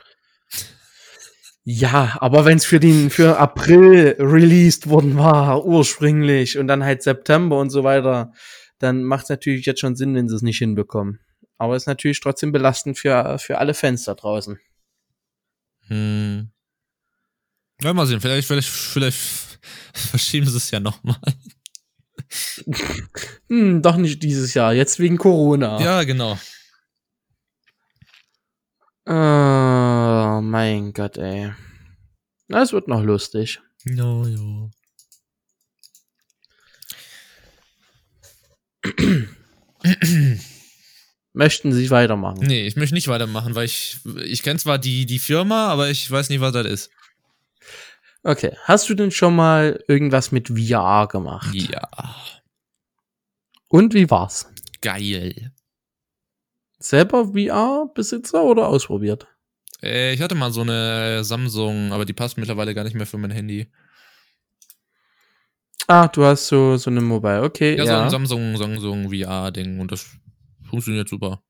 Ja, 1.67 2.19
aber 2.21 2.45
wenn 2.45 2.59
es 2.59 2.67
für 2.67 2.79
den 2.79 3.09
für 3.09 3.39
April 3.39 4.17
released 4.19 4.91
worden 4.91 5.17
war, 5.17 5.65
ursprünglich, 5.65 6.59
und 6.59 6.69
dann 6.69 6.85
halt 6.85 7.03
September 7.03 7.59
und 7.59 7.71
so 7.71 7.85
weiter, 7.85 8.33
dann 8.79 9.03
macht 9.03 9.25
es 9.25 9.29
natürlich 9.31 9.65
jetzt 9.65 9.81
schon 9.81 9.97
Sinn, 9.97 10.15
wenn 10.15 10.29
sie 10.29 10.37
es 10.37 10.43
nicht 10.43 10.59
hinbekommen. 10.59 11.21
Aber 11.57 11.75
ist 11.75 11.87
natürlich 11.87 12.21
trotzdem 12.21 12.53
belastend 12.53 12.99
für, 12.99 13.39
für 13.39 13.59
alle 13.59 13.73
Fans 13.73 14.05
da 14.05 14.15
draußen. 14.15 14.59
Hm. 15.87 16.51
Ja, 17.85 17.93
mal 17.93 18.07
sehen, 18.07 18.19
vielleicht, 18.19 18.49
vielleicht, 18.49 18.69
vielleicht 18.69 19.19
verschieben 19.93 20.49
sie 20.49 20.57
es 20.57 20.71
ja 20.71 20.81
nochmal. 20.81 21.21
Hm, 23.49 23.83
doch 23.83 23.97
nicht 23.97 24.23
dieses 24.23 24.55
Jahr, 24.55 24.73
jetzt 24.73 24.99
wegen 24.99 25.19
Corona. 25.19 25.81
Ja, 25.81 26.03
genau. 26.03 26.37
Oh, 29.07 30.41
mein 30.43 30.93
Gott, 30.95 31.17
ey. 31.19 31.53
Das 32.49 32.73
wird 32.73 32.89
noch 32.89 33.03
lustig. 33.03 33.61
No, 33.85 34.27
jo. 34.27 34.71
Möchten 41.35 41.73
sie 41.73 41.91
weitermachen? 41.91 42.39
Nee, 42.41 42.67
ich 42.67 42.77
möchte 42.77 42.95
nicht 42.95 43.09
weitermachen, 43.09 43.55
weil 43.55 43.67
ich, 43.67 43.99
ich 44.25 44.43
kenne 44.43 44.59
zwar 44.59 44.79
die, 44.79 45.05
die 45.05 45.19
Firma, 45.19 45.69
aber 45.69 45.91
ich 45.91 46.11
weiß 46.11 46.31
nicht, 46.31 46.41
was 46.41 46.53
das 46.53 46.67
ist. 46.67 46.91
Okay. 48.25 48.57
Hast 48.65 48.89
du 48.89 48.95
denn 48.95 49.11
schon 49.11 49.37
mal 49.37 49.83
irgendwas 49.87 50.33
mit 50.33 50.49
VR 50.49 51.07
gemacht? 51.09 51.55
Ja. 51.55 51.89
Und 53.69 53.93
wie 53.93 54.11
war's? 54.11 54.51
Geil. 54.81 55.53
Selber 56.79 57.27
VR-Besitzer 57.33 58.43
oder 58.43 58.69
ausprobiert? 58.69 59.27
Äh, 59.83 60.15
ich 60.15 60.23
hatte 60.23 60.35
mal 60.35 60.51
so 60.53 60.63
eine 60.63 61.23
Samsung, 61.23 61.93
aber 61.93 62.07
die 62.07 62.13
passt 62.15 62.39
mittlerweile 62.39 62.75
gar 62.75 62.85
nicht 62.85 62.95
mehr 62.95 63.07
für 63.07 63.19
mein 63.19 63.31
Handy. 63.31 63.71
Ah, 65.87 66.09
du 66.09 66.25
hast 66.25 66.47
so, 66.47 66.79
so 66.79 66.89
eine 66.91 67.03
Mobile, 67.03 67.43
okay. 67.43 67.77
Ja, 67.77 67.85
Ja, 67.85 67.97
so 67.99 68.03
ein 68.05 68.11
Samsung, 68.11 68.57
Samsung 68.57 69.11
VR-Ding 69.11 69.81
und 69.81 69.93
das 69.93 70.09
funktioniert 70.67 71.11
super. 71.11 71.43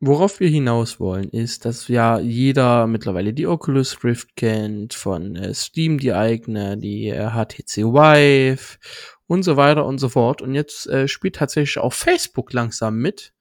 Worauf 0.00 0.38
wir 0.38 0.48
hinaus 0.48 1.00
wollen, 1.00 1.28
ist, 1.30 1.64
dass 1.64 1.88
ja 1.88 2.20
jeder 2.20 2.86
mittlerweile 2.86 3.32
die 3.32 3.48
Oculus 3.48 4.04
Rift 4.04 4.36
kennt, 4.36 4.94
von 4.94 5.34
äh, 5.34 5.52
Steam 5.52 5.98
die 5.98 6.12
eigene, 6.12 6.78
die 6.78 7.08
äh, 7.08 7.30
HTC 7.30 7.78
Vive 7.78 8.78
und 9.26 9.42
so 9.42 9.56
weiter 9.56 9.84
und 9.86 9.98
so 9.98 10.08
fort. 10.08 10.40
Und 10.40 10.54
jetzt 10.54 10.86
äh, 10.86 11.08
spielt 11.08 11.34
tatsächlich 11.34 11.78
auch 11.78 11.92
Facebook 11.92 12.52
langsam 12.52 12.98
mit. 12.98 13.32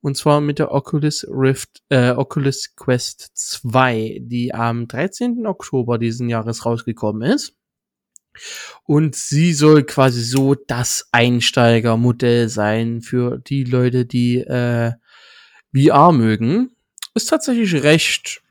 Und 0.00 0.16
zwar 0.16 0.40
mit 0.40 0.58
der 0.58 0.72
Oculus 0.72 1.24
Rift, 1.30 1.84
äh, 1.88 2.10
Oculus 2.10 2.74
Quest 2.74 3.30
2, 3.34 4.18
die 4.22 4.52
am 4.52 4.88
13. 4.88 5.46
Oktober 5.46 5.98
diesen 5.98 6.28
Jahres 6.28 6.66
rausgekommen 6.66 7.30
ist. 7.30 7.56
Und 8.84 9.14
sie 9.14 9.52
soll 9.52 9.84
quasi 9.84 10.22
so 10.22 10.56
das 10.56 11.08
Einsteigermodell 11.12 12.48
sein 12.48 13.02
für 13.02 13.38
die 13.38 13.62
Leute, 13.62 14.04
die 14.04 14.38
äh, 14.38 14.94
VR 15.74 16.12
mögen. 16.12 16.74
Ist 17.14 17.28
tatsächlich 17.28 17.82
recht, 17.82 18.42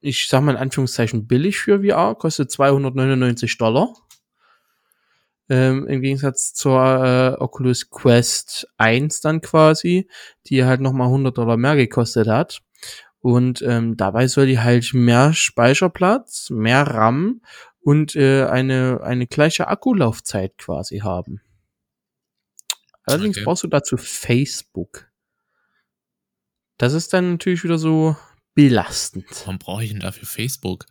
ich 0.00 0.28
sag 0.28 0.42
mal 0.42 0.52
in 0.52 0.58
Anführungszeichen 0.58 1.26
billig 1.26 1.58
für 1.58 1.82
VR, 1.82 2.14
kostet 2.14 2.50
299 2.50 3.56
Dollar. 3.58 3.94
Ähm, 5.48 5.86
Im 5.88 6.00
Gegensatz 6.00 6.54
zur 6.54 6.80
äh, 6.80 7.40
Oculus 7.40 7.90
Quest 7.90 8.68
1 8.76 9.20
dann 9.20 9.40
quasi, 9.40 10.08
die 10.46 10.64
halt 10.64 10.80
nochmal 10.80 11.08
100 11.08 11.36
Dollar 11.36 11.56
mehr 11.56 11.76
gekostet 11.76 12.28
hat. 12.28 12.60
Und 13.20 13.60
ähm, 13.62 13.96
dabei 13.96 14.28
soll 14.28 14.46
die 14.46 14.60
halt 14.60 14.94
mehr 14.94 15.34
Speicherplatz, 15.34 16.50
mehr 16.50 16.82
RAM 16.82 17.42
und 17.82 18.14
äh, 18.16 18.44
eine, 18.46 19.00
eine 19.02 19.26
gleiche 19.26 19.68
Akkulaufzeit 19.68 20.56
quasi 20.56 20.98
haben. 21.00 21.40
Allerdings 23.04 23.38
Okay. 23.38 23.44
brauchst 23.44 23.64
du 23.64 23.68
dazu 23.68 23.96
Facebook. 23.96 25.09
Das 26.80 26.94
ist 26.94 27.12
dann 27.12 27.32
natürlich 27.32 27.62
wieder 27.62 27.76
so 27.76 28.16
belastend. 28.54 29.26
Warum 29.40 29.58
brauche 29.58 29.84
ich 29.84 29.90
denn 29.90 30.00
dafür 30.00 30.26
Facebook? 30.26 30.86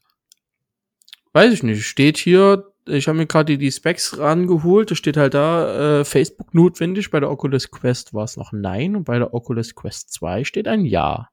Weiß 1.33 1.51
ich 1.51 1.63
nicht. 1.63 1.83
Steht 1.83 2.19
hier, 2.19 2.71
ich 2.85 3.07
habe 3.07 3.17
mir 3.17 3.25
gerade 3.25 3.57
die, 3.57 3.71
Specs 3.71 4.19
rangeholt, 4.19 4.91
da 4.91 4.95
steht 4.95 5.17
halt 5.17 5.33
da, 5.33 6.01
äh, 6.01 6.05
Facebook 6.05 6.53
notwendig. 6.53 7.09
Bei 7.09 7.19
der 7.19 7.31
Oculus 7.31 7.71
Quest 7.71 8.13
war 8.13 8.25
es 8.25 8.37
noch 8.37 8.51
Nein 8.51 8.95
und 8.95 9.05
bei 9.05 9.17
der 9.17 9.33
Oculus 9.33 9.73
Quest 9.73 10.13
2 10.13 10.43
steht 10.43 10.67
ein 10.67 10.85
Ja. 10.85 11.29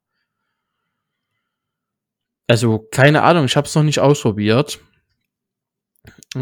Also, 2.46 2.78
keine 2.78 3.24
Ahnung, 3.24 3.44
ich 3.44 3.58
habe 3.58 3.66
es 3.66 3.74
noch 3.74 3.82
nicht 3.82 4.00
ausprobiert. 4.00 4.80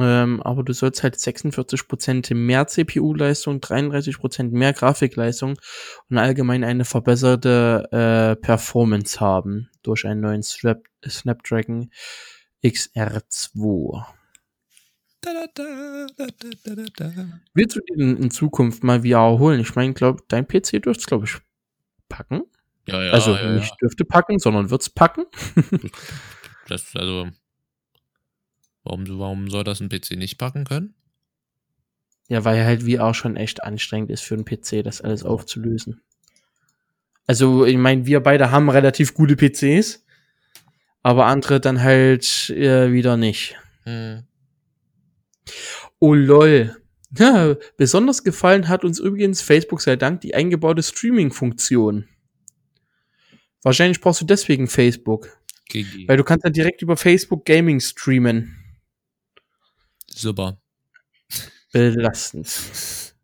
Ähm, 0.00 0.42
aber 0.42 0.62
du 0.62 0.72
sollst 0.72 1.02
halt 1.02 1.16
46% 1.16 2.34
mehr 2.34 2.66
CPU-Leistung, 2.66 3.60
33% 3.60 4.50
mehr 4.50 4.72
Grafikleistung 4.72 5.58
und 6.10 6.18
allgemein 6.18 6.64
eine 6.64 6.84
verbesserte 6.84 7.88
äh, 7.92 8.40
Performance 8.40 9.20
haben 9.20 9.70
durch 9.82 10.06
einen 10.06 10.20
neuen 10.20 10.42
Snap 10.42 10.82
Snapdragon 11.06 11.90
XR2. 12.64 14.04
Da, 15.20 15.30
da, 15.54 16.06
da. 16.96 17.12
Willst 17.54 17.76
du 17.76 17.80
dir 17.80 17.94
in, 17.96 18.30
Zukunft 18.30 18.84
mal 18.84 19.02
VR 19.02 19.38
holen? 19.38 19.60
Ich 19.60 19.74
meine, 19.74 19.94
glaub, 19.94 20.28
dein 20.28 20.46
PC 20.46 20.82
dürfte 20.82 21.00
es, 21.00 21.06
glaube 21.06 21.24
ich, 21.24 21.38
packen. 22.08 22.42
Ja, 22.86 23.02
ja, 23.02 23.12
also 23.12 23.34
ja, 23.34 23.52
nicht 23.52 23.74
dürfte 23.80 24.04
packen, 24.04 24.38
sondern 24.38 24.70
wird's 24.70 24.90
packen. 24.90 25.24
ja. 25.56 25.78
Das, 26.66 26.94
also, 26.96 27.28
warum, 28.84 29.04
warum 29.18 29.50
soll 29.50 29.64
das 29.64 29.80
ein 29.80 29.88
PC 29.88 30.12
nicht 30.12 30.38
packen 30.38 30.64
können? 30.64 30.94
Ja, 32.28 32.44
weil 32.44 32.64
halt 32.64 32.84
VR 32.84 33.12
schon 33.14 33.36
echt 33.36 33.62
anstrengend 33.62 34.10
ist 34.10 34.22
für 34.22 34.34
einen 34.34 34.44
PC, 34.44 34.82
das 34.82 35.00
alles 35.00 35.24
aufzulösen. 35.24 36.00
Also, 37.26 37.64
ich 37.64 37.76
meine, 37.76 38.06
wir 38.06 38.20
beide 38.20 38.50
haben 38.50 38.70
relativ 38.70 39.14
gute 39.14 39.36
PCs, 39.36 40.04
aber 41.02 41.26
andere 41.26 41.60
dann 41.60 41.82
halt 41.82 42.50
äh, 42.50 42.92
wieder 42.92 43.16
nicht. 43.16 43.56
Hm. 43.84 44.24
Oh 45.98 46.14
lol. 46.14 46.76
Ja, 47.16 47.54
besonders 47.76 48.24
gefallen 48.24 48.68
hat 48.68 48.84
uns 48.84 48.98
übrigens 48.98 49.40
Facebook 49.40 49.80
sei 49.80 49.96
Dank 49.96 50.20
die 50.22 50.34
eingebaute 50.34 50.82
Streaming-Funktion. 50.82 52.08
Wahrscheinlich 53.62 54.00
brauchst 54.00 54.20
du 54.20 54.26
deswegen 54.26 54.66
Facebook, 54.66 55.38
GG. 55.68 56.08
weil 56.08 56.16
du 56.16 56.24
kannst 56.24 56.44
dann 56.44 56.52
direkt 56.52 56.82
über 56.82 56.96
Facebook 56.96 57.44
Gaming 57.46 57.80
streamen. 57.80 58.63
Super. 60.14 60.58
Belastend. 61.72 63.14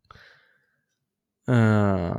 Äh, 1.47 2.15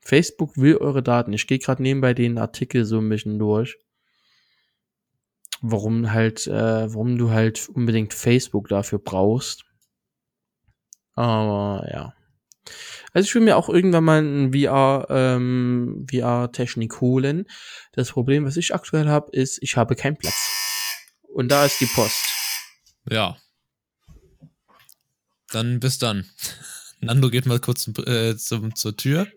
Facebook 0.00 0.56
will 0.56 0.78
eure 0.78 1.02
Daten. 1.02 1.34
Ich 1.34 1.46
gehe 1.46 1.58
gerade 1.58 1.82
nebenbei 1.82 2.14
den 2.14 2.38
Artikel 2.38 2.86
so 2.86 2.98
ein 2.98 3.08
bisschen 3.10 3.38
durch. 3.38 3.76
Warum 5.60 6.12
halt, 6.12 6.46
äh, 6.46 6.92
warum 6.92 7.18
du 7.18 7.30
halt 7.30 7.68
unbedingt 7.68 8.14
Facebook 8.14 8.68
dafür 8.68 8.98
brauchst. 8.98 9.64
Aber 11.14 11.86
ja. 11.92 12.14
Also 13.12 13.26
ich 13.26 13.34
will 13.34 13.42
mir 13.42 13.56
auch 13.58 13.68
irgendwann 13.68 14.04
mal 14.04 14.22
ein 14.22 14.52
VR, 14.52 15.06
ähm, 15.10 16.06
VR-Technik 16.10 17.02
holen. 17.02 17.46
Das 17.92 18.12
Problem, 18.12 18.46
was 18.46 18.56
ich 18.56 18.74
aktuell 18.74 19.08
habe, 19.08 19.30
ist, 19.32 19.62
ich 19.62 19.76
habe 19.76 19.94
keinen 19.94 20.16
Platz. 20.16 20.48
Und 21.28 21.48
da 21.50 21.66
ist 21.66 21.80
die 21.80 21.86
Post. 21.86 22.24
Ja. 23.10 23.36
Dann 25.54 25.78
bis 25.78 25.98
dann. 25.98 26.24
Nando 27.00 27.30
geht 27.30 27.46
mal 27.46 27.60
kurz 27.60 27.82
zum, 27.84 27.94
äh, 28.06 28.36
zum, 28.36 28.74
zur 28.74 28.96
Tür. 28.96 29.28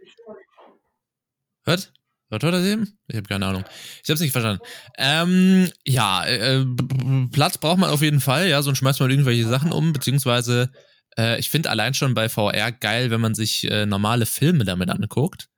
Hört? 1.63 1.93
Hört 2.29 2.43
er 2.43 2.51
das 2.51 2.65
eben? 2.65 2.97
Ich 3.07 3.15
habe 3.15 3.27
keine 3.27 3.45
Ahnung. 3.45 3.63
Ich 4.03 4.09
habe 4.09 4.15
es 4.15 4.21
nicht 4.21 4.31
verstanden. 4.31 4.61
Ähm, 4.97 5.69
ja, 5.85 6.25
äh, 6.25 6.65
b- 6.65 7.27
Platz 7.31 7.57
braucht 7.57 7.77
man 7.77 7.89
auf 7.91 8.01
jeden 8.01 8.19
Fall. 8.19 8.47
Ja, 8.49 8.61
sonst 8.63 8.79
schmeißt 8.79 8.99
man 8.99 9.11
irgendwelche 9.11 9.47
Sachen 9.47 9.71
um, 9.71 9.93
beziehungsweise 9.93 10.71
äh, 11.17 11.39
ich 11.39 11.49
finde 11.49 11.69
allein 11.69 11.93
schon 11.93 12.15
bei 12.15 12.29
VR 12.29 12.71
geil, 12.71 13.11
wenn 13.11 13.21
man 13.21 13.35
sich 13.35 13.69
äh, 13.69 13.85
normale 13.85 14.25
Filme 14.25 14.65
damit 14.65 14.89
anguckt. 14.89 15.49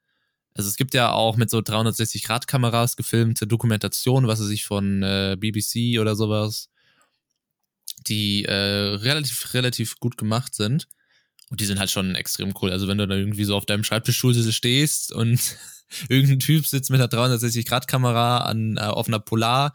Also 0.56 0.68
es 0.70 0.76
gibt 0.76 0.94
ja 0.94 1.12
auch 1.14 1.38
mit 1.38 1.50
so 1.50 1.60
360-Grad-Kameras 1.60 2.98
gefilmte 2.98 3.48
Dokumentationen, 3.48 4.28
was 4.28 4.42
weiß 4.42 4.50
ich, 4.50 4.66
von 4.66 5.04
äh, 5.04 5.38
BBC 5.40 6.00
oder 6.00 6.16
sowas, 6.18 6.70
die 8.10 8.46
äh, 8.46 8.54
relativ, 8.54 9.54
relativ 9.54 10.00
gut 10.00 10.18
gemacht 10.18 10.56
sind. 10.56 10.88
Und 11.50 11.62
die 11.62 11.66
sind 11.66 11.80
halt 11.80 11.90
schon 11.90 12.16
extrem 12.16 12.54
cool. 12.62 12.72
Also 12.72 12.88
wenn 12.88 12.98
du 12.98 13.08
da 13.08 13.16
irgendwie 13.16 13.44
so 13.44 13.56
auf 13.56 13.66
deinem 13.66 13.84
Schreibtischstuhl 13.84 14.36
stehst 14.52 15.12
und 15.12 15.40
irgendein 16.10 16.40
Typ 16.40 16.68
sitzt 16.68 16.92
mit 16.92 17.02
einer 17.02 17.10
360-Grad-Kamera 17.10 18.40
an, 18.40 18.78
äh, 18.78 18.82
auf 18.82 19.08
einer 19.08 19.20
Polar, 19.20 19.74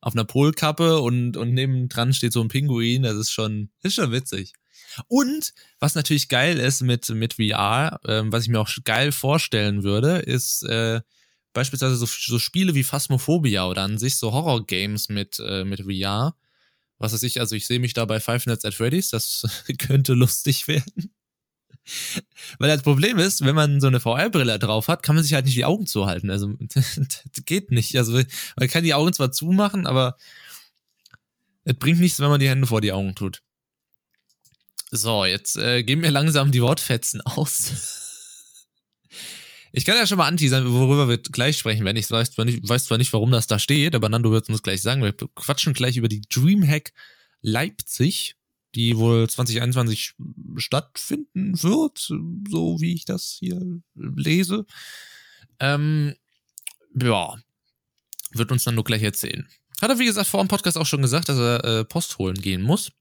auf 0.00 0.14
einer 0.14 0.24
Polkappe 0.24 1.00
und, 1.00 1.36
und 1.36 1.54
nebendran 1.54 2.12
steht 2.12 2.34
so 2.34 2.42
ein 2.42 2.48
Pinguin, 2.48 3.04
das 3.04 3.16
ist 3.16 3.30
schon, 3.30 3.70
ist 3.82 3.94
schon 3.94 4.12
witzig. 4.12 4.52
Und 5.08 5.54
was 5.80 5.94
natürlich 5.94 6.28
geil 6.28 6.58
ist 6.58 6.82
mit, 6.82 7.08
mit 7.08 7.34
VR, 7.34 7.98
ähm, 8.06 8.30
was 8.30 8.44
ich 8.44 8.50
mir 8.50 8.60
auch 8.60 8.68
geil 8.84 9.12
vorstellen 9.12 9.82
würde, 9.82 10.18
ist 10.18 10.62
äh, 10.64 11.00
beispielsweise 11.54 11.96
so, 11.96 12.06
so 12.06 12.38
Spiele 12.38 12.74
wie 12.74 12.84
Phasmophobia 12.84 13.66
oder 13.66 13.82
an 13.82 13.98
sich 13.98 14.16
so 14.16 14.32
Horror-Games 14.32 15.08
mit, 15.08 15.38
äh, 15.40 15.64
mit 15.64 15.80
VR. 15.80 16.36
Was 16.98 17.12
weiß 17.12 17.22
ich, 17.24 17.40
also 17.40 17.56
ich 17.56 17.66
sehe 17.66 17.80
mich 17.80 17.92
da 17.92 18.04
bei 18.04 18.20
Five 18.20 18.46
Nights 18.46 18.64
at 18.64 18.74
Freddy's, 18.74 19.10
das 19.10 19.44
könnte 19.78 20.14
lustig 20.14 20.68
werden. 20.68 21.12
Weil 22.58 22.68
das 22.68 22.82
Problem 22.82 23.18
ist, 23.18 23.44
wenn 23.44 23.54
man 23.54 23.80
so 23.80 23.88
eine 23.88 24.00
VR-Brille 24.00 24.58
drauf 24.58 24.88
hat, 24.88 25.02
kann 25.02 25.16
man 25.16 25.22
sich 25.22 25.34
halt 25.34 25.44
nicht 25.44 25.56
die 25.56 25.66
Augen 25.66 25.86
zuhalten. 25.86 26.30
Also 26.30 26.54
das 26.58 26.98
geht 27.44 27.70
nicht. 27.70 27.96
Also 27.96 28.12
man 28.56 28.68
kann 28.68 28.84
die 28.84 28.94
Augen 28.94 29.12
zwar 29.12 29.32
zumachen, 29.32 29.86
aber 29.86 30.16
es 31.64 31.74
bringt 31.74 32.00
nichts, 32.00 32.20
wenn 32.20 32.30
man 32.30 32.40
die 32.40 32.48
Hände 32.48 32.66
vor 32.66 32.80
die 32.80 32.92
Augen 32.92 33.14
tut. 33.14 33.42
So, 34.90 35.24
jetzt 35.24 35.56
äh, 35.56 35.82
gehen 35.82 36.00
mir 36.00 36.10
langsam 36.10 36.52
die 36.52 36.62
Wortfetzen 36.62 37.20
aus. 37.22 38.03
Ich 39.76 39.84
kann 39.84 39.96
ja 39.96 40.06
schon 40.06 40.18
mal 40.18 40.28
anteasern, 40.28 40.72
worüber 40.72 41.08
wir 41.08 41.18
gleich 41.18 41.58
sprechen 41.58 41.84
werden. 41.84 41.96
Ich 41.96 42.08
weiß 42.08 42.30
zwar 42.30 42.44
nicht, 42.44 42.66
weiß 42.66 42.84
zwar 42.84 42.96
nicht, 42.96 43.12
warum 43.12 43.32
das 43.32 43.48
da 43.48 43.58
steht, 43.58 43.96
aber 43.96 44.08
Nando 44.08 44.30
wird 44.30 44.48
uns 44.48 44.62
gleich 44.62 44.80
sagen. 44.80 45.02
Wir 45.02 45.12
quatschen 45.12 45.74
gleich 45.74 45.96
über 45.96 46.06
die 46.06 46.22
Dreamhack 46.32 46.92
Leipzig, 47.40 48.36
die 48.76 48.96
wohl 48.96 49.28
2021 49.28 50.14
stattfinden 50.58 51.60
wird, 51.60 51.98
so 51.98 52.80
wie 52.80 52.94
ich 52.94 53.04
das 53.04 53.36
hier 53.40 53.60
lese. 53.96 54.64
Ähm, 55.58 56.14
ja, 56.94 57.34
wird 58.30 58.52
uns 58.52 58.66
nur 58.66 58.84
gleich 58.84 59.02
erzählen. 59.02 59.48
Hat 59.82 59.90
er, 59.90 59.98
wie 59.98 60.06
gesagt, 60.06 60.28
vor 60.28 60.40
dem 60.40 60.46
Podcast 60.46 60.78
auch 60.78 60.86
schon 60.86 61.02
gesagt, 61.02 61.28
dass 61.28 61.38
er 61.38 61.64
äh, 61.64 61.84
Post 61.84 62.18
holen 62.18 62.40
gehen 62.40 62.62
muss. 62.62 62.92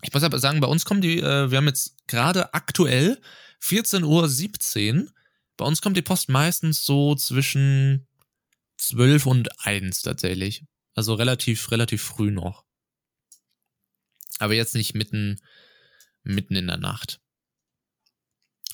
Ich 0.00 0.14
muss 0.14 0.22
aber 0.22 0.38
sagen, 0.38 0.60
bei 0.60 0.68
uns 0.68 0.86
kommen 0.86 1.02
die, 1.02 1.18
äh, 1.18 1.50
wir 1.50 1.58
haben 1.58 1.66
jetzt 1.66 2.06
gerade 2.06 2.54
aktuell 2.54 3.20
14.17 3.62 5.02
Uhr. 5.02 5.12
Bei 5.58 5.64
uns 5.64 5.82
kommt 5.82 5.96
die 5.96 6.02
Post 6.02 6.28
meistens 6.28 6.86
so 6.86 7.16
zwischen 7.16 8.06
12 8.78 9.26
und 9.26 9.66
1 9.66 10.02
tatsächlich. 10.02 10.64
Also 10.94 11.14
relativ, 11.14 11.72
relativ 11.72 12.00
früh 12.00 12.30
noch. 12.30 12.64
Aber 14.38 14.54
jetzt 14.54 14.76
nicht 14.76 14.94
mitten, 14.94 15.40
mitten 16.22 16.54
in 16.54 16.68
der 16.68 16.76
Nacht. 16.76 17.20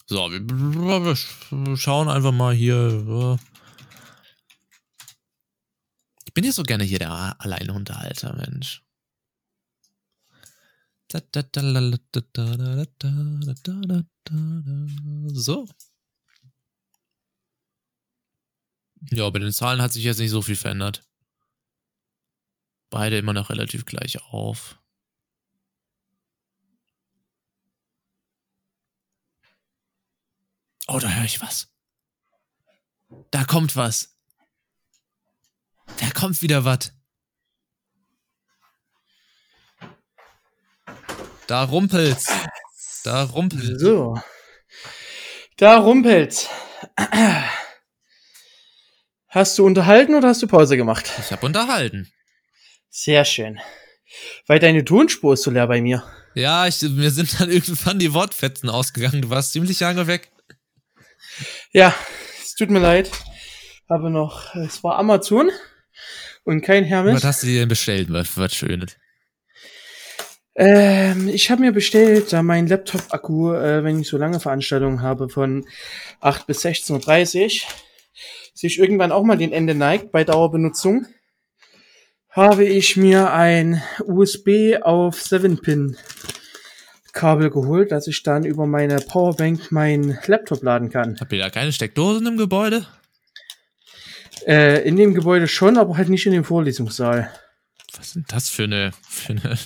So, 0.06 0.30
wir, 0.30 0.46
wir 0.46 1.76
schauen 1.78 2.10
einfach 2.10 2.32
mal 2.32 2.54
hier. 2.54 3.38
Ich 6.26 6.34
bin 6.34 6.44
ja 6.44 6.52
so 6.52 6.64
gerne 6.64 6.84
hier 6.84 6.98
der 6.98 7.40
Alleinunterhalter, 7.40 8.36
Mensch. 8.36 8.84
So. 15.32 15.66
Ja, 19.10 19.28
bei 19.30 19.38
den 19.38 19.52
Zahlen 19.52 19.82
hat 19.82 19.92
sich 19.92 20.04
jetzt 20.04 20.18
nicht 20.18 20.30
so 20.30 20.42
viel 20.42 20.56
verändert. 20.56 21.02
Beide 22.90 23.18
immer 23.18 23.32
noch 23.32 23.50
relativ 23.50 23.84
gleich 23.84 24.22
auf. 24.22 24.78
Oh, 30.86 30.98
da 30.98 31.08
höre 31.08 31.24
ich 31.24 31.40
was. 31.40 31.68
Da 33.30 33.44
kommt 33.44 33.76
was. 33.76 34.16
Da 35.98 36.10
kommt 36.10 36.42
wieder 36.42 36.64
was. 36.64 36.92
Da 41.46 41.64
rumpelt's. 41.64 42.26
Da 43.04 43.24
rumpelt's. 43.24 43.80
So. 43.80 44.18
Da 45.56 45.78
rumpelt's. 45.78 46.48
Hast 49.34 49.58
du 49.58 49.66
unterhalten 49.66 50.14
oder 50.14 50.28
hast 50.28 50.42
du 50.42 50.46
Pause 50.46 50.76
gemacht? 50.76 51.10
Ich 51.18 51.32
habe 51.32 51.44
unterhalten. 51.44 52.08
Sehr 52.88 53.24
schön. 53.24 53.58
Weil 54.46 54.60
deine 54.60 54.84
Tonspur 54.84 55.34
ist 55.34 55.42
so 55.42 55.50
leer 55.50 55.66
bei 55.66 55.82
mir. 55.82 56.04
Ja, 56.36 56.68
ich, 56.68 56.80
mir 56.82 57.10
sind 57.10 57.40
dann 57.40 57.50
irgendwann 57.50 57.98
die 57.98 58.14
Wortfetzen 58.14 58.70
ausgegangen. 58.70 59.22
Du 59.22 59.30
warst 59.30 59.52
ziemlich 59.52 59.80
lange 59.80 60.06
weg. 60.06 60.30
Ja, 61.72 61.92
es 62.44 62.54
tut 62.54 62.70
mir 62.70 62.78
leid. 62.78 63.10
Habe 63.90 64.08
noch, 64.08 64.54
es 64.54 64.84
war 64.84 65.00
Amazon 65.00 65.50
und 66.44 66.62
kein 66.62 66.84
Hermes. 66.84 67.16
Was 67.16 67.24
hast 67.24 67.42
du 67.42 67.48
dir 67.48 67.58
denn 67.58 67.68
bestellt? 67.68 68.12
Was, 68.12 68.38
was 68.38 68.54
Schönes? 68.54 68.96
Ähm, 70.54 71.26
ich 71.26 71.50
habe 71.50 71.62
mir 71.62 71.72
bestellt, 71.72 72.32
da 72.32 72.44
mein 72.44 72.68
Laptop-Akku, 72.68 73.52
äh, 73.52 73.82
wenn 73.82 73.98
ich 73.98 74.06
so 74.06 74.16
lange 74.16 74.38
Veranstaltungen 74.38 75.02
habe, 75.02 75.28
von 75.28 75.66
8 76.20 76.46
bis 76.46 76.64
16.30 76.64 77.42
Uhr, 77.64 77.68
sich 78.54 78.78
irgendwann 78.78 79.12
auch 79.12 79.24
mal 79.24 79.36
den 79.36 79.52
Ende 79.52 79.74
neigt 79.74 80.12
bei 80.12 80.24
Dauerbenutzung, 80.24 81.06
habe 82.30 82.64
ich 82.64 82.96
mir 82.96 83.32
ein 83.32 83.82
USB 84.04 84.76
auf 84.82 85.20
7-Pin 85.20 85.96
Kabel 87.12 87.50
geholt, 87.50 87.92
dass 87.92 88.08
ich 88.08 88.22
dann 88.22 88.44
über 88.44 88.66
meine 88.66 88.96
Powerbank 88.96 89.70
meinen 89.70 90.18
Laptop 90.26 90.62
laden 90.62 90.90
kann. 90.90 91.16
Habt 91.20 91.32
ihr 91.32 91.38
da 91.38 91.48
keine 91.48 91.72
Steckdosen 91.72 92.26
im 92.26 92.36
Gebäude? 92.36 92.86
Äh, 94.46 94.86
in 94.86 94.96
dem 94.96 95.14
Gebäude 95.14 95.46
schon, 95.46 95.78
aber 95.78 95.96
halt 95.96 96.08
nicht 96.08 96.26
in 96.26 96.32
dem 96.32 96.44
Vorlesungssaal. 96.44 97.30
Was 97.96 98.10
sind 98.10 98.30
das 98.32 98.50
für 98.50 98.64
eine, 98.64 98.90
für 99.08 99.32
eine 99.32 99.56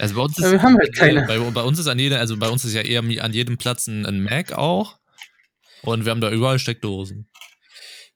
Also 0.00 0.14
bei 0.14 0.22
uns 0.22 0.38
ist, 0.38 0.44
ja, 0.44 0.52
wir 0.52 0.62
haben 0.62 0.78
halt 0.78 0.96
keine. 0.96 1.26
Bei, 1.26 1.38
bei, 1.38 1.62
uns 1.62 1.78
ist 1.78 1.86
an 1.86 1.98
jeder, 1.98 2.18
also 2.18 2.36
bei 2.36 2.48
uns 2.48 2.64
ist 2.64 2.74
ja 2.74 2.80
eher 2.80 3.00
an 3.00 3.32
jedem 3.32 3.58
Platz 3.58 3.86
ein, 3.86 4.06
ein 4.06 4.22
Mac 4.22 4.52
auch. 4.52 4.99
Und 5.82 6.04
wir 6.04 6.10
haben 6.10 6.20
da 6.20 6.30
überall 6.30 6.58
Steckdosen. 6.58 7.28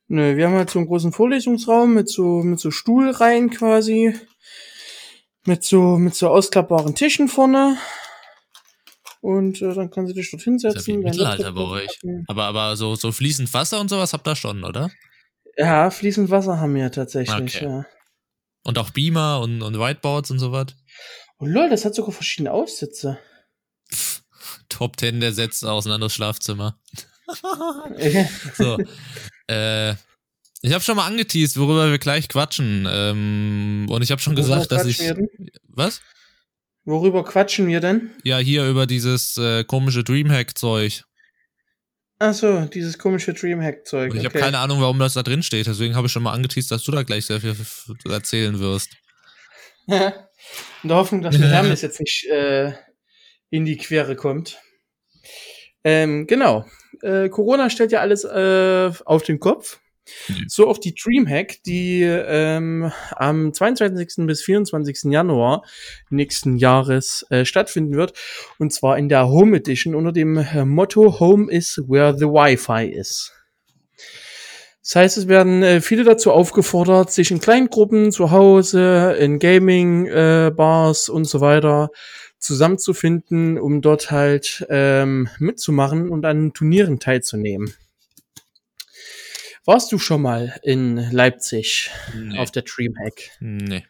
Nö, 0.07 0.37
wir 0.37 0.45
haben 0.47 0.55
halt 0.55 0.69
so 0.69 0.79
einen 0.79 0.87
großen 0.87 1.11
Vorlesungsraum 1.11 1.93
mit 1.93 2.09
so, 2.09 2.41
mit 2.43 2.59
so 2.59 2.71
Stuhlreihen 2.71 3.49
quasi. 3.49 4.15
Mit 5.45 5.63
so, 5.63 5.97
mit 5.97 6.15
so 6.15 6.29
ausklappbaren 6.29 6.95
Tischen 6.95 7.27
vorne. 7.27 7.77
Und 9.21 9.61
äh, 9.61 9.73
dann 9.73 9.89
kann 9.89 10.05
sie 10.05 10.13
dich 10.13 10.29
dort 10.29 10.43
hinsetzen. 10.43 10.75
Das 10.75 10.83
ist 10.83 10.87
ja 10.87 10.97
Mittelalter 10.97 11.51
bei 11.51 11.61
euch. 11.61 11.99
Aber, 12.27 12.43
aber 12.45 12.75
so, 12.75 12.95
so 12.95 13.11
fließend 13.11 13.51
Wasser 13.53 13.79
und 13.79 13.89
sowas 13.89 14.13
habt 14.13 14.27
ihr 14.27 14.35
schon, 14.35 14.63
oder? 14.63 14.91
Ja, 15.57 15.89
fließend 15.89 16.29
Wasser 16.29 16.59
haben 16.59 16.75
wir 16.75 16.91
tatsächlich, 16.91 17.55
okay. 17.55 17.65
ja. 17.65 17.85
Und 18.63 18.77
auch 18.77 18.89
Beamer 18.91 19.39
und, 19.41 19.61
und 19.61 19.79
Whiteboards 19.79 20.31
und 20.31 20.39
sowas? 20.39 20.67
Oh 21.39 21.45
lol, 21.45 21.69
das 21.69 21.85
hat 21.85 21.95
sogar 21.95 22.11
verschiedene 22.11 22.51
Aufsätze. 22.51 23.19
Top 24.69 24.99
10 24.99 25.19
der 25.19 25.33
Sätze 25.33 25.71
aus 25.71 25.85
ein 25.85 25.91
anderes 25.91 26.13
Schlafzimmer. 26.13 26.79
so. 28.55 28.77
Äh, 29.47 29.91
ich 30.61 30.73
habe 30.73 30.83
schon 30.83 30.95
mal 30.95 31.05
angeteased, 31.05 31.59
worüber 31.59 31.91
wir 31.91 31.99
gleich 31.99 32.27
quatschen. 32.27 32.87
Ähm, 32.89 33.85
und 33.89 34.01
ich 34.01 34.11
habe 34.11 34.21
schon 34.21 34.35
worüber 34.35 34.57
gesagt, 34.57 34.71
dass 34.71 34.85
ich. 34.85 34.99
Was? 35.67 36.01
Worüber 36.85 37.23
quatschen 37.23 37.67
wir 37.67 37.79
denn? 37.79 38.11
Ja, 38.23 38.37
hier 38.37 38.67
über 38.67 38.85
dieses 38.85 39.37
äh, 39.37 39.63
komische 39.63 40.03
Dreamhack-Zeug. 40.03 41.03
Ach 42.19 42.33
so, 42.33 42.65
dieses 42.65 42.97
komische 42.97 43.33
Dreamhack-Zeug. 43.33 44.13
Ich 44.13 44.19
okay. 44.19 44.27
habe 44.27 44.39
keine 44.39 44.59
Ahnung, 44.59 44.79
warum 44.81 44.99
das 44.99 45.13
da 45.13 45.23
drin 45.23 45.43
steht. 45.43 45.67
Deswegen 45.67 45.95
habe 45.95 46.07
ich 46.07 46.13
schon 46.13 46.23
mal 46.23 46.33
angeteased, 46.33 46.71
dass 46.71 46.83
du 46.83 46.91
da 46.91 47.03
gleich 47.03 47.25
sehr 47.25 47.41
viel 47.41 47.55
erzählen 48.09 48.59
wirst. 48.59 48.91
In 49.87 50.89
der 50.89 50.97
Hoffnung, 50.97 51.21
dass 51.21 51.37
der 51.37 51.49
Hermes 51.49 51.81
jetzt 51.83 51.99
nicht 51.99 52.25
äh, 52.25 52.73
in 53.49 53.65
die 53.65 53.77
Quere 53.77 54.15
kommt. 54.15 54.59
Ähm, 55.83 56.27
genau. 56.27 56.65
Äh, 57.05 57.29
Corona 57.29 57.69
stellt 57.69 57.91
ja 57.91 57.99
alles 57.99 58.23
äh, 58.23 58.91
auf 59.05 59.23
den 59.23 59.39
Kopf. 59.39 59.79
Mhm. 60.27 60.45
So 60.47 60.67
auch 60.67 60.77
die 60.77 60.93
Dreamhack, 60.93 61.63
die 61.65 62.01
ähm, 62.03 62.91
am 63.11 63.53
22. 63.53 64.25
bis 64.27 64.43
24. 64.43 65.11
Januar 65.11 65.63
nächsten 66.09 66.57
Jahres 66.57 67.25
äh, 67.29 67.45
stattfinden 67.45 67.95
wird. 67.95 68.13
Und 68.59 68.71
zwar 68.73 68.97
in 68.97 69.09
der 69.09 69.27
Home 69.27 69.57
Edition 69.57 69.95
unter 69.95 70.11
dem 70.11 70.37
äh, 70.37 70.65
Motto 70.65 71.19
Home 71.19 71.51
is 71.51 71.81
where 71.87 72.17
the 72.17 72.25
Wi-Fi 72.25 72.85
is. 72.85 73.31
Das 74.83 74.95
heißt, 74.95 75.17
es 75.17 75.27
werden 75.27 75.63
äh, 75.63 75.81
viele 75.81 76.03
dazu 76.03 76.31
aufgefordert, 76.31 77.11
sich 77.11 77.31
in 77.31 77.39
kleinen 77.39 77.69
Gruppen 77.69 78.11
zu 78.11 78.29
Hause, 78.29 79.15
in 79.19 79.39
Gaming-Bars 79.39 81.07
äh, 81.07 81.11
und 81.11 81.25
so 81.25 81.41
weiter 81.41 81.89
zusammenzufinden, 82.45 83.57
um 83.57 83.81
dort 83.81 84.11
halt 84.11 84.65
ähm, 84.69 85.27
mitzumachen 85.39 86.09
und 86.09 86.25
an 86.25 86.53
Turnieren 86.53 86.99
teilzunehmen. 86.99 87.73
Warst 89.65 89.91
du 89.91 89.97
schon 89.97 90.21
mal 90.21 90.55
in 90.61 90.97
Leipzig 91.11 91.89
nee. 92.15 92.37
auf 92.37 92.51
der 92.51 92.61
Dreamhack? 92.63 93.31
Nee. 93.39 93.83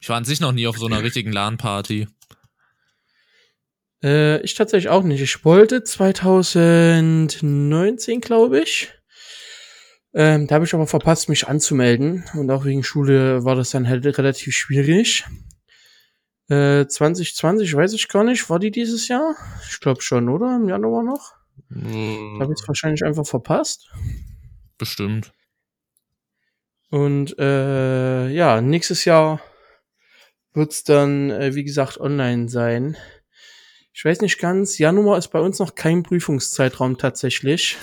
Ich 0.00 0.08
war 0.08 0.16
an 0.16 0.24
sich 0.24 0.40
noch 0.40 0.52
nie 0.52 0.66
auf 0.66 0.78
so 0.78 0.86
einer 0.86 1.02
richtigen 1.02 1.32
LAN-Party. 1.32 2.08
Äh, 4.02 4.40
ich 4.42 4.54
tatsächlich 4.54 4.88
auch 4.88 5.02
nicht. 5.02 5.20
Ich 5.20 5.44
wollte 5.44 5.84
2019, 5.84 8.22
glaube 8.22 8.60
ich. 8.60 8.88
Ähm, 10.14 10.46
da 10.46 10.54
habe 10.54 10.64
ich 10.64 10.72
aber 10.72 10.86
verpasst, 10.86 11.28
mich 11.28 11.46
anzumelden. 11.46 12.24
Und 12.34 12.50
auch 12.50 12.64
wegen 12.64 12.82
Schule 12.82 13.44
war 13.44 13.54
das 13.54 13.68
dann 13.70 13.86
halt 13.88 14.06
relativ 14.06 14.56
schwierig. 14.56 15.26
Äh, 16.48 16.86
2020 16.86 17.74
weiß 17.74 17.92
ich 17.92 18.08
gar 18.08 18.24
nicht. 18.24 18.48
War 18.48 18.58
die 18.58 18.70
dieses 18.70 19.08
Jahr? 19.08 19.36
Ich 19.68 19.80
glaube 19.80 20.00
schon, 20.02 20.28
oder? 20.28 20.56
Im 20.56 20.68
Januar 20.68 21.02
noch? 21.02 21.34
Mm. 21.68 22.38
Da 22.38 22.44
habe 22.44 22.52
ich 22.52 22.60
es 22.60 22.68
wahrscheinlich 22.68 23.04
einfach 23.04 23.26
verpasst. 23.26 23.90
Bestimmt. 24.78 25.32
Und 26.90 27.38
äh, 27.38 28.28
ja, 28.28 28.60
nächstes 28.62 29.04
Jahr 29.04 29.40
wird's 30.54 30.84
dann, 30.84 31.30
äh, 31.30 31.54
wie 31.54 31.64
gesagt, 31.64 32.00
online 32.00 32.48
sein. 32.48 32.96
Ich 33.92 34.04
weiß 34.04 34.20
nicht 34.20 34.38
ganz, 34.38 34.78
Januar 34.78 35.18
ist 35.18 35.28
bei 35.28 35.40
uns 35.40 35.58
noch 35.58 35.74
kein 35.74 36.02
Prüfungszeitraum 36.02 36.96
tatsächlich. 36.98 37.76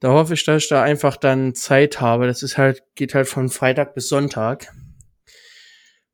Da 0.00 0.10
hoffe 0.12 0.34
ich, 0.34 0.44
dass 0.44 0.62
ich 0.62 0.68
da 0.68 0.82
einfach 0.82 1.16
dann 1.16 1.54
Zeit 1.54 2.00
habe. 2.00 2.26
Das 2.26 2.42
ist 2.42 2.56
halt, 2.56 2.84
geht 2.94 3.14
halt 3.14 3.28
von 3.28 3.48
Freitag 3.48 3.94
bis 3.94 4.08
Sonntag. 4.08 4.72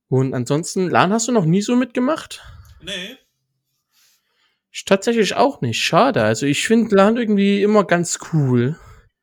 Und 0.08 0.34
ansonsten, 0.34 0.88
LAN 0.88 1.12
hast 1.12 1.28
du 1.28 1.32
noch 1.32 1.44
nie 1.44 1.62
so 1.62 1.76
mitgemacht? 1.76 2.42
Nee. 2.82 3.16
Ich 4.70 4.84
tatsächlich 4.84 5.34
auch 5.34 5.60
nicht. 5.60 5.80
Schade. 5.80 6.22
Also 6.22 6.46
ich 6.46 6.66
finde 6.66 6.96
LAN 6.96 7.16
irgendwie 7.16 7.62
immer 7.62 7.84
ganz 7.84 8.18
cool. 8.32 8.78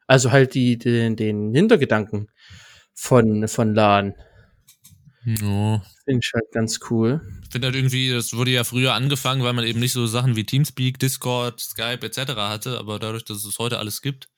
Also 0.08 0.32
halt 0.32 0.54
die, 0.56 0.78
den, 0.78 1.16
den 1.16 1.54
Hintergedanken 1.54 2.30
von, 2.94 3.48
von 3.48 3.76
LAN. 3.76 4.16
Ja. 5.26 5.84
Finde 6.06 6.20
ich 6.24 6.32
halt 6.34 6.52
ganz 6.52 6.80
cool. 6.90 7.22
Ich 7.44 7.52
finde 7.52 7.68
halt 7.68 7.76
irgendwie, 7.76 8.10
das 8.10 8.34
wurde 8.34 8.52
ja 8.52 8.64
früher 8.64 8.94
angefangen, 8.94 9.44
weil 9.44 9.54
man 9.54 9.66
eben 9.66 9.80
nicht 9.80 9.94
so 9.94 10.08
Sachen 10.08 10.36
wie 10.36 10.46
Teamspeak, 10.46 10.98
Discord, 11.00 11.60
Skype 11.60 12.06
etc. 12.06 12.34
hatte, 12.36 12.80
aber 12.80 12.98
dadurch, 12.98 13.24
dass 13.24 13.46
es 13.46 13.60
heute 13.60 13.78
alles 13.78 14.02
gibt, 14.02 14.30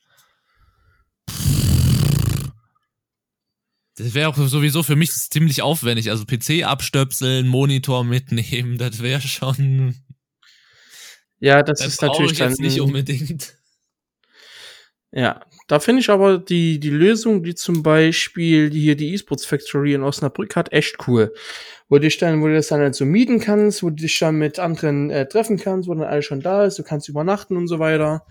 Das 3.96 4.14
wäre 4.14 4.30
auch 4.30 4.36
sowieso 4.36 4.82
für 4.82 4.96
mich 4.96 5.12
ziemlich 5.12 5.62
aufwendig. 5.62 6.10
Also 6.10 6.26
PC 6.26 6.64
abstöpseln, 6.66 7.48
Monitor 7.48 8.04
mitnehmen, 8.04 8.78
das 8.78 9.02
wäre 9.02 9.22
schon. 9.22 9.96
Ja, 11.40 11.62
das, 11.62 11.80
das 11.80 11.88
ist 11.90 12.02
natürlich 12.02 12.38
dann 12.38 12.54
nicht 12.54 12.82
unbedingt. 12.82 13.56
Ja, 15.12 15.46
da 15.68 15.80
finde 15.80 16.02
ich 16.02 16.10
aber 16.10 16.40
die, 16.40 16.80
die 16.80 16.90
Lösung, 16.90 17.44
die 17.44 17.54
zum 17.54 17.84
Beispiel 17.84 18.72
hier 18.72 18.96
die 18.96 19.14
eSports 19.14 19.46
Factory 19.46 19.94
in 19.94 20.02
Osnabrück 20.02 20.56
hat, 20.56 20.74
echt 20.74 21.08
cool. 21.08 21.34
Wo 21.88 22.00
dich 22.00 22.18
dann, 22.18 22.42
wo 22.42 22.48
du 22.48 22.56
das 22.56 22.70
dann 22.70 22.80
halt 22.80 22.96
so 22.96 23.06
mieten 23.06 23.40
kannst, 23.40 23.84
wo 23.84 23.92
du 23.92 23.98
dich 23.98 24.18
dann 24.18 24.38
mit 24.38 24.58
anderen 24.58 25.12
äh, 25.12 25.28
treffen 25.28 25.60
kannst, 25.60 25.88
wo 25.88 25.94
dann 25.94 26.04
alles 26.04 26.26
schon 26.26 26.42
da 26.42 26.66
ist, 26.66 26.80
du 26.80 26.84
kannst 26.84 27.10
übernachten 27.10 27.58
und 27.58 27.68
so 27.68 27.78
weiter. 27.78 28.26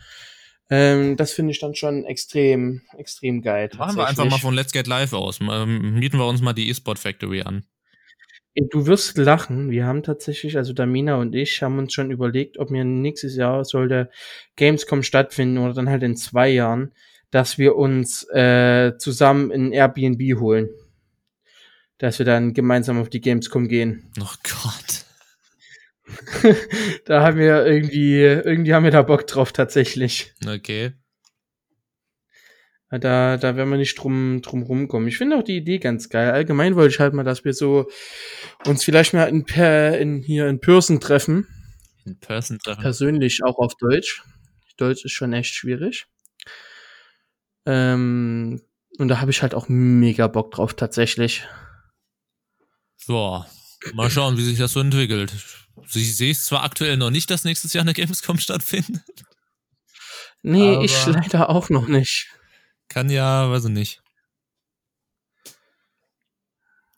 Ähm, 0.71 1.17
das 1.17 1.33
finde 1.33 1.53
ich 1.53 1.61
dann 1.61 1.75
schon 1.75 2.05
extrem, 2.05 2.83
extrem 2.97 3.43
geil. 3.43 3.71
Machen 3.77 3.97
wir 3.97 4.07
einfach 4.07 4.25
mal 4.25 4.39
von 4.39 4.55
Let's 4.55 4.73
Get 4.73 4.87
Live 4.87 5.13
aus. 5.13 5.41
Ähm, 5.41 5.95
mieten 5.99 6.19
wir 6.19 6.27
uns 6.27 6.41
mal 6.41 6.53
die 6.53 6.71
eSport 6.71 6.99
Factory 6.99 7.43
an. 7.43 7.65
Du 8.55 8.87
wirst 8.87 9.17
lachen. 9.17 9.71
Wir 9.71 9.87
haben 9.87 10.03
tatsächlich, 10.03 10.59
also 10.59 10.75
Damina 10.75 11.17
und 11.17 11.35
ich, 11.35 11.63
haben 11.63 11.79
uns 11.79 11.95
schon 11.95 12.11
überlegt, 12.11 12.59
ob 12.59 12.71
mir 12.71 12.85
nächstes 12.85 13.35
Jahr 13.35 13.65
sollte 13.65 14.11
Gamescom 14.57 15.03
stattfinden 15.03 15.59
oder 15.59 15.73
dann 15.73 15.89
halt 15.89 16.03
in 16.03 16.17
zwei 16.17 16.51
Jahren, 16.51 16.93
dass 17.31 17.57
wir 17.57 17.77
uns 17.77 18.25
äh, 18.31 18.93
zusammen 18.99 19.51
in 19.51 19.73
Airbnb 19.73 20.39
holen. 20.39 20.69
Dass 21.97 22.19
wir 22.19 22.27
dann 22.27 22.53
gemeinsam 22.53 23.01
auf 23.01 23.09
die 23.09 23.23
Gamescom 23.23 23.69
gehen. 23.69 24.11
Oh 24.21 24.35
Gott. 24.43 25.07
da 27.05 27.23
haben 27.23 27.39
wir 27.39 27.67
irgendwie, 27.67 28.21
irgendwie 28.21 28.75
haben 28.75 28.85
wir 28.85 28.91
da 28.91 29.03
Bock 29.03 29.27
drauf 29.27 29.53
tatsächlich. 29.53 30.33
Okay. 30.47 30.93
Da, 32.91 33.39
da 33.39 33.57
werden 33.57 33.71
wir 33.71 33.79
nicht 33.79 33.95
drum, 33.95 34.43
drum 34.43 34.63
rumkommen. 34.63 35.09
Ich 35.09 35.17
finde 35.17 35.39
auch 35.39 35.43
die 35.43 35.57
Idee 35.57 35.79
ganz 35.79 36.11
geil. 36.11 36.31
Allgemein 36.31 36.77
wollte 36.77 36.95
ich 36.95 37.01
halt 37.01 37.15
mal, 37.15 37.25
dass 37.25 37.43
wir 37.43 37.55
so 37.55 37.89
uns 38.67 38.85
vielleicht 38.85 39.15
mal 39.15 39.29
in, 39.31 39.47
per, 39.47 39.99
in 39.99 40.21
hier 40.23 40.47
in 40.47 40.61
Person 40.61 41.01
treffen. 41.01 41.49
In 42.05 42.21
Person 42.21 42.59
treffen. 42.59 42.83
Persönlich 42.83 43.43
auch 43.45 43.59
auf 43.59 43.75
Deutsch. 43.77 44.23
Deutsch 44.77 45.07
ist 45.07 45.13
schon 45.13 45.33
echt 45.33 45.55
schwierig. 45.55 46.07
Ähm, 47.65 48.61
und 48.99 49.09
da 49.09 49.21
habe 49.21 49.31
ich 49.31 49.41
halt 49.41 49.55
auch 49.55 49.69
mega 49.69 50.27
Bock 50.27 50.51
drauf, 50.51 50.75
tatsächlich. 50.75 51.47
So, 52.99 53.43
mal 53.95 54.11
schauen, 54.11 54.37
wie 54.37 54.45
sich 54.45 54.59
das 54.59 54.73
so 54.73 54.81
entwickelt. 54.81 55.33
Ich 55.95 56.17
sehe 56.17 56.33
es 56.33 56.45
zwar 56.45 56.65
aktuell 56.65 56.97
noch 56.97 57.11
nicht, 57.11 57.31
dass 57.31 57.45
nächstes 57.45 57.73
Jahr 57.73 57.83
eine 57.83 57.95
Gamescom 57.95 58.39
stattfindet. 58.39 59.03
Nee, 60.43 60.85
ich 60.85 61.07
leider 61.07 61.51
auch 61.51 61.71
noch 61.71 61.87
nicht. 61.87 62.29
Kann 62.89 63.11
ja, 63.11 63.51
weiß 63.51 63.67
ich 63.67 63.71
nicht. 63.71 64.03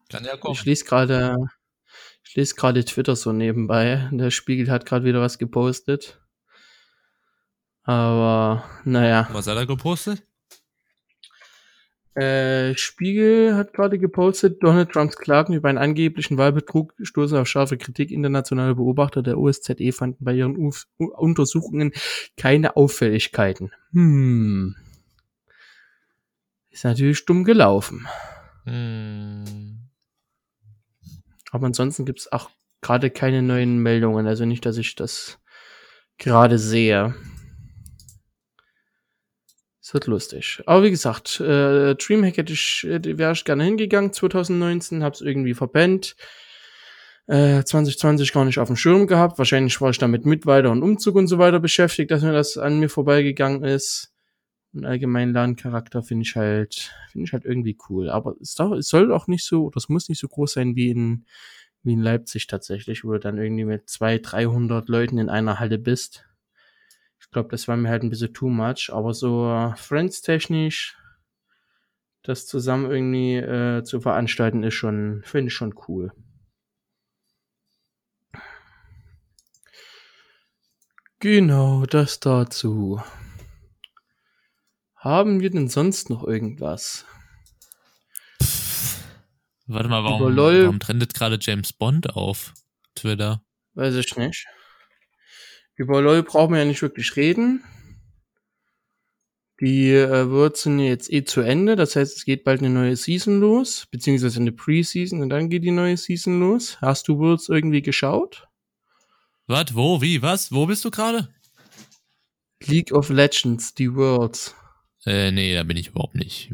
Kann 0.09 0.25
ja 0.25 0.37
kommen. 0.37 0.55
Ich 0.55 0.65
lese 0.65 0.85
gerade, 0.85 1.37
ich 2.25 2.35
lese 2.35 2.55
gerade 2.55 2.85
Twitter 2.85 3.17
so 3.17 3.33
nebenbei. 3.33 4.09
Der 4.13 4.31
Spiegel 4.31 4.71
hat 4.71 4.87
gerade 4.87 5.05
wieder 5.05 5.21
was 5.21 5.39
gepostet. 5.39 6.21
Aber, 7.83 8.65
naja. 8.85 9.29
Was 9.33 9.47
hat 9.47 9.57
er 9.57 9.67
gepostet? 9.67 10.23
Äh, 12.15 12.77
Spiegel 12.77 13.57
hat 13.57 13.73
gerade 13.73 13.99
gepostet, 13.99 14.63
Donald 14.63 14.93
Trumps 14.93 15.17
Klagen 15.17 15.53
über 15.53 15.69
einen 15.69 15.79
angeblichen 15.79 16.39
Wahlbetrug 16.39 16.95
stoßen 17.03 17.37
auf 17.37 17.49
scharfe 17.49 17.77
Kritik. 17.77 18.13
Internationale 18.13 18.77
Beobachter 18.77 19.23
der 19.23 19.37
OSZE 19.37 19.91
fanden 19.93 20.25
bei 20.25 20.35
ihren 20.35 20.57
Uf 20.57 20.87
Untersuchungen 20.97 21.93
keine 22.37 22.77
Auffälligkeiten. 22.77 23.73
Hm. 23.93 24.77
Ist 26.71 26.85
natürlich 26.85 27.25
dumm 27.25 27.45
gelaufen. 27.45 28.07
Hm. 28.65 29.89
Aber 31.51 31.67
ansonsten 31.67 32.05
gibt's 32.05 32.31
auch 32.31 32.49
gerade 32.81 33.11
keine 33.11 33.43
neuen 33.43 33.79
Meldungen. 33.79 34.27
Also 34.27 34.45
nicht, 34.45 34.65
dass 34.67 34.77
ich 34.77 34.95
das 34.95 35.41
gerade 36.19 36.59
sehe. 36.59 37.15
Es 39.85 39.93
wird 39.93 40.07
lustig. 40.07 40.63
Aber 40.65 40.83
wie 40.83 40.91
gesagt, 40.91 41.41
äh, 41.41 41.95
Dreamhack 41.95 42.39
hätte 42.39 42.55
ich, 42.55 42.87
wäre 42.89 43.33
ich 43.33 43.45
gerne 43.45 43.65
hingegangen 43.65 44.15
2019, 44.15 45.05
hab's 45.05 45.21
irgendwie 45.21 45.53
verpennt. 45.53 46.17
Äh, 47.27 47.63
2020 47.65 48.33
gar 48.33 48.47
nicht 48.47 48.59
auf 48.59 48.69
dem 48.69 48.77
Schirm 48.77 49.07
gehabt. 49.07 49.37
Wahrscheinlich 49.37 49.79
war 49.83 49.91
ich 49.91 49.99
damit 49.99 50.25
mit 50.25 50.47
weiter 50.47 50.71
und 50.71 50.83
Umzug 50.83 51.17
und 51.17 51.27
so 51.27 51.37
weiter 51.37 51.61
beschäftigt, 51.61 52.11
dass 52.11 52.23
mir 52.23 52.33
das 52.33 52.57
an 52.57 52.81
mir 52.81 52.89
vorbeigegangen 52.89 53.63
ist. 53.63 54.11
Und 54.73 54.87
allgemein 54.87 55.35
LAN-Charakter 55.35 56.03
finde 56.03 56.23
ich 56.23 56.35
halt, 56.35 56.91
finde 57.13 57.27
ich 57.27 57.35
halt 57.35 57.45
irgendwie 57.45 57.77
cool. 57.91 58.09
Aber 58.09 58.37
es, 58.41 58.55
darf, 58.55 58.73
es 58.73 58.89
soll 58.89 59.13
auch 59.13 59.27
nicht 59.27 59.45
so, 59.45 59.69
das 59.69 59.91
muss 59.91 60.09
nicht 60.09 60.19
so 60.19 60.29
groß 60.29 60.55
sein 60.55 60.77
wie 60.77 60.89
in, 60.89 61.27
wie 61.83 61.93
in 61.93 62.01
Leipzig 62.01 62.47
tatsächlich, 62.47 63.05
wo 63.05 63.13
du 63.13 63.21
dann 63.21 63.37
irgendwie 63.37 63.67
mit 63.67 63.91
zwei, 63.91 64.17
300 64.17 64.89
Leuten 64.89 65.19
in 65.19 65.29
einer 65.29 65.61
Halle 65.61 65.77
bist 65.77 66.25
glaube, 67.31 67.49
das 67.51 67.69
war 67.69 67.77
mir 67.77 67.91
halt 67.91 68.03
ein 68.03 68.11
bisschen 68.11 68.35
too 68.35 68.49
much, 68.49 68.91
aber 68.93 69.15
so 69.15 69.73
Friends-technisch 69.77 70.97
das 72.25 72.47
zusammen 72.47 72.91
irgendwie 72.91 73.37
äh, 73.37 73.85
zu 73.85 74.01
veranstalten 74.01 74.63
ist 74.63 74.75
schon, 74.75 75.23
finde 75.25 75.49
ich 75.49 75.55
schon 75.55 75.75
cool. 75.87 76.11
Genau, 81.21 81.85
das 81.87 82.21
dazu. 82.21 83.01
Haben 84.97 85.41
wir 85.41 85.51
denn 85.51 85.69
sonst 85.69 86.09
noch 86.09 86.25
irgendwas? 86.25 87.05
Warte 89.67 89.89
mal, 89.89 90.05
warum, 90.05 90.37
warum 90.37 90.81
trendet 90.81 91.15
gerade 91.15 91.39
James 91.41 91.73
Bond 91.73 92.17
auf 92.17 92.55
Twitter? 92.95 93.43
Weiß 93.75 93.95
ich 93.95 94.17
nicht. 94.17 94.47
Über 95.77 96.01
LoL 96.01 96.23
brauchen 96.23 96.53
wir 96.53 96.61
ja 96.61 96.65
nicht 96.65 96.83
wirklich 96.83 97.17
reden. 97.17 97.65
Die 99.61 99.91
äh, 99.93 100.29
Worlds 100.31 100.63
sind 100.65 100.81
jetzt 100.81 101.13
eh 101.13 101.25
zu 101.25 101.41
Ende, 101.41 101.77
das 101.77 101.95
heißt, 101.95 102.17
es 102.17 102.25
geht 102.25 102.43
bald 102.43 102.61
eine 102.61 102.71
neue 102.71 102.97
Season 102.97 103.41
los, 103.41 103.87
beziehungsweise 103.91 104.41
eine 104.41 104.53
Preseason 104.53 105.23
und 105.23 105.31
dann 105.31 105.49
geht 105.49 105.63
die 105.63 105.71
neue 105.71 105.97
Season 105.97 106.41
los. 106.41 106.79
Hast 106.81 107.07
du 107.07 107.19
Worlds 107.19 107.49
irgendwie 107.49 107.83
geschaut? 107.83 108.49
Was? 109.47 109.75
Wo? 109.75 110.01
Wie? 110.03 110.23
Was? 110.23 110.51
Wo 110.51 110.67
bist 110.67 110.85
du 110.85 110.91
gerade? 110.91 111.29
League 112.63 112.93
of 112.93 113.11
Legends, 113.11 113.75
die 113.75 113.95
Worlds. 113.95 114.55
Äh, 115.07 115.31
nee, 115.31 115.55
da 115.55 115.63
bin 115.63 115.77
ich 115.77 115.89
überhaupt 115.89 116.15
nicht. 116.15 116.51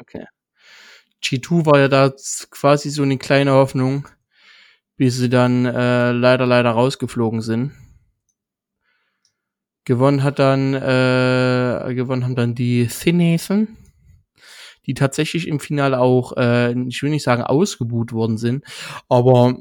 Okay. 0.00 0.24
G2 1.22 1.66
war 1.66 1.78
ja 1.80 1.88
da 1.88 2.12
quasi 2.50 2.90
so 2.90 3.02
eine 3.02 3.18
kleine 3.18 3.52
Hoffnung, 3.52 4.08
bis 4.96 5.16
sie 5.16 5.28
dann 5.28 5.66
äh, 5.66 6.12
leider, 6.12 6.46
leider 6.46 6.70
rausgeflogen 6.70 7.42
sind. 7.42 7.72
Gewonnen 9.86 10.24
hat 10.24 10.40
dann, 10.40 10.74
äh, 10.74 11.94
gewonnen 11.94 12.24
haben 12.24 12.34
dann 12.34 12.56
die 12.56 12.88
Thinathan, 12.88 13.76
die 14.84 14.94
tatsächlich 14.94 15.46
im 15.46 15.60
Finale 15.60 16.00
auch, 16.00 16.36
äh, 16.36 16.72
ich 16.88 17.02
will 17.02 17.10
nicht 17.10 17.22
sagen 17.22 17.44
ausgebuht 17.44 18.12
worden 18.12 18.36
sind, 18.36 18.64
aber 19.08 19.56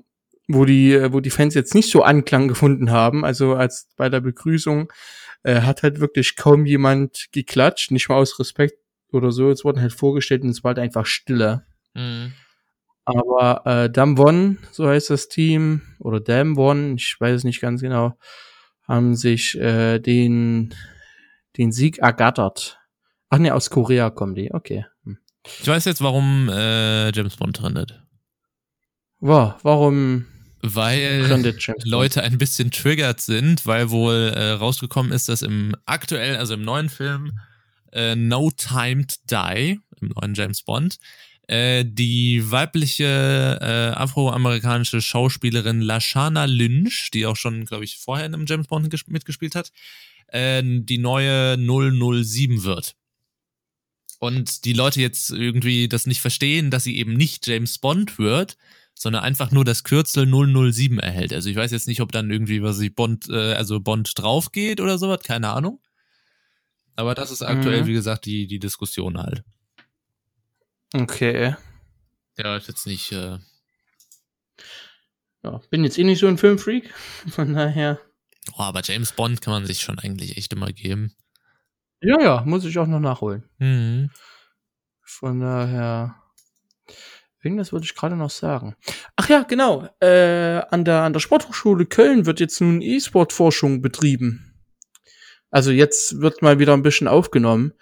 wo 0.47 0.65
die, 0.65 0.99
wo 1.11 1.19
die 1.19 1.29
Fans 1.29 1.53
jetzt 1.53 1.75
nicht 1.75 1.91
so 1.91 2.01
Anklang 2.01 2.47
gefunden 2.47 2.89
haben, 2.89 3.23
also 3.23 3.53
als 3.53 3.87
bei 3.97 4.09
der 4.09 4.19
Begrüßung, 4.19 4.91
äh, 5.43 5.61
hat 5.61 5.83
halt 5.83 5.99
wirklich 5.99 6.35
kaum 6.35 6.65
jemand 6.65 7.27
geklatscht, 7.31 7.91
nicht 7.91 8.09
mal 8.09 8.15
aus 8.15 8.39
Respekt 8.39 8.79
oder 9.11 9.31
so. 9.31 9.51
Es 9.51 9.63
wurden 9.63 9.79
halt 9.79 9.93
vorgestellt 9.93 10.41
und 10.41 10.49
es 10.49 10.63
war 10.63 10.69
halt 10.69 10.79
einfach 10.79 11.05
Stille. 11.05 11.65
Mhm. 11.93 12.33
Aber 13.05 13.61
äh, 13.65 13.89
Dam 13.91 14.17
One, 14.17 14.57
so 14.71 14.87
heißt 14.87 15.11
das 15.11 15.27
Team, 15.27 15.81
oder 15.99 16.19
Dam 16.19 16.57
One, 16.57 16.95
ich 16.95 17.15
weiß 17.19 17.35
es 17.37 17.43
nicht 17.43 17.61
ganz 17.61 17.81
genau, 17.81 18.17
haben 18.87 19.15
sich 19.15 19.55
äh, 19.55 19.99
den, 19.99 20.73
den 21.57 21.71
Sieg 21.71 21.99
ergattert. 21.99 22.79
Ach 23.29 23.37
ne, 23.37 23.53
aus 23.53 23.69
Korea 23.69 24.09
kommen 24.09 24.35
die, 24.35 24.53
okay. 24.53 24.85
Hm. 25.03 25.17
Ich 25.61 25.67
weiß 25.67 25.85
jetzt, 25.85 26.01
warum 26.01 26.49
äh, 26.49 27.11
James 27.11 27.35
Bond 27.35 27.55
trendet. 27.55 28.01
Wow, 29.19 29.55
warum 29.63 30.25
weil 30.73 31.27
Leute 31.83 32.23
ein 32.23 32.37
bisschen 32.37 32.71
triggert 32.71 33.21
sind, 33.21 33.65
weil 33.65 33.91
wohl 33.91 34.33
äh, 34.35 34.51
rausgekommen 34.51 35.11
ist, 35.11 35.29
dass 35.29 35.41
im 35.41 35.75
aktuell, 35.85 36.37
also 36.37 36.55
im 36.55 36.63
neuen 36.63 36.89
Film 36.89 37.33
äh, 37.91 38.15
No 38.15 38.51
Time 38.51 39.05
to 39.05 39.15
Die, 39.29 39.79
im 40.01 40.11
neuen 40.15 40.33
James 40.33 40.63
Bond, 40.63 40.97
äh, 41.47 41.85
die 41.85 42.49
weibliche 42.49 43.59
äh, 43.61 43.97
afroamerikanische 43.97 45.01
Schauspielerin 45.01 45.81
Lashana 45.81 46.45
Lynch, 46.45 47.11
die 47.13 47.25
auch 47.25 47.35
schon, 47.35 47.65
glaube 47.65 47.83
ich, 47.83 47.97
vorher 47.97 48.25
in 48.25 48.33
einem 48.33 48.45
James 48.47 48.67
Bond 48.67 48.91
mitgespielt 49.07 49.55
hat, 49.55 49.71
äh, 50.27 50.63
die 50.63 50.97
neue 50.97 51.57
007 51.57 52.63
wird. 52.63 52.95
Und 54.19 54.65
die 54.65 54.73
Leute 54.73 55.01
jetzt 55.01 55.29
irgendwie 55.29 55.87
das 55.87 56.07
nicht 56.07 56.21
verstehen, 56.21 56.71
dass 56.71 56.83
sie 56.83 56.97
eben 56.97 57.13
nicht 57.13 57.45
James 57.47 57.77
Bond 57.77 58.17
wird, 58.17 58.57
sondern 58.95 59.23
einfach 59.23 59.51
nur 59.51 59.65
das 59.65 59.83
Kürzel 59.83 60.25
007 60.25 60.99
erhält. 60.99 61.33
Also 61.33 61.49
ich 61.49 61.55
weiß 61.55 61.71
jetzt 61.71 61.87
nicht, 61.87 62.01
ob 62.01 62.11
dann 62.11 62.31
irgendwie 62.31 62.63
was 62.63 62.79
ich 62.79 62.95
Bond, 62.95 63.29
äh, 63.29 63.53
also 63.53 63.79
Bond 63.81 64.11
drauf 64.15 64.51
geht 64.51 64.79
oder 64.79 64.97
sowas, 64.97 65.19
keine 65.21 65.49
Ahnung. 65.49 65.79
Aber 66.95 67.13
das 67.13 67.29
ist 67.29 67.41
aktuell, 67.41 67.83
mhm. 67.83 67.87
wie 67.87 67.93
gesagt, 67.93 68.25
die, 68.25 68.47
die 68.47 68.59
Diskussion 68.59 69.17
halt. 69.17 69.43
Okay. 71.01 71.55
Ja, 72.37 72.55
ist 72.55 72.67
jetzt 72.67 72.87
nicht. 72.87 73.11
Äh 73.11 73.37
ja, 75.43 75.61
bin 75.69 75.83
jetzt 75.83 75.97
eh 75.97 76.03
nicht 76.03 76.19
so 76.19 76.27
ein 76.27 76.37
Filmfreak. 76.37 76.93
Von 77.29 77.53
daher. 77.53 77.99
Oh, 78.53 78.61
aber 78.61 78.81
James 78.83 79.11
Bond 79.11 79.41
kann 79.41 79.53
man 79.53 79.65
sich 79.65 79.81
schon 79.81 79.99
eigentlich 79.99 80.37
echt 80.37 80.53
immer 80.53 80.71
geben. 80.71 81.15
Ja, 82.01 82.21
ja, 82.21 82.43
muss 82.45 82.65
ich 82.65 82.77
auch 82.77 82.87
noch 82.87 82.99
nachholen. 82.99 83.43
Mhm. 83.57 84.09
Von 85.01 85.39
daher. 85.39 86.15
Irgendwas 87.41 87.71
wollte 87.71 87.85
ich 87.85 87.95
gerade 87.95 88.15
noch 88.15 88.31
sagen. 88.31 88.75
Ach 89.15 89.29
ja, 89.29 89.43
genau. 89.43 89.87
Äh, 89.99 90.61
an, 90.71 90.83
der, 90.83 91.01
an 91.01 91.13
der 91.13 91.19
Sporthochschule 91.19 91.85
Köln 91.85 92.25
wird 92.25 92.39
jetzt 92.39 92.59
nun 92.59 92.81
E-Sport-Forschung 92.81 93.83
betrieben. 93.83 94.55
Also 95.51 95.71
jetzt 95.71 96.21
wird 96.21 96.41
mal 96.41 96.57
wieder 96.57 96.73
ein 96.73 96.81
bisschen 96.81 97.07
aufgenommen. 97.07 97.73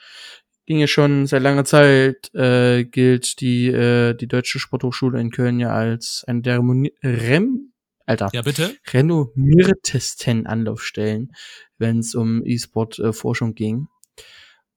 Ging 0.66 0.80
ja 0.80 0.88
schon 0.88 1.28
seit 1.28 1.42
langer 1.42 1.66
Zeit, 1.66 2.34
äh, 2.34 2.86
gilt 2.86 3.42
die, 3.42 3.68
äh, 3.68 4.14
die 4.14 4.28
Deutsche 4.28 4.60
Sporthochschule 4.60 5.20
in 5.20 5.30
Köln 5.30 5.60
ja 5.60 5.72
als 5.72 6.24
eine 6.26 6.42
der 6.42 6.60
Rem 7.04 7.74
Alter. 8.06 8.30
Ja, 8.34 8.42
bitte? 8.42 8.76
renommiertesten 8.92 10.46
Anlaufstellen, 10.46 11.32
wenn 11.78 12.00
es 12.00 12.16
um 12.16 12.46
E-Sport-Forschung 12.46 13.56
ging. 13.56 13.88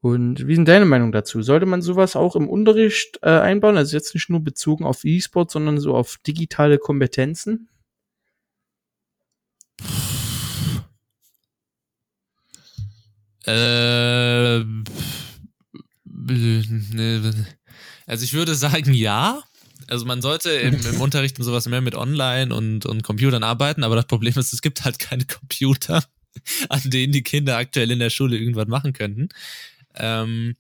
Und 0.00 0.46
wie 0.46 0.52
ist 0.52 0.58
denn 0.58 0.64
deine 0.64 0.84
Meinung 0.84 1.10
dazu? 1.10 1.42
Sollte 1.42 1.66
man 1.66 1.82
sowas 1.82 2.14
auch 2.14 2.36
im 2.36 2.48
Unterricht 2.48 3.18
äh, 3.22 3.30
einbauen? 3.30 3.76
Also 3.76 3.96
jetzt 3.96 4.14
nicht 4.14 4.30
nur 4.30 4.40
bezogen 4.40 4.84
auf 4.84 5.04
E-Sport, 5.04 5.50
sondern 5.50 5.80
so 5.80 5.94
auf 5.96 6.18
digitale 6.24 6.78
Kompetenzen? 6.78 7.68
Äh, 13.44 14.64
also 18.06 18.24
ich 18.24 18.32
würde 18.32 18.54
sagen 18.54 18.94
ja. 18.94 19.42
Also 19.88 20.06
man 20.06 20.22
sollte 20.22 20.50
im, 20.50 20.74
im 20.74 21.00
Unterricht 21.00 21.38
und 21.38 21.44
sowas 21.44 21.66
mehr 21.68 21.80
mit 21.80 21.94
Online 21.94 22.54
und, 22.54 22.86
und 22.86 23.02
Computern 23.02 23.42
arbeiten, 23.42 23.84
aber 23.84 23.94
das 23.94 24.06
Problem 24.06 24.34
ist, 24.36 24.52
es 24.52 24.62
gibt 24.62 24.84
halt 24.84 24.98
keine 24.98 25.24
Computer, 25.26 26.02
an 26.68 26.82
denen 26.84 27.12
die 27.12 27.22
Kinder 27.22 27.56
aktuell 27.56 27.90
in 27.90 27.98
der 27.98 28.10
Schule 28.10 28.36
irgendwas 28.36 28.66
machen 28.66 28.92
könnten. 28.92 29.28
Ähm, 29.94 30.56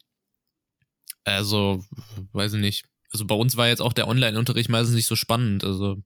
also, 1.24 1.84
weiß 2.32 2.54
ich 2.54 2.60
nicht. 2.60 2.84
Also 3.12 3.24
bei 3.24 3.34
uns 3.34 3.56
war 3.56 3.68
jetzt 3.68 3.82
auch 3.82 3.92
der 3.92 4.08
Online-Unterricht 4.08 4.68
meistens 4.68 4.94
nicht 4.94 5.06
so 5.06 5.16
spannend. 5.16 5.64
Also, 5.64 5.96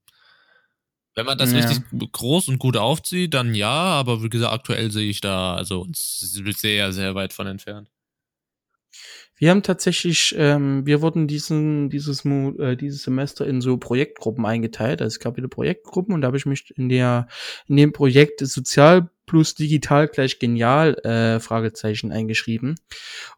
wenn 1.14 1.26
man 1.26 1.36
das 1.36 1.52
ja. 1.52 1.58
richtig 1.58 1.82
groß 2.12 2.48
und 2.48 2.58
gut 2.58 2.76
aufzieht, 2.76 3.34
dann 3.34 3.54
ja, 3.54 3.70
aber 3.70 4.22
wie 4.22 4.30
gesagt, 4.30 4.52
aktuell 4.52 4.90
sehe 4.90 5.10
ich 5.10 5.20
da, 5.20 5.54
also 5.54 5.82
uns 5.82 6.20
sehr, 6.20 6.92
sehr 6.92 7.14
weit 7.14 7.32
von 7.32 7.46
entfernt. 7.46 7.90
Wir 9.40 9.50
haben 9.50 9.62
tatsächlich, 9.62 10.34
ähm, 10.36 10.84
wir 10.84 11.00
wurden 11.00 11.26
diesen, 11.26 11.88
dieses, 11.88 12.26
äh, 12.26 12.76
dieses 12.76 13.02
Semester 13.02 13.46
in 13.46 13.62
so 13.62 13.78
Projektgruppen 13.78 14.44
eingeteilt. 14.44 15.00
Also 15.00 15.14
es 15.14 15.18
gab 15.18 15.38
wieder 15.38 15.48
Projektgruppen 15.48 16.14
und 16.14 16.20
da 16.20 16.26
habe 16.26 16.36
ich 16.36 16.44
mich 16.44 16.74
in 16.76 16.90
der, 16.90 17.26
in 17.66 17.78
dem 17.78 17.92
Projekt 17.94 18.40
Sozial 18.40 19.08
plus 19.24 19.54
digital 19.54 20.08
gleich 20.08 20.40
genial 20.40 20.94
äh, 21.04 21.40
Fragezeichen 21.40 22.12
eingeschrieben. 22.12 22.74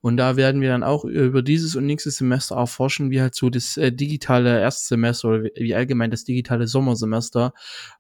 Und 0.00 0.16
da 0.16 0.36
werden 0.36 0.60
wir 0.60 0.70
dann 0.70 0.82
auch 0.82 1.04
über 1.04 1.42
dieses 1.42 1.76
und 1.76 1.86
nächstes 1.86 2.16
Semester 2.16 2.56
erforschen, 2.56 3.10
wie 3.10 3.20
halt 3.20 3.34
so 3.34 3.48
das 3.48 3.76
äh, 3.76 3.92
digitale 3.92 4.58
Erstsemester 4.58 5.28
oder 5.28 5.50
wie 5.54 5.74
allgemein 5.74 6.10
das 6.10 6.24
digitale 6.24 6.66
Sommersemester 6.66 7.52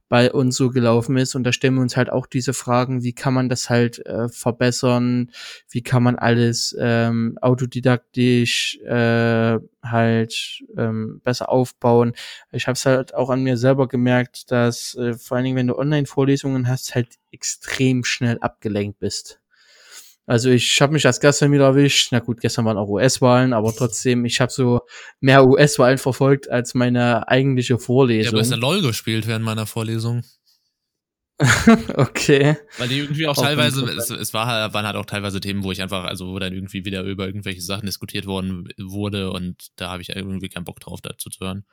bei 0.08 0.32
uns 0.32 0.56
so 0.56 0.70
gelaufen 0.70 1.16
ist. 1.16 1.34
Und 1.34 1.44
da 1.44 1.52
stellen 1.52 1.74
wir 1.74 1.82
uns 1.82 1.96
halt 1.96 2.10
auch 2.10 2.26
diese 2.26 2.52
Fragen, 2.52 3.02
wie 3.02 3.12
kann 3.12 3.34
man 3.34 3.48
das 3.48 3.70
halt 3.70 4.04
äh, 4.06 4.28
verbessern, 4.28 5.30
wie 5.68 5.82
kann 5.82 6.02
man 6.02 6.16
alles 6.16 6.76
ähm, 6.78 7.38
autodidaktisch 7.40 8.78
äh, 8.84 9.58
halt 9.82 10.62
ähm, 10.76 11.20
besser 11.24 11.48
aufbauen. 11.48 12.12
Ich 12.52 12.66
habe 12.66 12.74
es 12.74 12.86
halt 12.86 13.14
auch 13.14 13.30
an 13.30 13.42
mir 13.42 13.56
selber 13.56 13.88
gemerkt, 13.88 14.50
dass 14.50 14.94
äh, 14.96 15.14
vor 15.14 15.36
allen 15.36 15.44
Dingen, 15.44 15.56
wenn 15.56 15.66
du 15.66 15.78
Online-Vorlesungen 15.78 16.68
hast, 16.68 16.94
halt 16.94 17.18
extrem 17.30 18.04
schnell 18.04 18.38
abgelenkt 18.40 18.98
bist. 18.98 19.41
Also 20.26 20.50
ich 20.50 20.80
habe 20.80 20.92
mich 20.92 21.04
als 21.04 21.20
gestern 21.20 21.50
wieder 21.52 21.64
erwischt. 21.66 22.12
Na 22.12 22.20
gut, 22.20 22.40
gestern 22.40 22.64
waren 22.64 22.78
auch 22.78 22.88
US-Wahlen, 22.88 23.52
aber 23.52 23.74
trotzdem, 23.74 24.24
ich 24.24 24.40
habe 24.40 24.52
so 24.52 24.82
mehr 25.20 25.46
US-Wahlen 25.46 25.98
verfolgt 25.98 26.48
als 26.48 26.74
meine 26.74 27.28
eigentliche 27.28 27.78
Vorlesung. 27.78 28.38
Ich 28.38 28.50
habe 28.50 28.54
ja 28.54 28.56
LOL 28.56 28.82
gespielt 28.82 29.26
während 29.26 29.44
meiner 29.44 29.66
Vorlesung. 29.66 30.22
okay. 31.96 32.56
Weil 32.78 32.88
die 32.88 32.98
irgendwie 32.98 33.26
auch, 33.26 33.36
auch 33.36 33.42
teilweise, 33.42 33.84
es, 33.84 34.10
es 34.10 34.32
war, 34.32 34.46
halt, 34.46 34.74
waren 34.74 34.86
halt 34.86 34.96
auch 34.96 35.06
teilweise 35.06 35.40
Themen, 35.40 35.64
wo 35.64 35.72
ich 35.72 35.82
einfach, 35.82 36.04
also 36.04 36.28
wo 36.28 36.38
dann 36.38 36.52
irgendwie 36.52 36.84
wieder 36.84 37.02
über 37.02 37.26
irgendwelche 37.26 37.62
Sachen 37.62 37.86
diskutiert 37.86 38.26
worden 38.26 38.68
wurde 38.78 39.32
und 39.32 39.70
da 39.76 39.90
habe 39.90 40.02
ich 40.02 40.10
irgendwie 40.10 40.48
keinen 40.50 40.64
Bock 40.64 40.78
drauf, 40.78 41.00
dazu 41.00 41.30
zu 41.30 41.40
hören. 41.40 41.64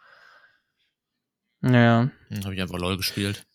Ja. 1.62 2.10
Dann 2.30 2.46
habe 2.46 2.56
ich 2.56 2.62
einfach 2.62 2.80
LOL 2.80 2.98
gespielt. 2.98 3.46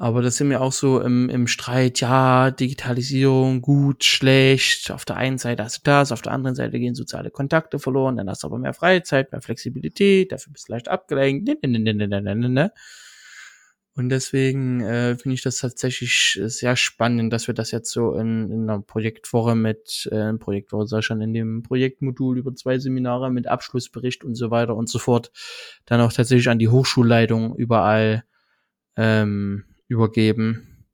Aber 0.00 0.22
das 0.22 0.38
sind 0.38 0.48
wir 0.48 0.62
auch 0.62 0.72
so 0.72 0.98
im, 1.02 1.28
im 1.28 1.46
Streit, 1.46 2.00
ja, 2.00 2.50
Digitalisierung, 2.50 3.60
gut, 3.60 4.02
schlecht. 4.02 4.90
Auf 4.90 5.04
der 5.04 5.18
einen 5.18 5.36
Seite 5.36 5.62
hast 5.62 5.76
du 5.76 5.80
das, 5.84 6.10
auf 6.10 6.22
der 6.22 6.32
anderen 6.32 6.54
Seite 6.54 6.80
gehen 6.80 6.94
soziale 6.94 7.30
Kontakte 7.30 7.78
verloren, 7.78 8.16
dann 8.16 8.30
hast 8.30 8.42
du 8.42 8.46
aber 8.46 8.56
mehr 8.56 8.72
Freizeit, 8.72 9.30
mehr 9.30 9.42
Flexibilität, 9.42 10.32
dafür 10.32 10.54
bist 10.54 10.68
du 10.68 10.72
leicht 10.72 10.88
abgelenkt. 10.88 11.46
Ne, 11.46 11.58
ne, 11.94 12.48
ne. 12.48 12.72
Und 13.94 14.08
deswegen 14.08 14.80
äh, 14.80 15.18
finde 15.18 15.34
ich 15.34 15.42
das 15.42 15.58
tatsächlich 15.58 16.40
sehr 16.44 16.76
spannend, 16.76 17.30
dass 17.30 17.46
wir 17.46 17.52
das 17.52 17.70
jetzt 17.70 17.90
so 17.92 18.14
in, 18.14 18.50
in 18.50 18.70
einer 18.70 18.80
Projektwoche 18.80 19.54
mit, 19.54 20.08
äh, 20.10 20.32
Projektwoche 20.32 20.86
sei 20.86 21.02
schon 21.02 21.20
in 21.20 21.34
dem 21.34 21.62
Projektmodul 21.62 22.38
über 22.38 22.54
zwei 22.54 22.78
Seminare 22.78 23.30
mit 23.30 23.48
Abschlussbericht 23.48 24.24
und 24.24 24.34
so 24.34 24.50
weiter 24.50 24.76
und 24.76 24.88
so 24.88 24.98
fort, 24.98 25.30
dann 25.84 26.00
auch 26.00 26.14
tatsächlich 26.14 26.48
an 26.48 26.58
die 26.58 26.70
Hochschulleitung 26.70 27.54
überall 27.54 28.24
ähm, 28.96 29.64
übergeben. 29.90 30.86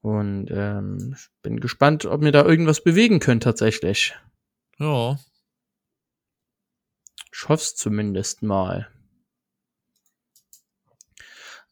Und 0.00 0.48
ähm, 0.50 1.16
bin 1.42 1.60
gespannt, 1.60 2.04
ob 2.04 2.20
mir 2.20 2.32
da 2.32 2.44
irgendwas 2.44 2.84
bewegen 2.84 3.20
können 3.20 3.40
tatsächlich. 3.40 4.14
Ja. 4.78 5.18
Ich 7.32 7.48
hoffe 7.48 7.62
es 7.62 7.74
zumindest 7.74 8.42
mal. 8.42 8.88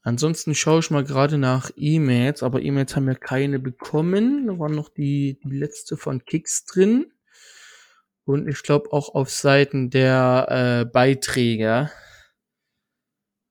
Ansonsten 0.01 0.55
schaue 0.55 0.81
ich 0.81 0.91
mal 0.91 1.05
gerade 1.05 1.39
nach 1.39 1.71
E-Mails, 1.77 2.43
aber 2.43 2.63
E-Mails 2.63 2.97
haben 2.97 3.07
wir 3.07 3.15
keine 3.15 3.61
bekommen. 3.61 4.47
Da 4.47 4.59
war 4.59 4.69
noch 4.69 4.89
die, 4.89 5.39
die 5.45 5.57
letzte 5.57 5.97
von 5.97 6.25
Kicks 6.25 6.65
drin. 6.65 7.13
Und 8.25 8.49
ich 8.49 8.63
glaube 8.63 8.93
auch 8.93 9.15
auf 9.15 9.31
Seiten 9.31 9.91
der 9.91 10.47
äh, 10.49 10.91
Beiträge 10.91 11.91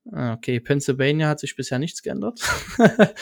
okay, 0.06 0.60
Pennsylvania 0.60 1.28
hat 1.28 1.40
sich 1.40 1.56
bisher 1.56 1.80
nichts 1.80 2.02
geändert. 2.02 2.42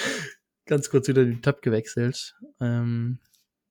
Ganz 0.66 0.90
kurz 0.90 1.08
wieder 1.08 1.26
den 1.26 1.42
Tab 1.42 1.62
gewechselt. 1.62 2.36
Ähm, 2.62 3.20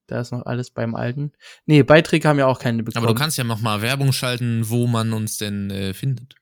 da 0.06 0.20
ist 0.20 0.32
noch 0.32 0.46
alles 0.46 0.70
beim 0.70 0.94
Alten. 0.94 1.32
Nee, 1.66 1.82
Beiträge 1.82 2.26
haben 2.28 2.38
ja 2.38 2.46
auch 2.46 2.58
keine 2.58 2.82
bekommen. 2.82 3.04
Aber 3.04 3.14
du 3.14 3.20
kannst 3.20 3.38
ja 3.38 3.44
noch 3.44 3.60
mal 3.60 3.82
Werbung 3.82 4.12
schalten, 4.12 4.68
wo 4.68 4.86
man 4.86 5.12
uns 5.12 5.36
denn 5.36 5.70
äh, 5.70 5.94
findet. 5.94 6.34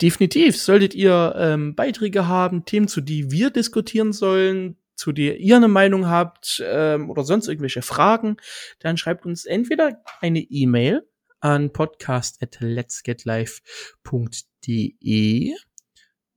Definitiv. 0.00 0.60
Solltet 0.60 0.94
ihr 0.94 1.34
ähm, 1.36 1.74
Beiträge 1.74 2.28
haben, 2.28 2.64
Themen, 2.64 2.88
zu 2.88 3.00
die 3.00 3.30
wir 3.30 3.50
diskutieren 3.50 4.12
sollen, 4.12 4.76
zu 4.94 5.12
der 5.12 5.38
ihr 5.38 5.56
eine 5.56 5.68
Meinung 5.68 6.08
habt 6.08 6.62
ähm, 6.64 7.10
oder 7.10 7.24
sonst 7.24 7.48
irgendwelche 7.48 7.82
Fragen, 7.82 8.36
dann 8.78 8.96
schreibt 8.96 9.26
uns 9.26 9.44
entweder 9.44 10.02
eine 10.20 10.40
E-Mail 10.40 11.08
an 11.40 11.72
podcast 11.72 12.42
at 12.42 12.58
letsgetlife.de 12.60 14.51
de 14.66 15.54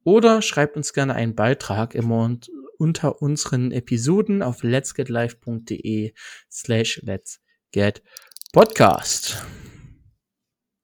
oder 0.04 0.42
schreibt 0.42 0.78
uns 0.78 0.94
gerne 0.94 1.16
einen 1.16 1.36
Beitrag 1.36 1.96
immer 1.96 2.38
unter 2.78 3.22
unseren 3.22 3.72
Episoden 3.72 4.44
auf 4.44 4.64
letsgetlive.de 4.64 6.14
slash 6.52 7.02
letsgetpodcast. 7.04 9.46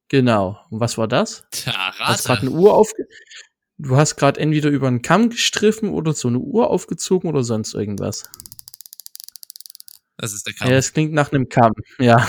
Genau. 0.07 0.57
Und 0.69 0.79
was 0.79 0.97
war 0.97 1.07
das? 1.07 1.43
Tja, 1.51 1.93
Hast 1.99 2.25
grad 2.25 2.41
eine 2.41 2.49
Uhr 2.51 2.73
aufge 2.73 3.07
Du 3.77 3.97
hast 3.97 4.15
gerade 4.15 4.39
entweder 4.39 4.69
über 4.69 4.87
einen 4.87 5.01
Kamm 5.01 5.31
gestriffen 5.31 5.89
oder 5.89 6.13
so 6.13 6.27
eine 6.27 6.37
Uhr 6.37 6.69
aufgezogen 6.69 7.27
oder 7.27 7.43
sonst 7.43 7.73
irgendwas. 7.73 8.29
Das 10.17 10.33
ist 10.33 10.45
der 10.45 10.53
Kamm. 10.53 10.69
Ja, 10.69 10.75
es 10.75 10.93
klingt 10.93 11.13
nach 11.13 11.31
einem 11.31 11.49
Kamm, 11.49 11.73
ja. 11.97 12.27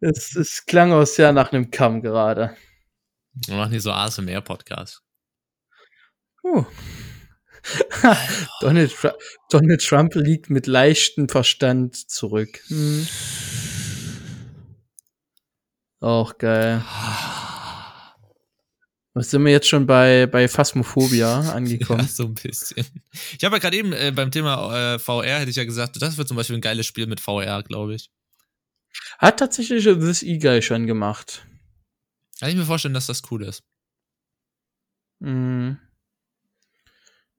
es, 0.00 0.34
es 0.34 0.64
klang 0.64 0.92
auch 0.92 1.04
sehr 1.04 1.32
nach 1.32 1.52
einem 1.52 1.70
Kamm 1.70 2.00
gerade. 2.00 2.56
Wir 3.34 3.56
machen 3.56 3.70
hier 3.70 3.80
so 3.80 3.92
ASMR-Podcast. 3.92 5.02
Oh. 6.42 6.66
Donald, 8.60 8.92
Trump, 8.92 9.14
Donald 9.50 9.84
Trump 9.84 10.14
liegt 10.14 10.50
mit 10.50 10.66
leichtem 10.66 11.28
Verstand 11.28 11.96
zurück. 12.10 12.60
Hm. 12.66 13.06
Auch 16.00 16.36
geil. 16.38 16.84
Was 19.14 19.30
sind 19.30 19.44
wir 19.44 19.52
jetzt 19.52 19.68
schon 19.68 19.86
bei, 19.86 20.26
bei 20.26 20.48
Phasmophobia 20.48 21.40
angekommen? 21.54 22.00
Ja, 22.00 22.08
so 22.08 22.24
ein 22.24 22.34
bisschen. 22.34 22.86
Ich 23.38 23.44
habe 23.44 23.56
ja 23.56 23.60
gerade 23.60 23.76
eben 23.76 23.92
äh, 23.92 24.10
beim 24.14 24.30
Thema 24.30 24.94
äh, 24.94 24.98
VR 24.98 25.38
hätte 25.38 25.50
ich 25.50 25.56
ja 25.56 25.64
gesagt, 25.64 26.00
das 26.00 26.16
wird 26.16 26.28
zum 26.28 26.36
Beispiel 26.36 26.56
ein 26.56 26.62
geiles 26.62 26.86
Spiel 26.86 27.06
mit 27.06 27.20
VR, 27.20 27.62
glaube 27.62 27.94
ich. 27.94 28.10
Hat 29.18 29.38
tatsächlich 29.38 29.84
This 29.84 30.22
E-Guy 30.22 30.62
schon 30.62 30.86
gemacht. 30.86 31.46
Kann 32.42 32.50
ich 32.50 32.56
mir 32.56 32.64
vorstellen, 32.64 32.94
dass 32.94 33.06
das 33.06 33.22
cool 33.30 33.44
ist. 33.44 33.62
Mhm. 35.20 35.78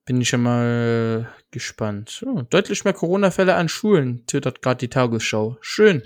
Bin 0.06 0.18
ich 0.18 0.30
schon 0.30 0.42
mal 0.42 1.30
gespannt. 1.50 2.24
Oh, 2.26 2.40
deutlich 2.40 2.84
mehr 2.84 2.94
Corona-Fälle 2.94 3.54
an 3.54 3.68
Schulen, 3.68 4.26
twittert 4.26 4.62
gerade 4.62 4.78
die 4.78 4.88
Tagesschau. 4.88 5.58
Schön. 5.60 6.02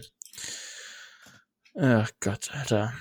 Ach 1.76 2.10
Gott, 2.18 2.50
Alter. 2.52 2.92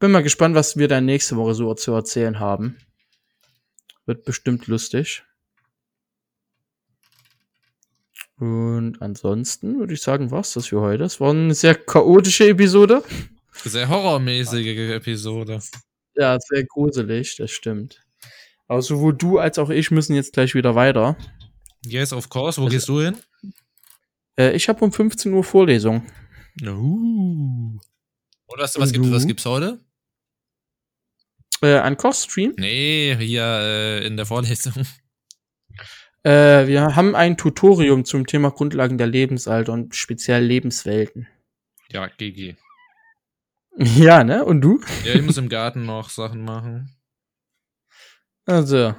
Bin 0.00 0.10
mal 0.10 0.24
gespannt, 0.24 0.56
was 0.56 0.76
wir 0.76 0.88
dann 0.88 1.04
nächste 1.04 1.36
Woche 1.36 1.54
so 1.54 1.72
zu 1.74 1.92
erzählen 1.92 2.40
haben. 2.40 2.78
Wird 4.06 4.24
bestimmt 4.24 4.66
lustig. 4.66 5.22
Und 8.38 9.00
ansonsten 9.00 9.78
würde 9.78 9.94
ich 9.94 10.02
sagen, 10.02 10.32
war's 10.32 10.54
das 10.54 10.66
für 10.66 10.80
heute. 10.80 11.04
Es 11.04 11.20
war 11.20 11.30
eine 11.30 11.54
sehr 11.54 11.76
chaotische 11.76 12.48
Episode. 12.48 13.04
Sehr 13.52 13.88
horrormäßige 13.88 14.90
Episode. 14.94 15.60
Ja, 16.14 16.38
sehr 16.40 16.64
gruselig, 16.64 17.36
das 17.36 17.50
stimmt. 17.50 18.02
Aber 18.68 18.82
sowohl 18.82 19.14
du 19.14 19.38
als 19.38 19.58
auch 19.58 19.70
ich 19.70 19.90
müssen 19.90 20.14
jetzt 20.14 20.32
gleich 20.32 20.54
wieder 20.54 20.74
weiter. 20.74 21.16
Yes, 21.84 22.12
of 22.12 22.28
course. 22.28 22.60
Wo 22.60 22.64
Also- 22.64 22.74
gehst 22.74 22.88
du 22.88 23.00
hin? 23.00 23.16
Äh, 24.38 24.52
ich 24.56 24.68
habe 24.68 24.84
um 24.84 24.92
15 24.92 25.32
Uhr 25.32 25.44
Vorlesung. 25.44 26.06
Uh. 26.62 27.78
Und 28.46 28.58
was, 28.58 28.78
was, 28.78 28.92
gibt, 28.92 29.10
was 29.10 29.26
gibt's 29.26 29.44
heute? 29.46 29.80
Äh, 31.62 31.76
an 31.78 31.96
Kochstream. 31.96 32.54
Nee, 32.58 33.16
hier 33.18 33.44
äh, 33.44 34.06
in 34.06 34.16
der 34.16 34.26
Vorlesung. 34.26 34.74
Äh, 36.24 36.68
wir 36.68 36.94
haben 36.94 37.16
ein 37.16 37.36
Tutorium 37.36 38.04
zum 38.04 38.28
Thema 38.28 38.52
Grundlagen 38.52 38.96
der 38.96 39.08
Lebensalter 39.08 39.72
und 39.72 39.96
speziell 39.96 40.44
Lebenswelten. 40.44 41.26
Ja, 41.90 42.06
GG. 42.06 42.54
Ja, 43.78 44.22
ne? 44.22 44.44
Und 44.44 44.60
du? 44.60 44.80
Ja, 45.04 45.14
ich 45.14 45.22
muss 45.22 45.38
im 45.38 45.48
Garten 45.48 45.86
noch 45.86 46.10
Sachen 46.10 46.44
machen. 46.44 46.94
Also. 48.44 48.94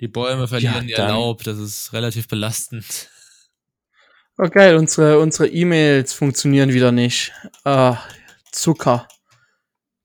Die 0.00 0.08
Bäume 0.08 0.48
verlieren 0.48 0.88
Ja, 0.88 1.06
ihr 1.06 1.08
Laub, 1.08 1.44
das 1.44 1.58
ist 1.58 1.92
relativ 1.92 2.28
belastend. 2.28 3.08
Oh 4.38 4.48
geil, 4.48 4.76
unsere, 4.76 5.18
unsere 5.18 5.48
E-Mails 5.48 6.12
funktionieren 6.12 6.72
wieder 6.72 6.90
nicht. 6.90 7.32
Ah, 7.64 7.98
Zucker. 8.50 9.06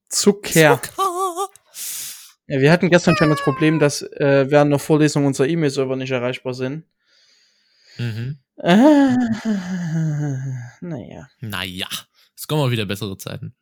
Zucker. 0.08 0.80
Ja, 2.46 2.60
wir 2.60 2.72
hatten 2.72 2.88
gestern 2.88 3.16
schon 3.16 3.30
das 3.30 3.42
Problem, 3.42 3.78
dass 3.78 4.00
äh, 4.02 4.46
während 4.48 4.72
der 4.72 4.78
Vorlesung 4.78 5.26
unsere 5.26 5.48
E-Mail-Server 5.48 5.96
nicht 5.96 6.12
erreichbar 6.12 6.54
sind. 6.54 6.84
Mhm. 7.98 8.38
Äh, 8.56 9.14
naja. 10.80 11.28
Naja, 11.40 11.88
es 12.36 12.46
kommen 12.46 12.62
auch 12.62 12.70
wieder 12.70 12.86
bessere 12.86 13.18
Zeiten. 13.18 13.54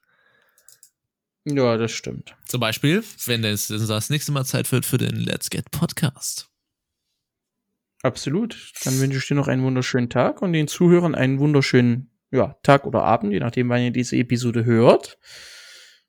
Ja, 1.48 1.76
das 1.76 1.92
stimmt. 1.92 2.34
Zum 2.44 2.60
Beispiel, 2.60 3.04
wenn 3.26 3.44
es 3.44 3.68
das 3.68 4.10
nächste 4.10 4.32
Mal 4.32 4.44
Zeit 4.44 4.72
wird 4.72 4.84
für 4.84 4.98
den 4.98 5.14
Let's 5.14 5.48
Get 5.48 5.70
Podcast. 5.70 6.50
Absolut. 8.02 8.72
Dann 8.84 8.98
wünsche 8.98 9.18
ich 9.18 9.28
dir 9.28 9.36
noch 9.36 9.46
einen 9.46 9.62
wunderschönen 9.62 10.10
Tag 10.10 10.42
und 10.42 10.52
den 10.52 10.66
Zuhörern 10.66 11.14
einen 11.14 11.38
wunderschönen 11.38 12.10
ja, 12.32 12.56
Tag 12.64 12.84
oder 12.84 13.04
Abend, 13.04 13.32
je 13.32 13.38
nachdem, 13.38 13.68
wann 13.68 13.82
ihr 13.82 13.90
diese 13.92 14.16
Episode 14.16 14.64
hört. 14.64 15.18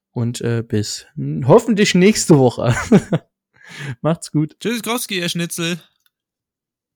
Und 0.10 0.42
äh, 0.42 0.64
bis 0.68 1.06
hoffentlich 1.46 1.94
nächste 1.94 2.40
Woche. 2.40 2.76
Macht's 4.02 4.32
gut. 4.32 4.60
Tschüss, 4.60 4.82
Kowski, 4.82 5.20
ihr 5.20 5.30
Schnitzel. 5.30 5.80